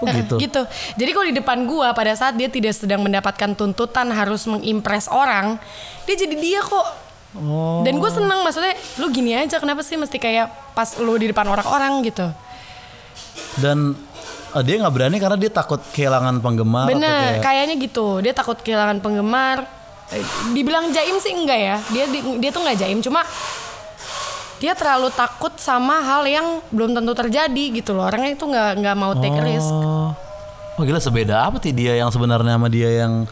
Oh 0.00 0.08
gitu. 0.08 0.40
gitu 0.40 0.62
jadi 0.96 1.10
kalau 1.12 1.26
di 1.28 1.36
depan 1.36 1.58
gue 1.68 1.88
pada 1.92 2.12
saat 2.16 2.32
dia 2.32 2.48
tidak 2.48 2.72
sedang 2.72 3.04
mendapatkan 3.04 3.52
tuntutan 3.52 4.08
harus 4.08 4.48
mengimpress 4.48 5.12
orang 5.12 5.60
dia 6.08 6.16
jadi 6.16 6.36
dia 6.40 6.60
kok 6.64 7.10
Oh. 7.30 7.86
Dan 7.86 8.02
gue 8.02 8.10
seneng 8.10 8.42
maksudnya 8.42 8.74
lu 8.98 9.06
gini 9.14 9.38
aja 9.38 9.62
kenapa 9.62 9.86
sih 9.86 9.94
mesti 9.94 10.18
kayak 10.18 10.74
pas 10.74 10.98
lu 10.98 11.14
di 11.14 11.30
depan 11.30 11.46
orang-orang 11.46 12.02
gitu. 12.02 12.26
Dan 13.62 13.94
eh, 14.50 14.62
dia 14.62 14.74
nggak 14.78 14.90
berani 14.90 15.16
karena 15.16 15.36
dia 15.36 15.48
takut 15.48 15.80
kehilangan 15.88 16.38
penggemar. 16.38 16.86
Bener, 16.86 17.38
kayak- 17.38 17.42
kayaknya 17.42 17.74
gitu. 17.78 18.18
Dia 18.18 18.32
takut 18.32 18.56
kehilangan 18.56 18.98
penggemar. 18.98 19.64
Eh, 20.10 20.22
Dibilang 20.50 20.90
jaim 20.90 21.16
sih 21.18 21.30
enggak 21.30 21.56
ya. 21.56 21.76
Dia 21.88 22.04
di- 22.04 22.38
dia 22.38 22.50
tuh 22.50 22.60
nggak 22.60 22.78
jaim, 22.78 22.98
cuma 22.98 23.22
dia 24.58 24.74
terlalu 24.74 25.08
takut 25.10 25.56
sama 25.56 26.00
hal 26.00 26.22
yang 26.24 26.46
belum 26.68 26.92
tentu 26.92 27.12
terjadi 27.14 27.64
gitu 27.72 27.92
loh. 27.92 28.04
Orangnya 28.04 28.34
itu 28.34 28.44
nggak 28.44 28.70
nggak 28.76 28.96
mau 28.96 29.12
take 29.16 29.40
risk. 29.40 29.70
Oh. 29.70 30.12
Oh 30.74 30.82
gila 30.82 30.96
sebeda 30.96 31.44
apa 31.44 31.56
sih 31.58 31.70
dia 31.70 31.92
yang 31.94 32.08
sebenarnya 32.08 32.56
sama 32.56 32.68
dia 32.68 33.04
yang 33.04 33.24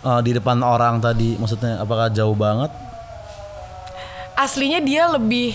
eh, 0.00 0.20
di 0.20 0.32
depan 0.32 0.58
orang 0.58 0.98
tadi? 0.98 1.36
Maksudnya 1.36 1.78
apakah 1.78 2.08
jauh 2.08 2.34
banget? 2.34 2.72
Aslinya 4.32 4.80
dia 4.80 5.06
lebih 5.06 5.54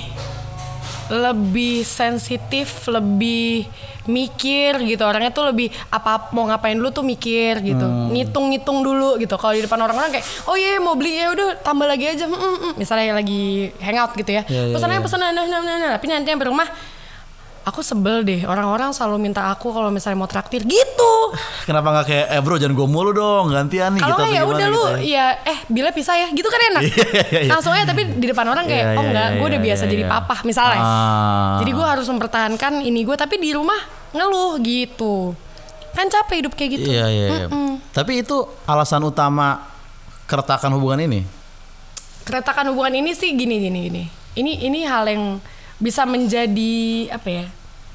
lebih 1.07 1.81
sensitif, 1.81 2.83
lebih 2.85 3.63
mikir 4.07 4.81
gitu. 4.83 5.03
Orangnya 5.03 5.29
tuh 5.29 5.51
lebih 5.53 5.69
apa 5.91 6.31
mau 6.33 6.47
ngapain 6.49 6.75
dulu 6.75 6.89
tuh 6.91 7.05
mikir 7.05 7.61
gitu. 7.61 7.85
Hmm. 7.85 8.11
Ngitung-ngitung 8.11 8.81
dulu 8.81 9.19
gitu. 9.21 9.35
Kalau 9.37 9.53
di 9.53 9.63
depan 9.63 9.79
orang-orang 9.83 10.17
kayak, 10.17 10.25
"Oh 10.49 10.55
iya 10.57 10.81
mau 10.81 10.97
beli 10.97 11.19
ya 11.19 11.31
udah 11.31 11.59
tambah 11.61 11.85
lagi 11.85 12.09
aja." 12.09 12.25
Mm, 12.25 12.35
mm. 12.35 12.73
Misalnya 12.79 13.13
lagi 13.15 13.69
hangout 13.83 14.11
gitu 14.15 14.31
ya. 14.31 14.43
Iya, 14.47 14.71
iya, 14.71 14.73
pesan 14.73 14.89
aja 14.89 14.97
iya. 14.97 15.05
pesan 15.05 15.19
nah, 15.19 15.31
nah, 15.31 15.45
nah, 15.45 15.61
nah. 15.61 15.91
Tapi 15.99 16.05
nanti 16.09 16.31
yang 16.31 16.41
rumah 16.41 16.67
aku 17.67 17.83
sebel 17.83 18.23
deh 18.23 18.47
orang-orang 18.47 18.95
selalu 18.95 19.19
minta 19.19 19.51
aku 19.51 19.75
kalau 19.75 19.91
misalnya 19.91 20.23
mau 20.23 20.29
traktir 20.31 20.63
gitu. 20.63 21.13
Kenapa 21.67 21.91
nggak 21.91 22.05
kayak 22.07 22.25
eh 22.31 22.39
bro 22.39 22.55
jangan 22.55 22.79
gue 22.79 22.87
mulu 22.87 23.11
dong 23.11 23.51
gantian 23.51 23.91
nih 23.99 24.01
Kalau 24.07 24.15
gitu 24.15 24.23
ya 24.31 24.41
udah 24.47 24.67
lu 24.71 24.83
gitu 25.03 25.11
ya? 25.11 25.35
ya 25.35 25.51
eh 25.51 25.57
bila 25.67 25.91
pisah 25.91 26.15
ya 26.15 26.27
gitu 26.31 26.47
kan 26.47 26.61
enak. 26.71 26.83
Iya, 26.87 27.03
iya, 27.03 27.39
iya. 27.43 27.51
Langsung 27.51 27.75
aja 27.75 27.83
tapi 27.83 28.07
di 28.07 28.25
depan 28.31 28.47
orang 28.47 28.63
kayak 28.63 28.85
Iya, 28.87 28.95
oh 28.95 29.03
iya, 29.03 29.09
enggak, 29.11 29.27
iya, 29.27 29.35
gue 29.35 29.47
udah 29.51 29.59
iya, 29.59 29.67
biasa 29.67 29.83
iya, 29.83 29.91
jadi 29.91 30.03
iya. 30.07 30.11
papa 30.15 30.35
misalnya. 30.47 30.81
Ah. 30.81 31.57
Jadi 31.59 31.71
gue 31.75 31.85
harus 31.85 32.07
mempertahankan 32.07 32.73
ini 32.79 32.99
gue 33.03 33.15
tapi 33.19 33.35
di 33.35 33.51
rumah 33.51 33.79
ngeluh 34.15 34.59
gitu. 34.63 35.33
Kan 35.95 36.07
capek 36.11 36.45
hidup 36.45 36.53
kayak 36.53 36.71
gitu. 36.77 36.89
Iya 36.93 37.05
iya. 37.09 37.27
iya. 37.27 37.47
Tapi 37.91 38.21
itu 38.21 38.45
alasan 38.69 39.01
utama 39.01 39.65
keretakan 40.29 40.75
hubungan 40.77 41.01
ini. 41.07 41.25
Keretakan 42.27 42.69
hubungan 42.69 42.93
ini 42.99 43.15
sih 43.17 43.33
gini 43.33 43.57
gini 43.57 43.79
gini. 43.89 44.03
Ini 44.37 44.51
ini 44.69 44.85
hal 44.85 45.09
yang 45.09 45.41
bisa 45.81 46.05
menjadi 46.05 46.75
apa 47.09 47.29
ya? 47.31 47.45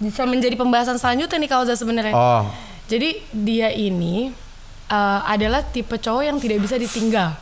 Bisa 0.02 0.26
menjadi 0.26 0.58
pembahasan 0.58 0.98
selanjutnya 0.98 1.38
nih 1.38 1.50
kalau 1.52 1.64
sebenarnya. 1.68 2.14
Oh. 2.16 2.42
Jadi 2.90 3.22
dia 3.30 3.70
ini 3.70 4.34
eh, 4.90 5.20
adalah 5.28 5.62
tipe 5.62 5.94
cowok 5.94 6.24
yang 6.26 6.36
tidak 6.42 6.58
bisa 6.64 6.74
ditinggal. 6.74 7.38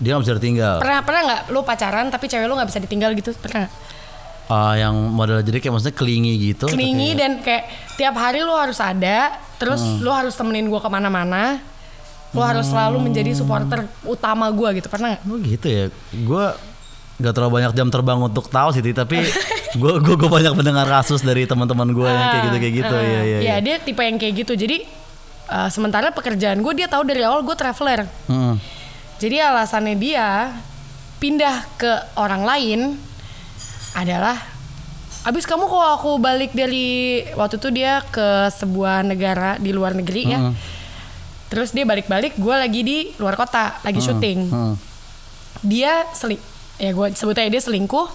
Dia 0.00 0.16
nggak 0.16 0.24
bisa 0.24 0.34
ditinggal. 0.40 0.76
Pernah 0.80 1.00
pernah 1.04 1.20
nggak 1.28 1.42
lu 1.52 1.60
pacaran 1.60 2.08
tapi 2.08 2.24
cewek 2.24 2.48
lu 2.48 2.56
nggak 2.56 2.70
bisa 2.72 2.80
ditinggal 2.80 3.12
gitu? 3.12 3.36
Pernah 3.36 3.68
nggak? 3.68 3.74
Ah, 4.50 4.74
yang 4.74 4.90
model 4.92 5.38
jadi 5.40 5.62
kayak 5.62 5.72
maksudnya 5.72 5.94
kelingi 5.94 6.32
gitu. 6.44 6.66
Kelingi 6.66 7.14
kayak- 7.14 7.18
dan 7.18 7.30
kayak 7.38 7.64
tiap 7.94 8.14
hari 8.14 8.42
lu 8.42 8.50
harus 8.50 8.76
ada, 8.76 9.30
terus 9.56 9.78
Hmm. 9.78 10.02
lu 10.02 10.10
harus 10.10 10.34
temenin 10.34 10.66
gua 10.66 10.78
ke 10.78 10.90
mana-mana. 10.90 11.62
Lu 12.30 12.38
harus 12.40 12.66
selalu 12.66 12.98
menjadi 13.00 13.30
supporter 13.32 13.86
utama 14.02 14.50
gua 14.50 14.70
gitu. 14.70 14.86
Pernah 14.86 15.14
nggak? 15.14 15.22
Oh 15.24 15.38
gitu 15.38 15.66
ya. 15.66 15.84
Gue 16.12 16.46
nggak 17.16 17.32
terlalu 17.32 17.52
banyak 17.56 17.72
jam 17.74 17.88
terbang 17.88 18.18
untuk 18.18 18.46
tahu 18.46 18.70
sih, 18.70 18.82
tapi 18.90 19.22
gue 19.72 19.92
gue 19.98 20.14
gue 20.16 20.30
banyak 20.30 20.54
mendengar 20.54 20.86
kasus 20.88 21.20
dari 21.20 21.44
teman-teman 21.44 21.90
gue 21.90 22.06
yang 22.06 22.26
kayak 22.28 22.42
gitu 22.44 22.56
kayak 22.56 22.74
gitu. 22.76 22.94
Ah, 22.94 23.02
Iya 23.02 23.10
iya. 23.10 23.22
Iya, 23.22 23.38
iya. 23.40 23.56
dia 23.60 23.76
tipe 23.78 23.98
yang 24.00 24.14
kayak 24.14 24.34
gitu. 24.36 24.54
Jadi 24.56 24.82
eh, 25.46 25.68
sementara 25.68 26.10
pekerjaan 26.10 26.58
gue 26.58 26.72
dia 26.72 26.86
tahu 26.86 27.02
dari 27.02 27.22
awal 27.22 27.42
gue 27.42 27.54
traveler. 27.54 28.06
Mm-mm. 28.26 28.58
Jadi 29.18 29.36
alasannya 29.36 29.94
dia 29.94 30.54
pindah 31.18 31.66
ke 31.76 31.92
orang 32.14 32.42
lain 32.42 32.80
adalah 33.94 34.38
abis 35.20 35.44
kamu 35.44 35.68
kalau 35.68 35.88
aku 36.00 36.10
balik 36.16 36.56
dari 36.56 37.20
waktu 37.36 37.60
itu 37.60 37.68
dia 37.68 38.00
ke 38.08 38.48
sebuah 38.56 39.04
negara 39.04 39.60
di 39.60 39.68
luar 39.74 39.92
negeri 39.92 40.22
ya. 40.24 40.40
Terus 41.50 41.74
dia 41.74 41.82
balik-balik, 41.82 42.38
gue 42.38 42.54
lagi 42.54 42.80
di 42.86 42.98
luar 43.18 43.34
kota, 43.34 43.82
lagi 43.82 43.98
syuting. 43.98 44.54
Mm. 44.54 44.74
Dia 45.66 46.06
seling, 46.14 46.38
ya 46.78 46.94
gue 46.94 47.06
sebutnya 47.18 47.50
dia 47.50 47.58
selingkuh 47.58 48.06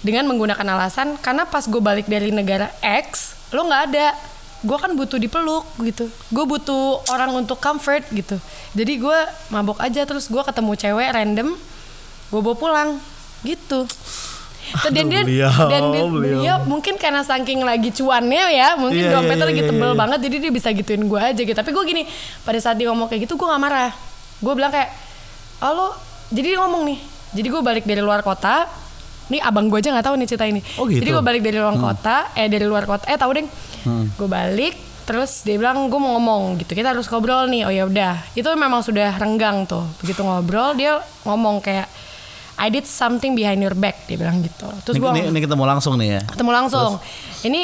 dengan 0.00 0.24
menggunakan 0.24 0.64
alasan 0.64 1.20
karena 1.20 1.44
pas 1.44 1.68
gue 1.68 1.78
balik 1.84 2.08
dari 2.08 2.32
negara 2.32 2.72
X, 2.80 3.36
lo 3.52 3.68
nggak 3.68 3.82
ada. 3.92 4.16
Gue 4.64 4.74
kan 4.80 4.90
butuh 4.96 5.20
dipeluk 5.20 5.68
gitu. 5.84 6.08
Gue 6.32 6.48
butuh 6.48 7.04
orang 7.12 7.30
untuk 7.36 7.60
comfort 7.60 8.08
gitu. 8.10 8.40
Jadi 8.72 8.98
gue 8.98 9.18
mabok 9.52 9.78
aja 9.84 10.02
terus 10.08 10.26
gue 10.26 10.40
ketemu 10.40 10.72
cewek 10.74 11.12
random, 11.12 11.54
gue 12.32 12.40
bawa 12.40 12.56
pulang 12.56 12.88
gitu. 13.44 13.84
Tuh, 14.68 14.90
dan 14.96 15.04
dia 15.08 15.22
beliau, 15.24 15.68
dan 15.68 15.82
dia, 15.90 16.04
beliau. 16.04 16.56
mungkin 16.68 16.94
karena 17.00 17.24
saking 17.24 17.64
lagi 17.64 17.88
cuannya 17.92 18.44
ya, 18.52 18.68
mungkin 18.76 19.04
Iya, 19.08 19.12
dompetnya 19.16 19.44
iya, 19.44 19.50
lagi 19.50 19.62
iya, 19.64 19.68
tebel 19.70 19.90
iya. 19.92 19.98
banget, 19.98 20.18
jadi 20.28 20.36
dia 20.44 20.52
bisa 20.52 20.68
gituin 20.72 21.02
gue 21.08 21.20
aja 21.20 21.40
gitu. 21.40 21.56
Tapi 21.56 21.70
gue 21.72 21.84
gini, 21.88 22.02
pada 22.44 22.58
saat 22.60 22.76
dia 22.76 22.88
ngomong 22.92 23.08
kayak 23.08 23.24
gitu 23.24 23.40
gue 23.40 23.46
nggak 23.48 23.62
marah. 23.62 23.90
Gue 24.38 24.52
bilang 24.54 24.70
kayak, 24.70 24.90
oh 25.64 25.72
lo, 25.72 25.86
jadi 26.28 26.54
dia 26.54 26.58
ngomong 26.60 26.82
nih, 26.84 26.98
jadi 27.32 27.48
gue 27.48 27.62
balik 27.64 27.84
dari 27.88 28.02
luar 28.04 28.20
kota, 28.20 28.68
nih 29.28 29.40
abang 29.44 29.68
gue 29.68 29.78
aja 29.80 29.92
nggak 29.92 30.06
tahu 30.08 30.16
nih 30.16 30.26
cerita 30.28 30.44
ini. 30.48 30.60
Oh, 30.80 30.84
gitu? 30.88 31.00
Jadi 31.04 31.10
gue 31.12 31.24
balik 31.24 31.42
dari 31.44 31.58
luar 31.60 31.76
kota, 31.76 32.16
eh 32.36 32.48
dari 32.48 32.66
luar 32.68 32.84
kota, 32.88 33.04
eh 33.08 33.18
tahu 33.20 33.30
deh, 33.36 33.46
gue 34.16 34.28
balik, 34.28 34.74
terus 35.08 35.40
dia 35.44 35.56
bilang 35.56 35.88
gue 35.88 36.00
mau 36.00 36.16
ngomong 36.20 36.60
gitu, 36.60 36.76
kita 36.76 36.92
harus 36.92 37.08
ngobrol 37.08 37.48
nih. 37.48 37.64
Oh 37.64 37.72
ya 37.72 37.84
udah, 37.88 38.14
itu 38.36 38.48
memang 38.52 38.84
sudah 38.84 39.16
renggang 39.16 39.64
tuh. 39.64 39.84
Begitu 40.04 40.20
ngobrol 40.20 40.76
dia 40.76 41.00
ngomong 41.24 41.64
kayak, 41.64 41.88
I 42.58 42.68
did 42.68 42.84
something 42.84 43.32
behind 43.32 43.58
your 43.58 43.72
back, 43.72 44.04
dia 44.04 44.18
bilang 44.18 44.42
gitu. 44.42 44.66
Terus 44.82 44.94
Ini, 44.94 45.00
gue 45.00 45.10
ini, 45.14 45.22
ini 45.30 45.40
ketemu 45.40 45.62
langsung 45.62 45.94
nih 45.94 46.18
ya. 46.18 46.22
ketemu 46.26 46.50
langsung. 46.50 46.98
Ini 47.40 47.60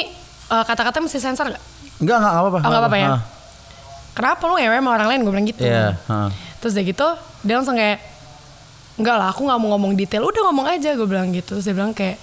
eh, 0.47 0.63
kata-kata 0.63 1.03
mesti 1.03 1.19
sensor 1.19 1.51
gak? 1.51 1.63
Enggak 1.99 2.17
enggak 2.19 2.33
apa-apa. 2.33 2.57
Oh, 2.57 2.69
nggak 2.69 2.81
apa-apa 2.81 2.97
ya? 2.97 3.09
Ah, 3.11 3.21
Kenapa 4.15 4.47
lu 4.47 4.55
ngewe 4.55 4.79
sama 4.79 4.89
orang 4.95 5.07
lain? 5.11 5.19
Gue 5.21 5.31
bilang 5.31 5.47
gitu. 5.47 5.61
Iya. 5.61 5.99
ah. 6.07 6.31
Terus 6.63 6.71
dia 6.71 6.83
gitu, 6.83 7.07
dia 7.43 7.55
langsung 7.55 7.75
kayak, 7.75 7.99
enggak 8.95 9.15
lah, 9.19 9.27
aku 9.29 9.43
nggak 9.43 9.59
mau 9.59 9.69
ngomong 9.75 9.91
detail. 9.93 10.23
Udah 10.23 10.41
ngomong 10.47 10.65
aja, 10.71 10.95
gue 10.95 11.03
bilang 11.03 11.35
gitu. 11.35 11.59
Terus 11.59 11.67
dia 11.67 11.75
bilang 11.75 11.91
kayak, 11.91 12.15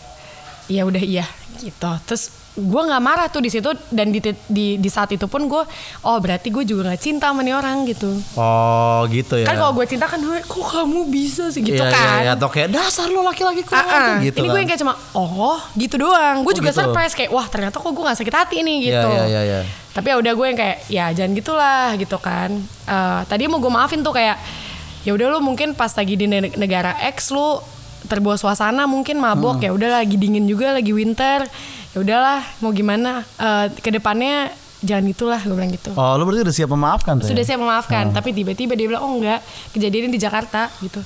iya 0.67 0.83
udah 0.83 0.99
iya 0.99 1.25
gitu. 1.61 1.91
Terus 2.09 2.33
gue 2.55 2.83
nggak 2.83 3.01
marah 3.01 3.27
tuh 3.27 3.41
di 3.41 3.49
situ 3.49 3.65
dan 3.89 4.09
di, 4.09 4.21
di 4.47 4.77
di 4.77 4.89
saat 4.89 5.09
itu 5.09 5.25
pun 5.25 5.45
gue, 5.45 5.65
oh 6.03 6.19
berarti 6.19 6.49
gue 6.49 6.63
juga 6.63 6.85
nggak 6.87 7.01
cinta 7.01 7.27
sama 7.27 7.41
nih 7.41 7.55
orang 7.55 7.85
gitu. 7.85 8.13
Oh 8.37 9.09
gitu 9.09 9.37
ya. 9.37 9.47
Kan 9.47 9.57
kalau 9.57 9.73
gue 9.73 9.87
cinta 9.87 10.05
kan 10.05 10.19
gue, 10.19 10.37
kok 10.39 10.61
kamu 10.63 11.09
bisa 11.09 11.49
sih 11.49 11.61
gitu 11.61 11.79
Iya, 11.79 11.89
iya, 11.89 11.97
kan? 11.97 12.19
iya. 12.21 12.33
Atau 12.35 12.49
kayak 12.49 12.69
dasar 12.71 13.09
lo 13.09 13.23
laki-laki 13.23 13.63
kurang 13.63 13.83
Ah, 13.83 13.89
ah. 13.91 14.05
aja," 14.11 14.13
gitu 14.23 14.37
ini 14.37 14.47
gue 14.47 14.53
kan. 14.53 14.61
yang 14.61 14.69
kayak 14.69 14.81
cuma 14.81 14.95
oh 15.13 15.57
gitu 15.75 15.97
doang. 15.99 16.37
Gue 16.41 16.53
Oh, 16.53 16.59
juga 16.59 16.71
gitu. 16.71 16.81
surprise 16.83 17.15
kayak 17.15 17.31
wah 17.31 17.47
ternyata 17.47 17.77
kok 17.77 17.89
gue 17.89 18.05
gak 18.05 18.19
sakit 18.19 18.35
hati 18.35 18.57
nih 18.61 18.77
Iya, 18.79 18.87
gitu. 18.87 19.09
iya, 19.11 19.25
iya, 19.27 19.41
iya. 19.43 19.61
Tapi 19.91 20.07
ya 20.07 20.17
udah 20.19 20.33
gue 20.33 20.47
yang 20.47 20.59
kayak 20.59 20.77
ya 20.87 21.05
jangan 21.11 21.33
gitulah 21.33 21.89
gitu 21.97 22.17
kan. 22.19 22.51
Eh, 22.85 23.21
tadi 23.27 23.45
mau 23.45 23.59
gue 23.59 23.69
maafin 23.71 24.01
tuh 24.01 24.13
kayak 24.13 24.37
ya 25.03 25.11
udah 25.11 25.27
lu 25.31 25.41
mungkin 25.41 25.73
pas 25.73 25.91
lagi 25.91 26.15
di 26.15 26.25
ne- 26.27 26.53
negara 26.55 27.01
X 27.09 27.29
lu 27.29 27.65
terbawa 28.03 28.35
suasana 28.35 28.85
mungkin 28.85 29.17
mabok 29.17 29.57
Hmm. 29.57 29.65
ya 29.65 29.71
udah 29.71 29.91
lagi 29.97 30.15
dingin 30.15 30.45
juga 30.45 30.71
lagi 30.71 30.91
winter 30.91 31.47
ya 31.93 31.99
udahlah 31.99 32.41
mau 32.59 32.71
gimana 32.71 33.23
Eh, 33.35 33.67
ke 33.77 33.91
depannya 33.91 34.49
jangan 34.81 35.05
gitulah 35.07 35.39
gue 35.39 35.53
bilang 35.53 35.71
gitu 35.71 35.93
Oh, 35.93 36.15
lo 36.15 36.25
berarti 36.25 36.43
udah 36.43 36.55
siap 36.55 36.69
memaafkan 36.69 37.15
tuh. 37.17 37.29
sudah 37.29 37.39
ya? 37.39 37.47
saya 37.47 37.59
memaafkan 37.59 38.11
tapi 38.11 38.33
tiba-tiba 38.33 38.73
dia 38.73 38.87
bilang 38.87 39.03
oh 39.03 39.15
enggak 39.15 39.39
kejadian 39.71 40.09
di 40.09 40.19
Jakarta 40.19 40.73
gitu 40.79 40.99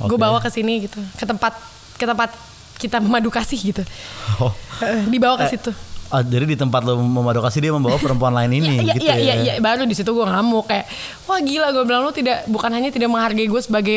gue 0.00 0.08
Oke. 0.08 0.18
bawa 0.18 0.38
ke 0.38 0.48
sini 0.48 0.82
gitu 0.82 0.98
ke 1.14 1.24
tempat 1.24 1.52
ke 1.94 2.04
tempat 2.04 2.32
kita 2.76 2.98
memadu 2.98 3.28
kasih 3.28 3.60
gitu 3.60 3.82
Oh. 4.40 4.50
Eh, 4.80 5.04
dibawa 5.06 5.36
ke 5.36 5.46
situ 5.48 5.70
Ah, 6.08 6.20
jadi 6.20 6.42
di 6.42 6.56
tempat 6.56 6.82
lo 6.82 6.98
memadokasi 6.98 7.60
dia 7.60 7.70
membawa 7.70 7.94
perempuan 7.94 8.34
lain 8.34 8.50
ini 8.58 8.82
Iya 8.82 8.94
gitu 8.94 9.04
iya 9.04 9.14
iya 9.14 9.30
ya. 9.30 9.34
iya 9.38 9.52
baru 9.58 9.84
di 9.84 9.94
situ 9.94 10.10
gue 10.10 10.24
ngamuk 10.24 10.66
kayak 10.66 10.90
wah 11.24 11.38
gila 11.38 11.70
gue 11.70 11.84
bilang 11.84 12.02
lu 12.02 12.10
tidak 12.10 12.42
bukan 12.46 12.66
hanya 12.68 12.88
tidak 12.88 13.06
menghargai 13.06 13.46
gue 13.46 13.60
sebagai 13.60 13.96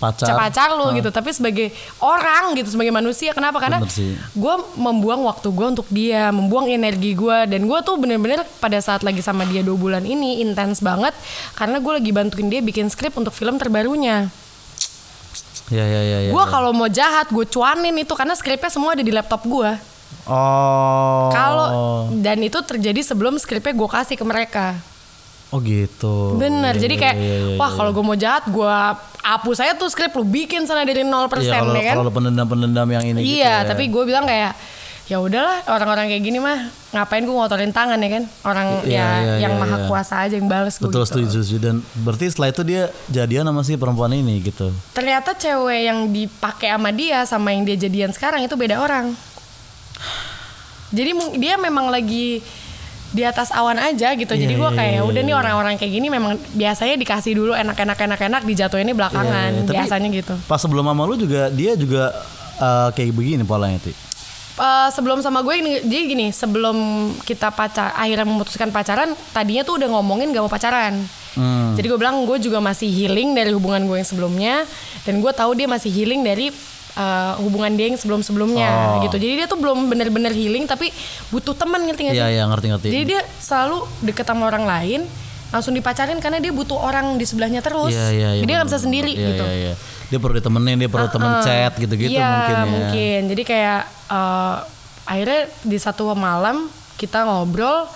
Pacar. 0.00 0.32
pacar 0.32 0.68
lu 0.72 0.88
Ah. 0.88 0.96
gitu 0.96 1.08
tapi 1.08 1.28
sebagai 1.30 1.68
orang 2.00 2.56
gitu 2.56 2.72
sebagai 2.72 2.88
manusia 2.88 3.30
kenapa 3.30 3.60
karena 3.60 3.84
gue 4.32 4.54
membuang 4.74 5.22
waktu 5.22 5.44
gue 5.46 5.66
untuk 5.68 5.84
dia 5.86 6.28
membuang 6.30 6.66
energi 6.66 7.12
gue 7.12 7.38
dan 7.44 7.60
gue 7.62 7.78
tuh 7.80 7.94
bener-bener 7.94 8.40
pada 8.58 8.80
saat 8.80 9.04
lagi 9.04 9.20
sama 9.20 9.44
dia 9.44 9.60
dua 9.60 9.76
bulan 9.76 10.02
ini 10.02 10.40
intens 10.40 10.80
banget 10.80 11.12
karena 11.52 11.76
gue 11.78 11.92
lagi 11.94 12.10
bantuin 12.10 12.48
dia 12.48 12.58
bikin 12.58 12.88
skrip 12.88 13.12
untuk 13.14 13.30
film 13.30 13.54
terbarunya 13.54 14.32
Iya 15.70 15.84
iya 15.84 16.00
iya. 16.02 16.18
iya, 16.26 16.30
gue 16.30 16.42
iya. 16.42 16.50
kalau 16.50 16.72
mau 16.72 16.88
jahat 16.88 17.28
gue 17.28 17.46
cuanin 17.46 17.94
itu 17.94 18.10
karena 18.10 18.34
skripnya 18.34 18.66
semua 18.66 18.96
ada 18.96 19.04
di 19.04 19.12
laptop 19.12 19.44
gue 19.44 19.70
Oh. 20.26 21.30
kalau 21.30 21.68
dan 22.16 22.38
itu 22.38 22.58
terjadi 22.60 23.00
sebelum 23.00 23.34
skripnya 23.36 23.70
gue 23.72 23.88
kasih 23.88 24.14
ke 24.14 24.24
mereka 24.24 24.74
Oh 25.50 25.58
gitu. 25.58 26.38
Bener, 26.38 26.78
Iya, 26.78 26.82
jadi 26.86 26.94
iya, 26.94 27.02
kayak 27.02 27.16
iya, 27.18 27.36
iya, 27.42 27.58
wah 27.58 27.66
iya. 27.66 27.76
kalau 27.76 27.90
gue 27.90 28.04
mau 28.06 28.14
jahat 28.14 28.44
gue 28.46 28.76
hapus 29.20 29.56
saya 29.58 29.72
tuh 29.74 29.90
skrip 29.90 30.14
lu 30.14 30.22
bikin 30.22 30.62
sana 30.62 30.86
dari 30.86 31.02
0% 31.02 31.10
Iya, 31.10 31.58
kalau 31.58 31.74
ya 31.74 31.84
kan. 31.84 31.94
kalau 31.98 32.12
pendendam-pendendam 32.14 32.86
yang 32.86 33.04
ini 33.04 33.18
gitu 33.18 33.42
Iya, 33.42 33.54
ya. 33.62 33.66
tapi 33.66 33.90
gue 33.90 34.02
bilang 34.06 34.24
kayak 34.24 34.54
ya 35.04 35.18
udahlah 35.18 35.66
orang-orang 35.66 36.06
kayak 36.06 36.22
gini 36.22 36.38
mah 36.38 36.70
ngapain 36.94 37.26
gue 37.26 37.34
ngotorin 37.34 37.74
tangan 37.74 37.98
ya 37.98 38.10
kan 38.14 38.24
orang 38.46 38.66
Iya, 38.86 38.94
ya 38.94 39.06
iya, 39.18 39.34
yang 39.42 39.58
iya, 39.58 39.60
maha 39.60 39.76
iya. 39.82 39.86
kuasa 39.90 40.14
aja 40.22 40.38
yang 40.38 40.46
bales 40.46 40.78
gue 40.78 40.86
Betul 40.86 41.02
gitu. 41.02 41.34
setuju, 41.42 41.54
dan 41.58 41.74
berarti 41.98 42.30
setelah 42.30 42.54
itu 42.54 42.62
dia 42.62 42.82
jadian 43.10 43.42
sama 43.42 43.66
si 43.66 43.74
perempuan 43.74 44.14
ini 44.14 44.38
gitu. 44.38 44.70
ternyata 44.94 45.34
cewek 45.34 45.80
yang 45.82 45.98
dipakai 46.08 46.70
sama 46.70 46.94
dia 46.94 47.26
sama 47.26 47.50
yang 47.50 47.66
dia 47.66 47.74
jadian 47.74 48.14
sekarang 48.14 48.46
itu 48.46 48.54
beda 48.54 48.78
orang 48.78 49.10
jadi 50.90 51.10
dia 51.34 51.54
memang 51.54 51.90
lagi 51.90 52.38
di 53.10 53.22
atas 53.26 53.50
awan 53.50 53.74
aja 53.78 54.14
gitu 54.14 54.30
jadi 54.30 54.54
Iya, 54.54 54.60
gue 54.62 54.70
iya, 54.70 54.78
kayak 54.78 54.94
iya, 54.94 55.02
udah 55.02 55.20
iya, 55.20 55.26
nih 55.26 55.34
iya. 55.34 55.40
orang-orang 55.42 55.74
kayak 55.76 55.92
gini 55.98 56.06
memang 56.06 56.32
biasanya 56.54 56.94
dikasih 56.94 57.32
dulu 57.34 57.52
enak-enak 57.58 57.98
enak-enak 57.98 58.42
dijatuhinnya 58.46 58.94
belakangan 58.94 59.50
iya, 59.50 59.62
tapi 59.66 59.76
biasanya 59.82 60.08
gitu 60.14 60.34
Pas 60.46 60.58
sebelum 60.62 60.86
sama 60.86 61.02
lu 61.04 61.18
juga 61.18 61.50
dia 61.50 61.74
juga 61.74 62.14
eh, 62.62 62.88
kayak 62.94 63.10
begini 63.10 63.42
polanya 63.42 63.82
Ti. 63.82 63.92
Eh, 64.60 64.88
sebelum 64.92 65.24
sama 65.24 65.40
gue 65.40 65.54
ini 65.56 65.70
jadi 65.88 66.04
gini 66.04 66.26
sebelum 66.36 66.76
kita 67.24 67.48
pacar 67.48 67.96
akhirnya 67.96 68.28
memutuskan 68.28 68.68
pacaran 68.68 69.16
tadinya 69.32 69.64
tuh 69.64 69.80
udah 69.80 69.88
ngomongin 69.88 70.30
gak 70.36 70.44
mau 70.44 70.52
pacaran 70.52 71.00
Hmm. 71.30 71.78
jadi 71.78 71.94
gue 71.94 71.98
bilang 72.02 72.26
gue 72.26 72.42
juga 72.42 72.58
masih 72.58 72.90
healing 72.90 73.38
dari 73.38 73.54
hubungan 73.54 73.86
gue 73.86 74.02
yang 74.02 74.08
sebelumnya 74.08 74.66
dan 75.06 75.22
gue 75.22 75.30
tahu 75.30 75.54
dia 75.54 75.70
masih 75.70 75.86
healing 75.86 76.26
dari 76.26 76.50
eh, 76.92 77.32
hubungan 77.38 77.70
dia 77.72 77.86
yang 77.86 77.96
sebelum 77.96 78.20
sebelumnya 78.20 78.70
Oh. 78.96 79.02
gitu 79.02 79.16
jadi 79.16 79.34
dia 79.36 79.46
tuh 79.46 79.56
belum 79.56 79.86
bener-bener 79.86 80.30
healing 80.30 80.64
tapi 80.64 80.90
butuh 81.28 81.52
teman 81.52 81.82
ngerti 81.82 82.02
gak 82.04 82.12
sih 82.12 82.18
Iya 82.18 82.28
iya 82.32 82.44
ngerti-ngerti. 82.46 82.86
jadi 82.88 83.04
dia 83.06 83.20
selalu 83.36 83.78
deket 84.02 84.24
sama 84.24 84.46
orang 84.46 84.64
lain 84.64 85.00
langsung 85.50 85.72
dipacarin 85.72 86.18
karena 86.18 86.38
dia 86.38 86.50
butuh 86.50 86.76
orang 86.76 87.14
di 87.14 87.24
sebelahnya 87.24 87.58
terus 87.58 87.90
Iya 87.90 88.06
iya 88.08 88.28
iya. 88.30 88.30
jadi 88.36 88.46
dia 88.46 88.56
nggak 88.56 88.68
bisa 88.68 88.80
sendiri 88.80 89.12
Iya, 89.12 89.26
gitu 89.28 89.44
Iya 89.44 89.56
iya. 89.56 89.74
Dia 90.06 90.18
perlu 90.18 90.34
ditemenin, 90.36 90.74
dia 90.76 90.86
perlu 90.86 91.06
temen 91.06 91.38
chat 91.40 91.72
gitu-gitu 91.76 92.10
Iya, 92.12 92.26
mungkin 92.26 92.50
ya. 92.52 92.64
mungkin. 92.66 93.20
Jadi 93.28 93.42
kayak 93.44 93.80
eh, 94.08 94.56
akhirnya 95.04 95.40
di 95.60 95.76
satu 95.76 96.10
malam 96.12 96.66
kita 96.96 97.22
ngobrol, 97.22 97.86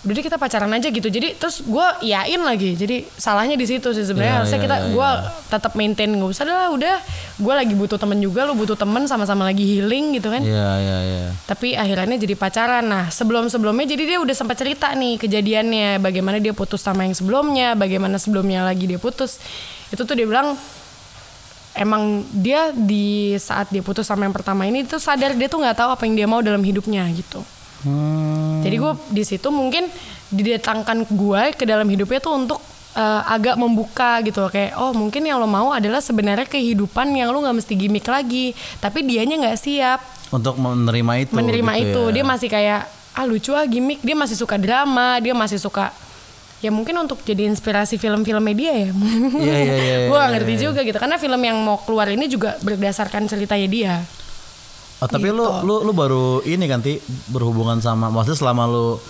udah 0.00 0.12
deh 0.16 0.24
kita 0.24 0.40
pacaran 0.40 0.72
aja 0.72 0.88
gitu. 0.88 1.12
Jadi 1.12 1.36
terus 1.36 1.60
gue 1.60 1.86
yain 2.08 2.40
lagi. 2.40 2.72
Jadi 2.72 3.04
salahnya 3.20 3.52
di 3.52 3.68
situ 3.68 3.92
sih 3.92 4.08
sebenarnya. 4.08 4.32
Iya, 4.32 4.38
Harusnya 4.40 4.58
iya, 4.58 4.64
kita 4.64 4.76
iya, 4.80 4.88
gue 4.96 5.10
tetap 5.52 5.72
maintain 5.76 6.08
nggak 6.08 6.30
usah 6.32 6.44
lah. 6.48 6.72
Udah, 6.72 6.96
gue 7.36 7.54
lagi 7.54 7.74
butuh 7.76 8.00
temen 8.00 8.16
juga, 8.16 8.48
lu 8.48 8.56
butuh 8.56 8.80
temen 8.80 9.04
sama-sama 9.04 9.44
lagi 9.44 9.60
healing 9.60 10.16
gitu 10.16 10.32
kan. 10.32 10.40
Iya 10.40 10.68
iya 10.80 10.98
iya. 11.04 11.24
Tapi 11.44 11.76
akhirnya 11.76 12.16
jadi 12.16 12.32
pacaran. 12.32 12.84
Nah 12.88 13.04
sebelum 13.12 13.52
sebelumnya 13.52 13.92
jadi 13.92 14.16
dia 14.16 14.18
udah 14.24 14.32
sempat 14.32 14.56
cerita 14.56 14.88
nih 14.96 15.20
kejadiannya, 15.20 16.00
bagaimana 16.00 16.40
dia 16.40 16.56
putus 16.56 16.80
sama 16.80 17.04
yang 17.04 17.12
sebelumnya, 17.12 17.76
bagaimana 17.76 18.16
sebelumnya 18.16 18.64
lagi 18.64 18.88
dia 18.88 18.96
putus. 18.96 19.36
Itu 19.92 20.08
tuh 20.08 20.16
dia 20.16 20.24
bilang 20.24 20.56
emang 21.76 22.24
dia 22.32 22.72
di 22.72 23.36
saat 23.36 23.68
dia 23.68 23.84
putus 23.84 24.08
sama 24.08 24.24
yang 24.24 24.34
pertama 24.34 24.64
ini 24.64 24.82
tuh 24.88 24.98
sadar 24.98 25.36
dia 25.36 25.46
tuh 25.46 25.60
nggak 25.60 25.76
tahu 25.76 25.90
apa 25.92 26.02
yang 26.08 26.14
dia 26.16 26.26
mau 26.26 26.40
dalam 26.40 26.64
hidupnya 26.64 27.04
gitu. 27.12 27.44
Hmm. 27.80 28.60
Jadi 28.60 28.76
gue 28.76 28.92
di 29.12 29.22
situ 29.24 29.48
mungkin 29.48 29.88
didatangkan 30.30 31.08
gue 31.10 31.42
ke 31.56 31.64
dalam 31.64 31.88
hidupnya 31.88 32.20
tuh 32.20 32.34
untuk 32.36 32.60
eh, 32.94 33.22
agak 33.26 33.56
membuka 33.58 34.20
gitu 34.22 34.46
kayak 34.46 34.78
oh 34.78 34.92
mungkin 34.94 35.26
yang 35.26 35.40
lo 35.40 35.48
mau 35.48 35.74
adalah 35.74 35.98
sebenarnya 35.98 36.46
kehidupan 36.46 37.10
yang 37.16 37.32
lo 37.32 37.42
nggak 37.42 37.56
mesti 37.56 37.74
gimmick 37.74 38.06
lagi 38.06 38.52
tapi 38.78 39.02
dianya 39.02 39.40
nggak 39.42 39.58
siap 39.58 40.00
Untuk 40.30 40.62
menerima 40.62 41.26
itu. 41.26 41.32
menerima 41.34 41.72
gitu 41.74 41.84
itu 41.90 42.02
ya. 42.06 42.12
dia 42.14 42.24
masih 42.24 42.48
kayak 42.48 42.80
ah 43.18 43.26
lucu 43.26 43.50
ah 43.50 43.66
gimmick 43.66 43.98
dia 44.06 44.14
masih 44.14 44.38
suka 44.38 44.54
drama 44.54 45.18
dia 45.18 45.34
masih 45.34 45.58
suka 45.58 45.90
ya 46.60 46.68
mungkin 46.70 46.92
untuk 47.00 47.18
jadi 47.24 47.48
inspirasi 47.48 47.96
film-film 47.96 48.44
media 48.44 48.70
ya 48.70 48.90
Iya, 48.92 49.56
iya, 49.64 49.76
iya, 49.80 49.96
gue 50.12 50.20
ngerti 50.20 50.54
iya. 50.54 50.62
juga 50.68 50.80
gitu 50.84 50.98
karena 51.00 51.16
film 51.18 51.40
yang 51.40 51.58
mau 51.58 51.80
keluar 51.82 52.06
ini 52.12 52.28
juga 52.28 52.54
berdasarkan 52.60 53.26
ceritanya 53.26 53.66
dia 53.66 53.94
Oh, 55.00 55.08
tapi 55.08 55.32
lu 55.32 55.40
Gitu. 55.40 55.64
lu 55.64 55.74
lu 55.80 55.92
baru 55.92 56.44
ini 56.44 56.64
kan 56.64 56.80
Ti 56.80 57.00
berhubungan 57.28 57.80
sama 57.80 58.08
maksudnya 58.08 58.36
selama 58.38 58.64
lu 58.64 59.00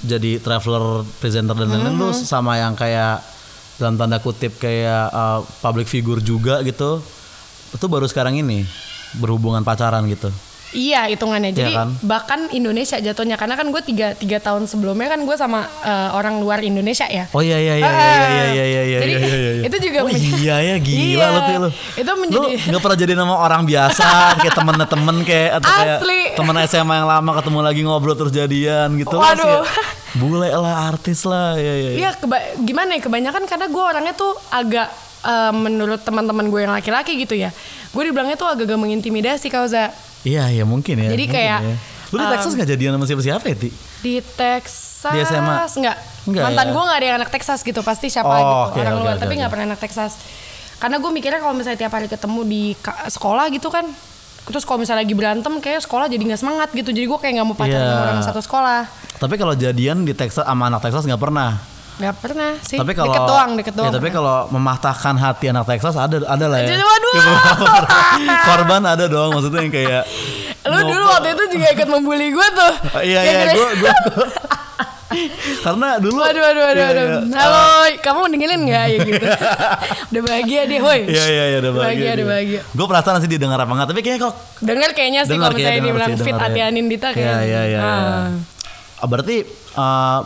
jadi 0.00 0.38
traveler 0.38 1.04
presenter 1.18 1.52
dan 1.52 1.68
lain-lain 1.68 1.94
lu 1.94 2.08
Mm-hmm. 2.08 2.24
sama 2.24 2.56
yang 2.56 2.72
kayak 2.72 3.20
dalam 3.76 3.94
tanda 3.94 4.18
kutip 4.18 4.56
kayak 4.56 5.10
uh, 5.10 5.38
public 5.60 5.86
figure 5.86 6.18
juga 6.18 6.62
gitu. 6.62 6.98
Itu 7.68 7.86
baru 7.86 8.08
sekarang 8.08 8.34
ini 8.34 8.64
berhubungan 9.14 9.60
pacaran 9.60 10.08
gitu. 10.08 10.32
Iya 10.70 11.08
hitungannya. 11.08 11.50
Jadi 11.50 11.72
kan? 11.72 11.96
bahkan 12.00 12.40
Indonesia 12.50 12.94
jatuhnya 12.94 13.34
karena 13.34 13.54
kan 13.54 13.68
gue 13.68 13.80
tiga 13.80 14.12
tiga 14.12 14.36
tahun 14.36 14.64
sebelumnya 14.64 15.08
kan 15.08 15.20
gue 15.20 15.32
sama 15.32 15.64
eh, 15.80 16.08
orang 16.10 16.38
luar 16.38 16.60
Indonesia 16.60 17.04
ya. 17.04 17.24
Oh 17.30 17.40
iya 17.40 17.56
iya 17.56 17.74
iya 17.76 17.86
Ah, 17.86 17.96
iya 17.96 18.26
iya 18.28 18.44
iya 18.44 18.64
iya 18.66 18.82
iya 18.84 18.98
jadi 18.98 19.12
iya 19.14 19.18
iya. 19.18 19.52
iya. 19.54 19.62
itu 19.64 19.76
juga 19.80 19.98
Oh 20.00 20.10
iya 20.12 20.56
ya 20.62 20.76
gila 20.76 21.00
Iya, 21.00 21.26
lu 21.26 21.40
tuh 21.40 21.54
lu. 21.56 21.68
itu 21.94 22.12
menjadi- 22.14 22.52
Lu 22.58 22.68
nggak 22.68 22.82
pernah 22.82 22.98
jadi 22.98 23.12
nama 23.14 23.34
orang 23.38 23.62
biasa 23.64 24.06
kayak 24.38 24.54
temennya 24.54 24.86
temen 24.86 25.16
kayak 25.22 25.50
atau 25.56 25.70
kayak 25.70 25.98
Asli. 25.98 26.20
temen 26.34 26.54
SMA 26.62 26.94
yang 26.96 27.08
lama 27.08 27.30
ketemu 27.34 27.58
lagi 27.62 27.80
ngobrol 27.82 28.14
terus 28.14 28.30
jadian 28.30 28.88
gitu. 28.94 29.16
Waduh. 29.16 29.64
Bule 30.14 30.48
lah 30.50 30.88
artis 30.88 31.22
lah 31.22 31.54
ya 31.54 31.74
ya. 31.74 31.90
Iya 31.98 32.10
keba- 32.14 32.44
gimana 32.58 32.92
ya 32.92 33.00
kebanyakan 33.00 33.44
karena 33.44 33.66
gue 33.66 33.82
orangnya 33.82 34.12
tuh 34.12 34.36
agak 34.48 34.88
eh, 35.22 35.52
menurut 35.54 36.00
teman-teman 36.02 36.44
gue 36.46 36.60
yang 36.60 36.72
laki-laki 36.72 37.16
gitu 37.16 37.32
ya. 37.34 37.56
Gue 37.88 38.04
dibilangnya 38.04 38.36
tuh 38.36 38.46
agak-agak 38.46 38.76
mengintimidasi 38.76 39.48
Kauza. 39.48 39.88
Iya 40.22 40.44
ya 40.50 40.64
mungkin 40.64 40.94
ya. 40.96 41.10
Jadi 41.10 41.24
mungkin 41.24 41.38
kayak, 41.38 41.60
ya. 41.60 41.76
Lu 42.08 42.16
di 42.16 42.24
um, 42.24 42.32
Texas 42.32 42.52
nggak 42.52 42.68
jadian 42.68 42.90
sama 42.94 43.04
siapa-siapa 43.04 43.44
ya 43.44 43.56
Ti? 43.58 43.70
Di 44.00 44.14
Texas 44.24 45.12
Di 45.12 45.20
SMA? 45.22 45.54
Enggak. 45.76 45.96
Enggak 46.24 46.42
Mantan 46.44 46.66
ya? 46.66 46.72
gue 46.72 46.82
gak 46.82 46.96
ada 46.96 47.06
yang 47.06 47.18
anak 47.18 47.30
Texas 47.30 47.58
gitu 47.60 47.80
pasti 47.80 48.06
siapa 48.08 48.28
Oh, 48.28 48.36
gitu 48.36 48.54
oke, 48.72 48.78
orang 48.78 48.94
oke, 48.94 49.02
luar 49.02 49.14
oke, 49.14 49.20
tapi 49.20 49.32
oke. 49.32 49.38
nggak 49.38 49.50
pernah 49.50 49.66
anak 49.68 49.80
Texas. 49.80 50.12
Karena 50.76 50.96
gue 50.96 51.10
mikirnya 51.10 51.38
kalau 51.38 51.52
misalnya 51.52 51.78
tiap 51.78 51.92
hari 51.92 52.06
ketemu 52.06 52.40
di 52.44 52.62
sekolah 53.08 53.44
gitu 53.48 53.68
kan 53.68 53.86
terus 54.40 54.64
kalau 54.64 54.80
misalnya 54.80 55.04
lagi 55.04 55.12
berantem 55.12 55.52
kayak 55.58 55.84
sekolah 55.84 56.08
jadi 56.08 56.24
nggak 56.24 56.40
semangat 56.40 56.72
gitu 56.72 56.88
jadi 56.88 57.04
gue 57.04 57.18
kayak 57.18 57.36
nggak 57.36 57.44
mau 57.44 57.52
pacaran 57.52 57.76
Iya. 57.76 57.92
sama 57.92 58.04
orang 58.06 58.20
satu 58.24 58.40
sekolah 58.40 58.80
Tapi 59.18 59.34
kalau 59.36 59.52
jadian 59.52 59.98
di 60.02 60.14
Texas 60.14 60.40
sama 60.40 60.66
anak 60.66 60.80
Texas 60.80 61.04
nggak 61.04 61.20
pernah. 61.20 61.60
Nggak 61.98 62.14
pernah 62.16 62.52
sih 62.60 62.74
Tapi 62.74 62.92
kalau 62.92 63.10
deket 63.10 63.26
doang 63.26 63.50
deket 63.54 63.74
doang 63.74 63.90
Ya, 63.90 63.94
tapi 63.94 64.08
kalau 64.08 64.36
mematahkan 64.48 65.14
hati 65.14 65.44
anak 65.46 65.66
Texas 65.66 65.94
ada 65.94 66.22
ada 66.22 66.46
lah 66.46 66.58
ya. 66.60 66.78
Waduh. 66.78 67.14
Korban 68.44 68.82
ada 68.84 69.04
dong 69.04 69.30
maksudnya 69.32 69.60
yang 69.60 69.72
kayak 69.72 70.02
lu 70.64 70.78
dulu 70.80 71.04
waktu 71.08 71.28
itu 71.32 71.44
juga 71.52 71.66
ikut 71.72 71.88
membuli 71.88 72.26
gue 72.28 72.48
tuh 72.50 72.72
Iya 73.00 73.18
Kayak 73.18 73.24
iya 73.24 73.42
gini. 73.42 73.54
gue 73.54 73.68
gue 73.78 73.92
karena 75.58 75.96
dulu 75.96 76.20
Waduh, 76.20 76.42
waduh, 76.44 76.62
waduh, 76.62 76.76
Iya, 76.76 76.86
waduh. 76.86 77.06
iya. 77.24 77.38
Halo, 77.40 77.64
kamu 77.98 78.20
dengerin 78.28 78.60
nggak 78.62 78.84
ya 78.86 78.98
gitu? 79.00 79.24
udah 80.12 80.22
bahagia 80.22 80.60
deh, 80.64 80.78
woi. 80.78 81.00
Iya 81.02 81.24
iya 81.26 81.44
iya 81.48 81.58
udah 81.58 81.72
bahagia. 81.72 81.88
Bahagia, 81.88 82.10
udah 82.12 82.26
bahagia. 82.28 82.60
Gue 82.68 82.86
penasaran 82.86 83.18
sih 83.18 83.30
didengar 83.30 83.56
apa 83.56 83.72
enggak, 83.72 83.88
tapi 83.88 84.00
kayaknya 84.04 84.20
kok 84.22 84.34
Dengar 84.60 84.90
kayaknya 84.92 85.20
sih 85.24 85.32
kalau 85.32 85.48
misalnya 85.50 85.64
kayaknya, 85.64 85.80
ini 85.80 85.88
dengar 85.88 85.96
bilang 86.12 86.20
fit 86.20 86.30
ya. 86.30 86.42
hati 86.44 86.60
Anindita 86.60 87.08
kayak. 87.10 87.24
Iya 87.24 87.38
iya 87.42 87.60
iya. 87.66 87.78
Ah. 87.80 88.28
Ah, 88.94 89.06
Berarti 89.08 89.36
eh, 89.74 90.18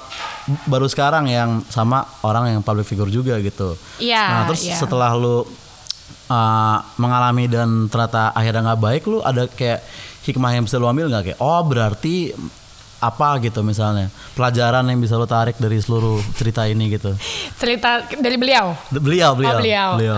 baru 0.67 0.91
sekarang 0.91 1.31
yang 1.31 1.63
sama 1.71 2.03
orang 2.27 2.59
yang 2.59 2.61
public 2.63 2.87
figure 2.87 3.11
juga 3.11 3.39
gitu. 3.39 3.79
Iya, 4.03 4.23
Nah 4.27 4.41
terus 4.51 4.67
iya. 4.67 4.75
setelah 4.75 5.15
lu 5.15 5.47
eh, 6.31 6.79
mengalami 6.99 7.47
dan 7.47 7.87
ternyata 7.87 8.35
akhirnya 8.35 8.73
nggak 8.73 8.83
baik, 8.83 9.03
lu 9.07 9.19
ada 9.23 9.47
kayak 9.47 9.83
hikmah 10.27 10.51
yang 10.55 10.65
bisa 10.67 10.79
lu 10.79 10.87
ambil 10.87 11.11
nggak 11.11 11.35
kayak 11.35 11.39
oh 11.43 11.63
berarti 11.67 12.31
apa 13.03 13.43
gitu 13.43 13.67
misalnya 13.67 14.15
pelajaran 14.39 14.87
yang 14.87 15.03
bisa 15.03 15.19
lu 15.19 15.27
tarik 15.27 15.59
dari 15.59 15.83
seluruh 15.83 16.23
cerita 16.39 16.67
ini 16.71 16.95
gitu. 16.95 17.11
Cerita 17.59 18.07
dari 18.15 18.39
beliau. 18.39 18.79
Beliau 18.95 19.35
beliau. 19.35 19.59
oh, 19.59 19.99
beliau. 19.99 20.15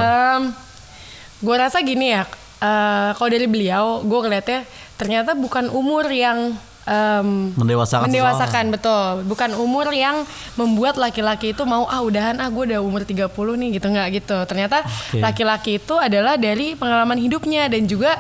gue 1.45 1.57
rasa 1.57 1.81
gini 1.85 2.13
ya, 2.13 2.25
eh, 2.61 3.11
kalau 3.17 3.29
dari 3.29 3.49
beliau, 3.49 4.05
gue 4.05 4.21
ngeliatnya 4.25 4.61
ternyata 4.97 5.33
bukan 5.37 5.69
umur 5.73 6.09
yang 6.09 6.57
em, 6.85 7.53
Mendewasakan 7.55 8.07
mendewasakan 8.07 8.65
betul. 8.71 9.07
Bukan 9.25 9.51
umur 9.57 9.89
yang 9.91 10.25
membuat 10.55 10.97
laki-laki 10.97 11.51
itu 11.51 11.63
mau 11.65 11.85
ah 11.87 12.01
udahan 12.01 12.37
ah 12.37 12.49
gue 12.49 12.73
udah 12.73 12.81
umur 12.81 13.03
30 13.03 13.29
nih 13.31 13.69
gitu 13.75 13.87
nggak 13.89 14.09
gitu. 14.15 14.37
Ternyata 14.45 14.85
laki-laki 15.17 15.77
itu 15.77 15.95
adalah 15.97 16.37
dari 16.37 16.73
pengalaman 16.75 17.17
hidupnya 17.17 17.67
dan 17.67 17.85
juga 17.85 18.17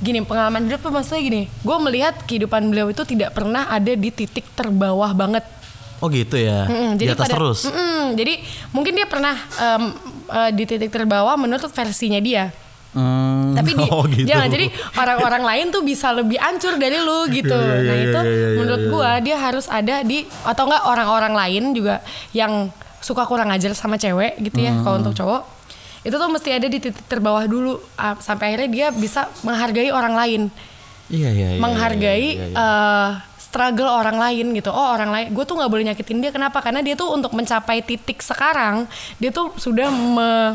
gini 0.00 0.24
pengalaman 0.24 0.64
hidup 0.64 0.80
tuh 0.80 0.88
maksudnya 0.88 1.20
gini 1.20 1.42
gue 1.44 1.76
melihat 1.78 2.16
kehidupan 2.24 2.72
beliau 2.72 2.88
itu 2.88 3.04
tidak 3.04 3.36
pernah 3.36 3.68
ada 3.68 3.92
di 3.92 4.08
titik 4.08 4.48
terbawah 4.52 5.12
banget. 5.12 5.44
Oh 6.00 6.08
gitu 6.08 6.40
ya. 6.40 6.64
Mm-mm, 6.64 6.96
di 6.96 7.04
atas 7.04 7.28
pada- 7.28 7.36
terus. 7.36 7.68
Mm-mm, 7.68 8.16
jadi 8.16 8.40
mungkin 8.72 8.96
dia 8.96 9.04
pernah 9.04 9.36
em, 9.36 9.92
eh, 10.26 10.50
di 10.56 10.64
titik 10.64 10.88
terbawah 10.88 11.36
menurut 11.36 11.68
versinya 11.68 12.16
dia 12.16 12.48
Hmm, 12.90 13.54
tapi 13.54 13.70
di, 13.78 13.86
oh 13.86 14.02
gitu. 14.02 14.26
jangan 14.26 14.50
jadi 14.50 14.66
orang-orang 14.98 15.42
lain 15.46 15.66
tuh 15.70 15.82
bisa 15.82 16.10
lebih 16.10 16.42
ancur 16.42 16.74
dari 16.74 16.98
lu 16.98 17.22
gitu 17.38 17.54
Iya, 17.54 17.70
iya, 17.70 17.86
nah 17.86 17.94
iya, 17.94 18.04
itu 18.04 18.20
iya, 18.20 18.34
iya, 18.34 18.48
menurut 18.58 18.82
iya. 18.82 18.90
gua 18.90 19.10
dia 19.22 19.36
harus 19.38 19.66
ada 19.66 20.02
di 20.02 20.26
atau 20.42 20.66
enggak 20.66 20.82
orang-orang 20.84 21.34
lain 21.38 21.64
juga 21.70 22.02
yang 22.32 22.66
suka 22.98 23.24
kurang 23.24 23.48
ajar 23.48 23.70
sama 23.72 23.94
cewek 23.94 24.42
gitu 24.42 24.58
ya 24.58 24.74
Hmm. 24.74 24.82
kalau 24.82 24.96
untuk 24.98 25.14
cowok 25.14 25.42
itu 26.00 26.16
tuh 26.16 26.28
mesti 26.28 26.50
ada 26.50 26.66
di 26.66 26.78
titik 26.78 27.04
terbawah 27.06 27.44
dulu 27.44 27.78
ah, 27.94 28.18
sampai 28.18 28.52
akhirnya 28.52 28.68
dia 28.68 28.86
bisa 28.90 29.30
menghargai 29.40 29.90
orang 29.90 30.14
lain 30.18 30.42
Iya 31.06 31.30
iya 31.30 31.48
iya. 31.54 31.58
menghargai 31.58 32.26
iya, 32.32 32.44
iya, 32.44 32.46
iya. 32.50 32.58
eh, 32.58 33.08
struggle 33.40 33.90
orang 33.90 34.14
lain 34.14 34.54
gitu. 34.54 34.70
Oh 34.70 34.94
orang 34.94 35.10
lain, 35.10 35.26
gue 35.30 35.42
tuh 35.42 35.58
nggak 35.58 35.66
boleh 35.66 35.82
nyakitin 35.90 36.22
dia. 36.22 36.30
Kenapa? 36.30 36.62
Karena 36.62 36.86
dia 36.86 36.94
tuh 36.94 37.10
untuk 37.10 37.34
mencapai 37.34 37.82
titik 37.82 38.22
sekarang, 38.22 38.86
dia 39.18 39.34
tuh 39.34 39.50
sudah 39.58 39.90
me- 39.90 40.54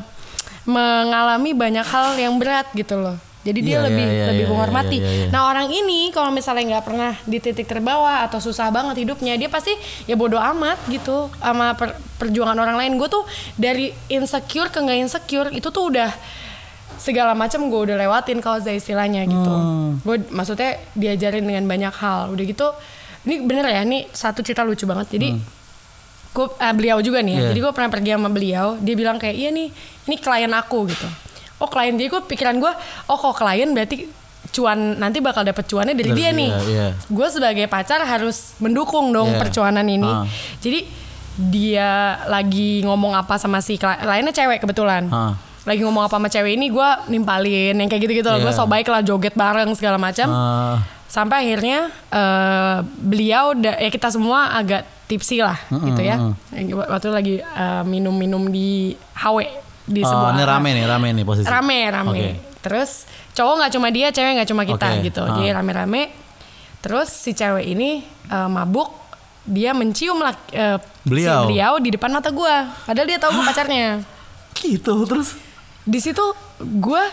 mengalami 0.65 1.53
banyak 1.53 1.85
hal 1.85 2.17
yang 2.17 2.37
berat 2.41 2.67
gitu 2.73 2.97
loh. 2.97 3.17
Jadi 3.45 3.61
dia 3.61 3.77
Iya, 3.77 3.85
lebih 3.85 4.05
iya, 4.09 4.13
iya, 4.17 4.25
lebih 4.33 4.41
iya, 4.41 4.49
menghormati. 4.49 4.97
iya, 4.97 5.11
iya. 5.21 5.27
Nah 5.29 5.45
orang 5.45 5.69
ini 5.69 6.09
kalau 6.09 6.33
misalnya 6.33 6.65
nggak 6.65 6.85
pernah 6.89 7.13
di 7.29 7.37
titik 7.37 7.69
terbawah 7.69 8.25
atau 8.25 8.41
susah 8.41 8.73
banget 8.73 9.05
hidupnya, 9.05 9.37
dia 9.37 9.45
pasti 9.53 9.69
ya 10.09 10.17
bodoh 10.17 10.41
amat 10.41 10.81
gitu 10.89 11.29
sama 11.37 11.77
per- 11.77 11.93
perjuangan 12.17 12.57
orang 12.57 12.73
lain. 12.81 12.97
Gue 12.97 13.05
tuh 13.05 13.21
dari 13.53 13.93
insecure 14.09 14.73
ke 14.73 14.81
nggak 14.81 14.97
insecure 14.97 15.53
itu 15.53 15.69
tuh 15.69 15.93
udah 15.93 16.09
segala 16.97 17.37
macam 17.37 17.69
gue 17.69 17.81
udah 17.85 18.01
lewatin 18.01 18.41
kalau 18.41 18.57
saya 18.57 18.81
istilahnya 18.81 19.29
gitu. 19.29 19.53
Hmm. 19.53 20.01
Gue 20.01 20.25
maksudnya 20.33 20.81
diajarin 20.97 21.45
dengan 21.45 21.69
banyak 21.69 21.93
hal. 22.01 22.33
Udah 22.33 22.45
gitu, 22.49 22.73
ini 23.29 23.45
bener 23.45 23.69
ya, 23.69 23.85
ini 23.85 24.09
satu 24.09 24.41
cerita 24.41 24.65
lucu 24.65 24.89
banget. 24.89 25.21
Jadi 25.21 25.37
gue 26.35 26.47
eh, 26.51 26.73
beliau 26.75 26.99
juga 26.99 27.23
nih 27.23 27.31
ya. 27.31 27.33
Hmm. 27.33 27.41
Iya. 27.41 27.49
Jadi 27.49 27.59
gue 27.63 27.71
pernah 27.71 27.89
pergi 27.89 28.09
sama 28.11 28.27
beliau, 28.27 28.67
dia 28.77 28.93
bilang 28.93 29.15
kayak 29.15 29.33
iya 29.33 29.49
nih, 29.49 29.67
ini 30.05 30.15
klien 30.19 30.51
aku 30.51 30.91
gitu. 30.91 31.07
Oh 31.55 31.71
klien 31.71 31.95
jadi 31.95 32.11
gue 32.11 32.21
pikiran 32.21 32.59
gue, 32.59 32.71
oh 33.07 33.17
kok 33.17 33.39
klien 33.39 33.71
berarti 33.71 34.11
cuan 34.51 34.95
nanti 34.95 35.19
bakal 35.19 35.43
dapet 35.43 35.63
cuannya 35.65 35.91
dari 35.91 36.11
Dari 36.11 36.17
dia 36.17 36.29
nih. 36.31 36.51
dia, 36.51 36.67
iya. 36.67 36.87
Gue 37.07 37.27
sebagai 37.27 37.65
pacar 37.65 38.03
harus 38.03 38.53
mendukung 38.59 39.09
dong 39.09 39.31
Iya. 39.31 39.39
percuanan 39.39 39.83
ini. 39.83 40.05
Ah. 40.05 40.27
Jadi 40.59 40.83
dia 41.35 41.89
lagi 42.25 42.79
ngomong 42.83 43.11
apa 43.11 43.35
sama 43.35 43.59
si 43.59 43.75
klien, 43.75 43.99
lainnya 44.01 44.31
cewek 44.31 44.59
kebetulan. 44.59 45.07
Ah. 45.07 45.35
Lagi 45.65 45.81
ngomong 45.81 46.03
apa 46.03 46.15
sama 46.15 46.27
cewek 46.27 46.53
ini 46.53 46.69
gue 46.69 46.89
nimpalin 47.07 47.73
yang 47.75 47.85
kayak 47.85 48.01
gitu-gitu 48.01 48.27
loh. 48.27 48.39
Gue 48.39 48.49
Iya. 48.49 48.55
so 48.55 48.65
baik 48.65 48.85
lah 48.85 49.01
joget 49.01 49.33
bareng 49.33 49.73
segala 49.73 49.97
macam 49.97 50.27
Ah, 50.27 50.77
sampai 51.05 51.43
akhirnya 51.43 51.89
eh, 52.07 52.77
beliau 52.95 53.53
da- 53.53 53.75
ya 53.75 53.89
kita 53.89 54.09
semua 54.09 54.53
agak 54.53 54.81
tipsi 55.05 55.37
lah 55.37 55.57
gitu 55.69 56.01
ya 56.01 56.17
waktu 56.87 57.07
lagi 57.09 57.35
eh, 57.37 57.83
minum-minum 57.83 58.45
di 58.47 58.93
HW 59.15 59.37
di 59.85 60.01
oh, 60.01 60.07
sebuah 60.07 60.33
ini 60.33 60.43
rame 60.43 60.69
nih, 60.71 60.85
rame 60.87 61.07
nih 61.11 61.21
posisi. 61.23 61.45
rame 61.45 61.79
rame 61.87 62.09
Oke. 62.11 62.29
terus 62.59 63.05
cowok 63.31 63.53
nggak 63.55 63.71
cuma 63.71 63.87
dia 63.89 64.09
cewek 64.09 64.31
nggak 64.33 64.49
cuma 64.49 64.65
kita 64.65 64.87
Oke, 64.91 65.01
gitu 65.03 65.21
ah. 65.21 65.29
jadi 65.31 65.53
rame-rame 65.53 66.09
terus 66.79 67.09
si 67.09 67.31
cewek 67.31 67.65
ini 67.67 68.01
eh, 68.25 68.49
mabuk 68.49 68.89
dia 69.43 69.71
mencium 69.71 70.17
lah 70.17 70.33
eh, 70.49 70.81
Beliau? 71.01 71.45
si 71.45 71.53
beliau 71.53 71.73
di 71.77 71.89
depan 71.91 72.09
mata 72.09 72.29
gua 72.29 72.65
padahal 72.81 73.05
dia 73.05 73.17
tahu 73.17 73.29
gue 73.31 73.45
pacarnya 73.45 73.87
Gitu 74.55 74.93
terus. 75.05 75.37
Di 75.85 75.99
situ 76.01 76.25
gue 76.59 77.03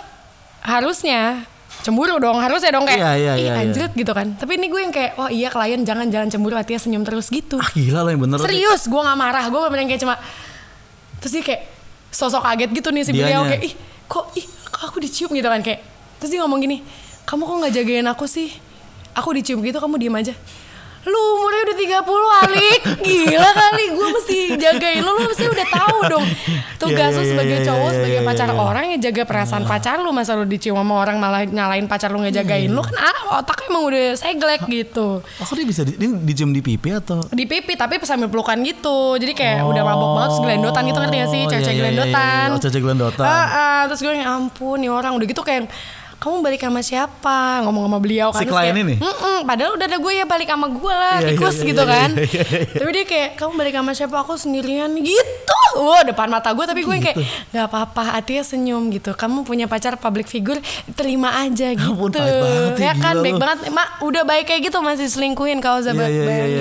harusnya 0.64 1.44
cemburu 1.82 2.16
dong 2.22 2.38
harusnya 2.40 2.72
dong 2.72 2.86
kayak 2.86 3.00
Iya, 3.00 3.12
iya, 3.16 3.32
ih 3.36 3.42
iya, 3.44 3.52
iya. 3.58 3.62
anjrit 3.68 3.92
gitu 3.92 4.12
kan. 4.14 4.32
Tapi 4.38 4.56
ini 4.56 4.70
gue 4.70 4.80
yang 4.80 4.92
kayak 4.94 5.12
oh 5.18 5.28
iya 5.28 5.48
klien 5.52 5.80
jangan 5.82 6.06
jangan 6.08 6.28
cemburu 6.30 6.54
hatinya 6.56 6.80
senyum 6.80 7.04
terus 7.04 7.28
gitu. 7.28 7.58
Ah 7.60 7.70
gila 7.74 8.06
lo 8.06 8.10
yang 8.14 8.22
bener. 8.22 8.38
serius 8.40 8.86
gue 8.86 9.00
nggak 9.02 9.18
marah 9.18 9.44
gue 9.50 9.60
bener 9.68 9.84
kayak 9.88 10.00
cuma 10.00 10.14
terus 11.20 11.32
dia 11.36 11.44
kayak 11.44 11.62
sosok 12.12 12.42
kaget 12.44 12.70
gitu 12.76 12.88
nih 12.92 13.02
si 13.04 13.12
beliau 13.12 13.42
kayak 13.46 13.62
ih 13.66 13.74
kok 14.06 14.24
ih 14.36 14.46
kok 14.68 14.82
aku 14.88 14.96
dicium 15.02 15.30
gitu 15.34 15.48
kan 15.48 15.60
kayak. 15.60 15.80
Terus 16.22 16.30
dia 16.32 16.40
ngomong 16.46 16.60
gini 16.62 16.80
kamu 17.26 17.42
kok 17.44 17.56
nggak 17.66 17.72
jagain 17.76 18.06
aku 18.08 18.24
sih? 18.30 18.48
Aku 19.12 19.28
dicium 19.36 19.60
gitu 19.60 19.76
kamu 19.76 20.00
diem 20.00 20.14
aja 20.16 20.32
lu 21.02 21.20
umurnya 21.38 21.60
udah 21.66 21.76
30 21.78 22.42
Alik 22.46 22.80
Gila 23.02 23.50
kali. 23.50 23.84
Gue 23.94 24.08
mesti 24.14 24.38
jagain 24.54 25.02
lu. 25.02 25.10
Lu 25.18 25.22
mesti 25.26 25.46
udah 25.50 25.66
tahu 25.66 25.96
dong. 26.06 26.26
Tugas 26.78 27.10
Iya, 27.12 27.18
lu 27.18 27.22
iya, 27.22 27.30
sebagai 27.34 27.56
iya, 27.58 27.66
cowok 27.66 27.90
iya, 27.90 27.96
Sebagai 27.98 28.20
iya, 28.22 28.28
pacar 28.28 28.48
iya. 28.50 28.58
orang 28.58 28.84
ya 28.94 28.98
jaga 29.10 29.22
perasaan 29.26 29.64
pacar 29.66 29.96
lu. 29.98 30.10
Masa 30.14 30.38
lu 30.38 30.46
dicium 30.46 30.78
sama 30.78 30.94
orang 31.02 31.16
malah 31.18 31.42
nyalain 31.46 31.86
pacar 31.90 32.14
lu 32.14 32.22
nggak 32.22 32.34
jagain 32.42 32.70
Lu 32.70 32.82
kan 32.86 32.96
ah, 33.02 33.42
otaknya 33.42 33.66
emang 33.72 33.84
udah 33.88 34.06
seglek 34.14 34.62
gitu. 34.70 35.08
Oh, 35.22 35.44
kok 35.46 35.54
dia 35.58 35.66
bisa 35.66 35.82
di, 35.82 35.98
ini 35.98 36.22
dicium 36.22 36.50
di 36.54 36.60
pipi 36.62 36.90
atau? 36.94 37.24
di 37.32 37.44
pipi 37.48 37.74
tapi 37.74 37.98
sambil 38.06 38.30
pelukan 38.30 38.58
gitu. 38.62 39.18
Jadi 39.18 39.32
kayak 39.34 39.66
udah 39.66 39.82
mabok 39.82 40.10
banget 40.18 40.28
terus 40.32 40.42
gelendotan 40.46 40.82
gitu 40.86 40.98
ngerti 41.02 41.16
gak 41.18 41.30
sih? 41.30 41.42
Oh, 41.42 41.50
cewek-cewek 41.50 41.72
iya, 41.74 41.74
iya, 41.74 41.82
gelendotan. 41.82 42.46
Oh, 42.52 42.58
cewek 42.60 42.82
gelendotan. 42.82 43.26
Ah, 43.26 43.46
ah, 43.50 43.80
terus 43.90 44.00
gue 44.04 44.12
yang 44.14 44.30
ampun 44.30 44.76
nih 44.78 44.90
orang. 44.92 45.12
Udah 45.18 45.26
gitu 45.26 45.42
kayak 45.42 45.66
kamu 46.22 46.38
balik 46.38 46.62
sama 46.62 46.80
siapa 46.86 47.66
ngomong 47.66 47.90
sama 47.90 47.98
beliau 47.98 48.30
kan 48.30 48.38
Si 48.38 48.46
klien 48.46 48.70
kayak, 48.70 48.84
ini? 48.86 48.94
"Mm-mm, 49.02 49.38
padahal 49.42 49.74
udah 49.74 49.86
ada 49.90 49.98
gue 49.98 50.12
ya 50.14 50.22
balik 50.22 50.46
sama 50.46 50.66
gue 50.70 50.94
lah 50.94 51.16
iya, 51.18 51.28
tikus 51.34 51.56
iya, 51.58 51.66
gitu 51.66 51.82
iya, 51.82 51.90
kan 51.90 52.10
iya, 52.14 52.22
iya, 52.22 52.42
iya. 52.46 52.78
tapi 52.78 52.90
dia 52.94 53.04
kayak 53.10 53.28
kamu 53.34 53.52
balik 53.58 53.74
sama 53.74 53.90
siapa 53.90 54.16
aku 54.22 54.32
sendirian 54.38 54.90
gitu 55.02 55.58
wah 55.82 56.06
depan 56.06 56.30
mata 56.30 56.54
gue 56.54 56.62
tapi 56.62 56.86
gue 56.86 56.94
yang 56.94 57.02
kayak 57.02 57.18
Gitu. 57.18 57.26
nggak 57.52 57.66
apa-apa 57.66 58.02
hatinya 58.16 58.44
senyum 58.46 58.82
gitu 58.94 59.10
kamu 59.12 59.42
punya 59.42 59.66
pacar 59.66 59.98
public 59.98 60.30
figure 60.30 60.62
terima 60.94 61.34
aja 61.42 61.74
gitu 61.74 61.90
Ampun, 61.90 62.14
banget 62.14 62.78
ya, 62.78 62.86
ya 62.86 62.92
kan 62.94 63.14
baik 63.18 63.36
banget 63.36 63.58
mak 63.74 63.98
udah 64.00 64.22
baik 64.22 64.46
kayak 64.46 64.70
gitu 64.70 64.78
masih 64.78 65.10
selingkuhin 65.10 65.58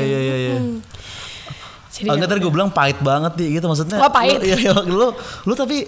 iya, 0.01 0.19
iya, 0.19 0.35
iya. 0.41 0.55
Hmm. 0.57 0.81
Jadi 1.91 2.07
Oh, 2.07 2.15
ya 2.15 2.17
enggak 2.17 2.29
tadi 2.33 2.39
gue 2.41 2.53
bilang 2.55 2.71
pahit 2.71 2.97
banget 3.03 3.35
nih 3.35 3.59
gitu 3.59 3.65
maksudnya. 3.67 3.99
Oh, 3.99 4.07
pahit. 4.09 4.39
Lu, 4.39 4.47
iya, 4.47 4.57
iya, 4.57 4.73
lu, 4.73 5.11
lu 5.43 5.53
tapi 5.53 5.85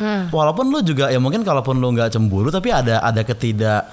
Hmm. 0.00 0.32
walaupun 0.32 0.66
lu 0.66 0.80
juga 0.80 1.06
ya 1.06 1.20
mungkin 1.20 1.44
kalaupun 1.44 1.76
lu 1.76 1.92
nggak 1.92 2.08
cemburu 2.10 2.48
tapi 2.48 2.72
ada 2.72 2.98
ada 2.98 3.20
ketidak 3.20 3.84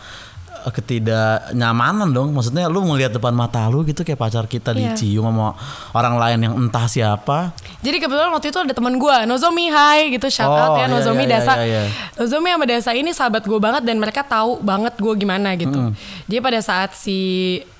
ketidak 0.67 1.52
nyamanan 1.52 2.12
dong 2.12 2.32
maksudnya 2.32 2.67
lu 2.67 2.84
ngelihat 2.84 3.12
depan 3.12 3.32
mata 3.32 3.63
lu 3.67 3.84
gitu 3.84 4.04
kayak 4.04 4.17
pacar 4.17 4.46
kita 4.46 4.72
Iya. 4.72 4.91
dicium 4.91 5.24
sama 5.24 5.56
orang 5.91 6.15
lain 6.15 6.39
yang 6.41 6.54
entah 6.58 6.84
siapa 6.86 7.56
Jadi 7.78 7.98
kebetulan 8.00 8.34
waktu 8.34 8.50
itu 8.50 8.60
ada 8.60 8.74
teman 8.74 8.98
gue, 8.98 9.15
Nozomi 9.24 9.70
Hai 9.70 10.12
gitu, 10.12 10.28
shout 10.28 10.50
Oh, 10.50 10.58
out 10.58 10.76
ya 10.76 10.84
iya, 10.84 10.86
Nozomi 10.89 11.24
iya, 11.24 11.39
Dasa. 11.39 11.54
iya, 11.58 11.63
iya. 11.63 11.84
Nozomi 12.15 12.50
sama 12.50 12.65
Dasa 12.65 12.91
ini 12.91 13.12
sahabat 13.12 13.43
gue 13.43 13.56
banget 13.58 13.86
dan 13.86 13.96
mereka 13.96 14.26
tahu 14.26 14.60
banget 14.60 14.98
gue 14.98 15.13
gimana 15.15 15.54
gitu. 15.54 15.93
Jadi 16.26 16.39
pada 16.41 16.60
saat 16.60 16.91
si 16.91 17.17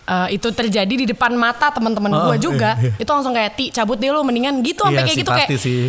uh, 0.06 0.30
itu 0.30 0.48
terjadi 0.48 0.94
di 0.94 1.06
depan 1.06 1.34
mata 1.34 1.74
teman-teman 1.74 2.14
Oh, 2.14 2.24
gue 2.30 2.38
juga, 2.40 2.78
iya, 2.78 2.94
iya. 2.94 3.04
itu 3.04 3.10
langsung 3.10 3.34
kayak 3.34 3.52
ti 3.54 3.66
cabut 3.68 3.98
deh 3.98 4.08
lo 4.08 4.22
mendingan 4.22 4.62
gitu 4.62 4.86
sampai 4.86 4.96
Iya 4.96 5.04
kayak 5.04 5.12
sih, 5.12 5.22
gitu 5.26 5.32
kayak 5.34 5.50
sih. 5.60 5.82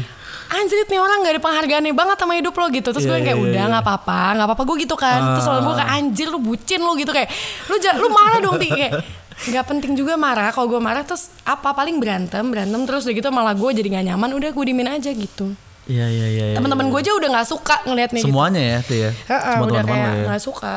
Anjrit 0.48 0.87
nih 0.87 0.96
orang 0.96 1.20
gak 1.20 1.34
ada 1.34 1.42
penghargaannya 1.42 1.92
banget 1.92 2.16
sama 2.16 2.32
hidup 2.34 2.52
lo 2.52 2.66
gitu. 2.68 2.88
Terus 2.88 3.04
Iya, 3.04 3.11
gue 3.11 3.18
kayak 3.22 3.37
iya, 3.37 3.44
udah 3.44 3.62
iya. 3.62 3.70
nggak 3.70 3.84
apa-apa 3.84 4.20
nggak 4.32 4.46
apa-apa. 4.48 4.62
Gue 4.64 4.76
gitu 4.78 4.96
kan. 4.96 5.20
Terus 5.34 5.44
Ah. 5.44 5.50
lalu 5.50 5.61
gue 5.62 5.74
kayak 5.76 5.90
anjir 5.92 6.26
lu 6.26 6.38
bucin 6.38 6.80
lu 6.80 6.92
gitu. 6.94 7.11
Kayak 7.11 7.28
Lu 7.66 7.76
ja- 7.76 7.94
lu 7.94 8.08
marah 8.08 8.38
dong 8.38 8.56
Ti. 8.56 8.68
Kayak 8.68 8.92
Gak 9.38 9.64
penting 9.64 9.94
juga 9.94 10.18
marah. 10.18 10.50
Kalau 10.50 10.66
gue 10.66 10.78
marah 10.78 11.02
terus 11.02 11.30
apa? 11.42 11.70
Paling 11.70 11.96
berantem 11.96 12.42
Berantem 12.44 12.82
terus 12.82 13.04
udah 13.04 13.14
gitu 13.14 13.28
malah 13.28 13.54
gue 13.54 13.70
jadi 13.72 13.88
gak 13.92 14.04
nyaman. 14.08 14.34
Udah 14.34 14.50
gue 14.50 14.64
dimin 14.66 14.88
aja 14.90 15.08
gitu. 15.08 15.54
Iya 15.87 16.04
iya 16.04 16.26
iya 16.28 16.44
iya, 16.48 16.56
Teman-teman 16.56 16.84
iya. 16.84 16.92
gue 16.92 17.00
aja 17.00 17.12
udah 17.14 17.28
gak 17.32 17.48
suka 17.48 17.76
ngeliat 17.82 18.11
nih 18.11 18.20
gitu. 18.20 18.28
semuanya 18.28 18.61
ya 18.61 18.78
tuh 18.82 18.96
ya? 18.98 19.11
Heeh, 19.24 19.56
udah 19.62 19.82
kayak 19.82 20.04
ya. 20.11 20.24
nggak 20.26 20.42
suka 20.42 20.74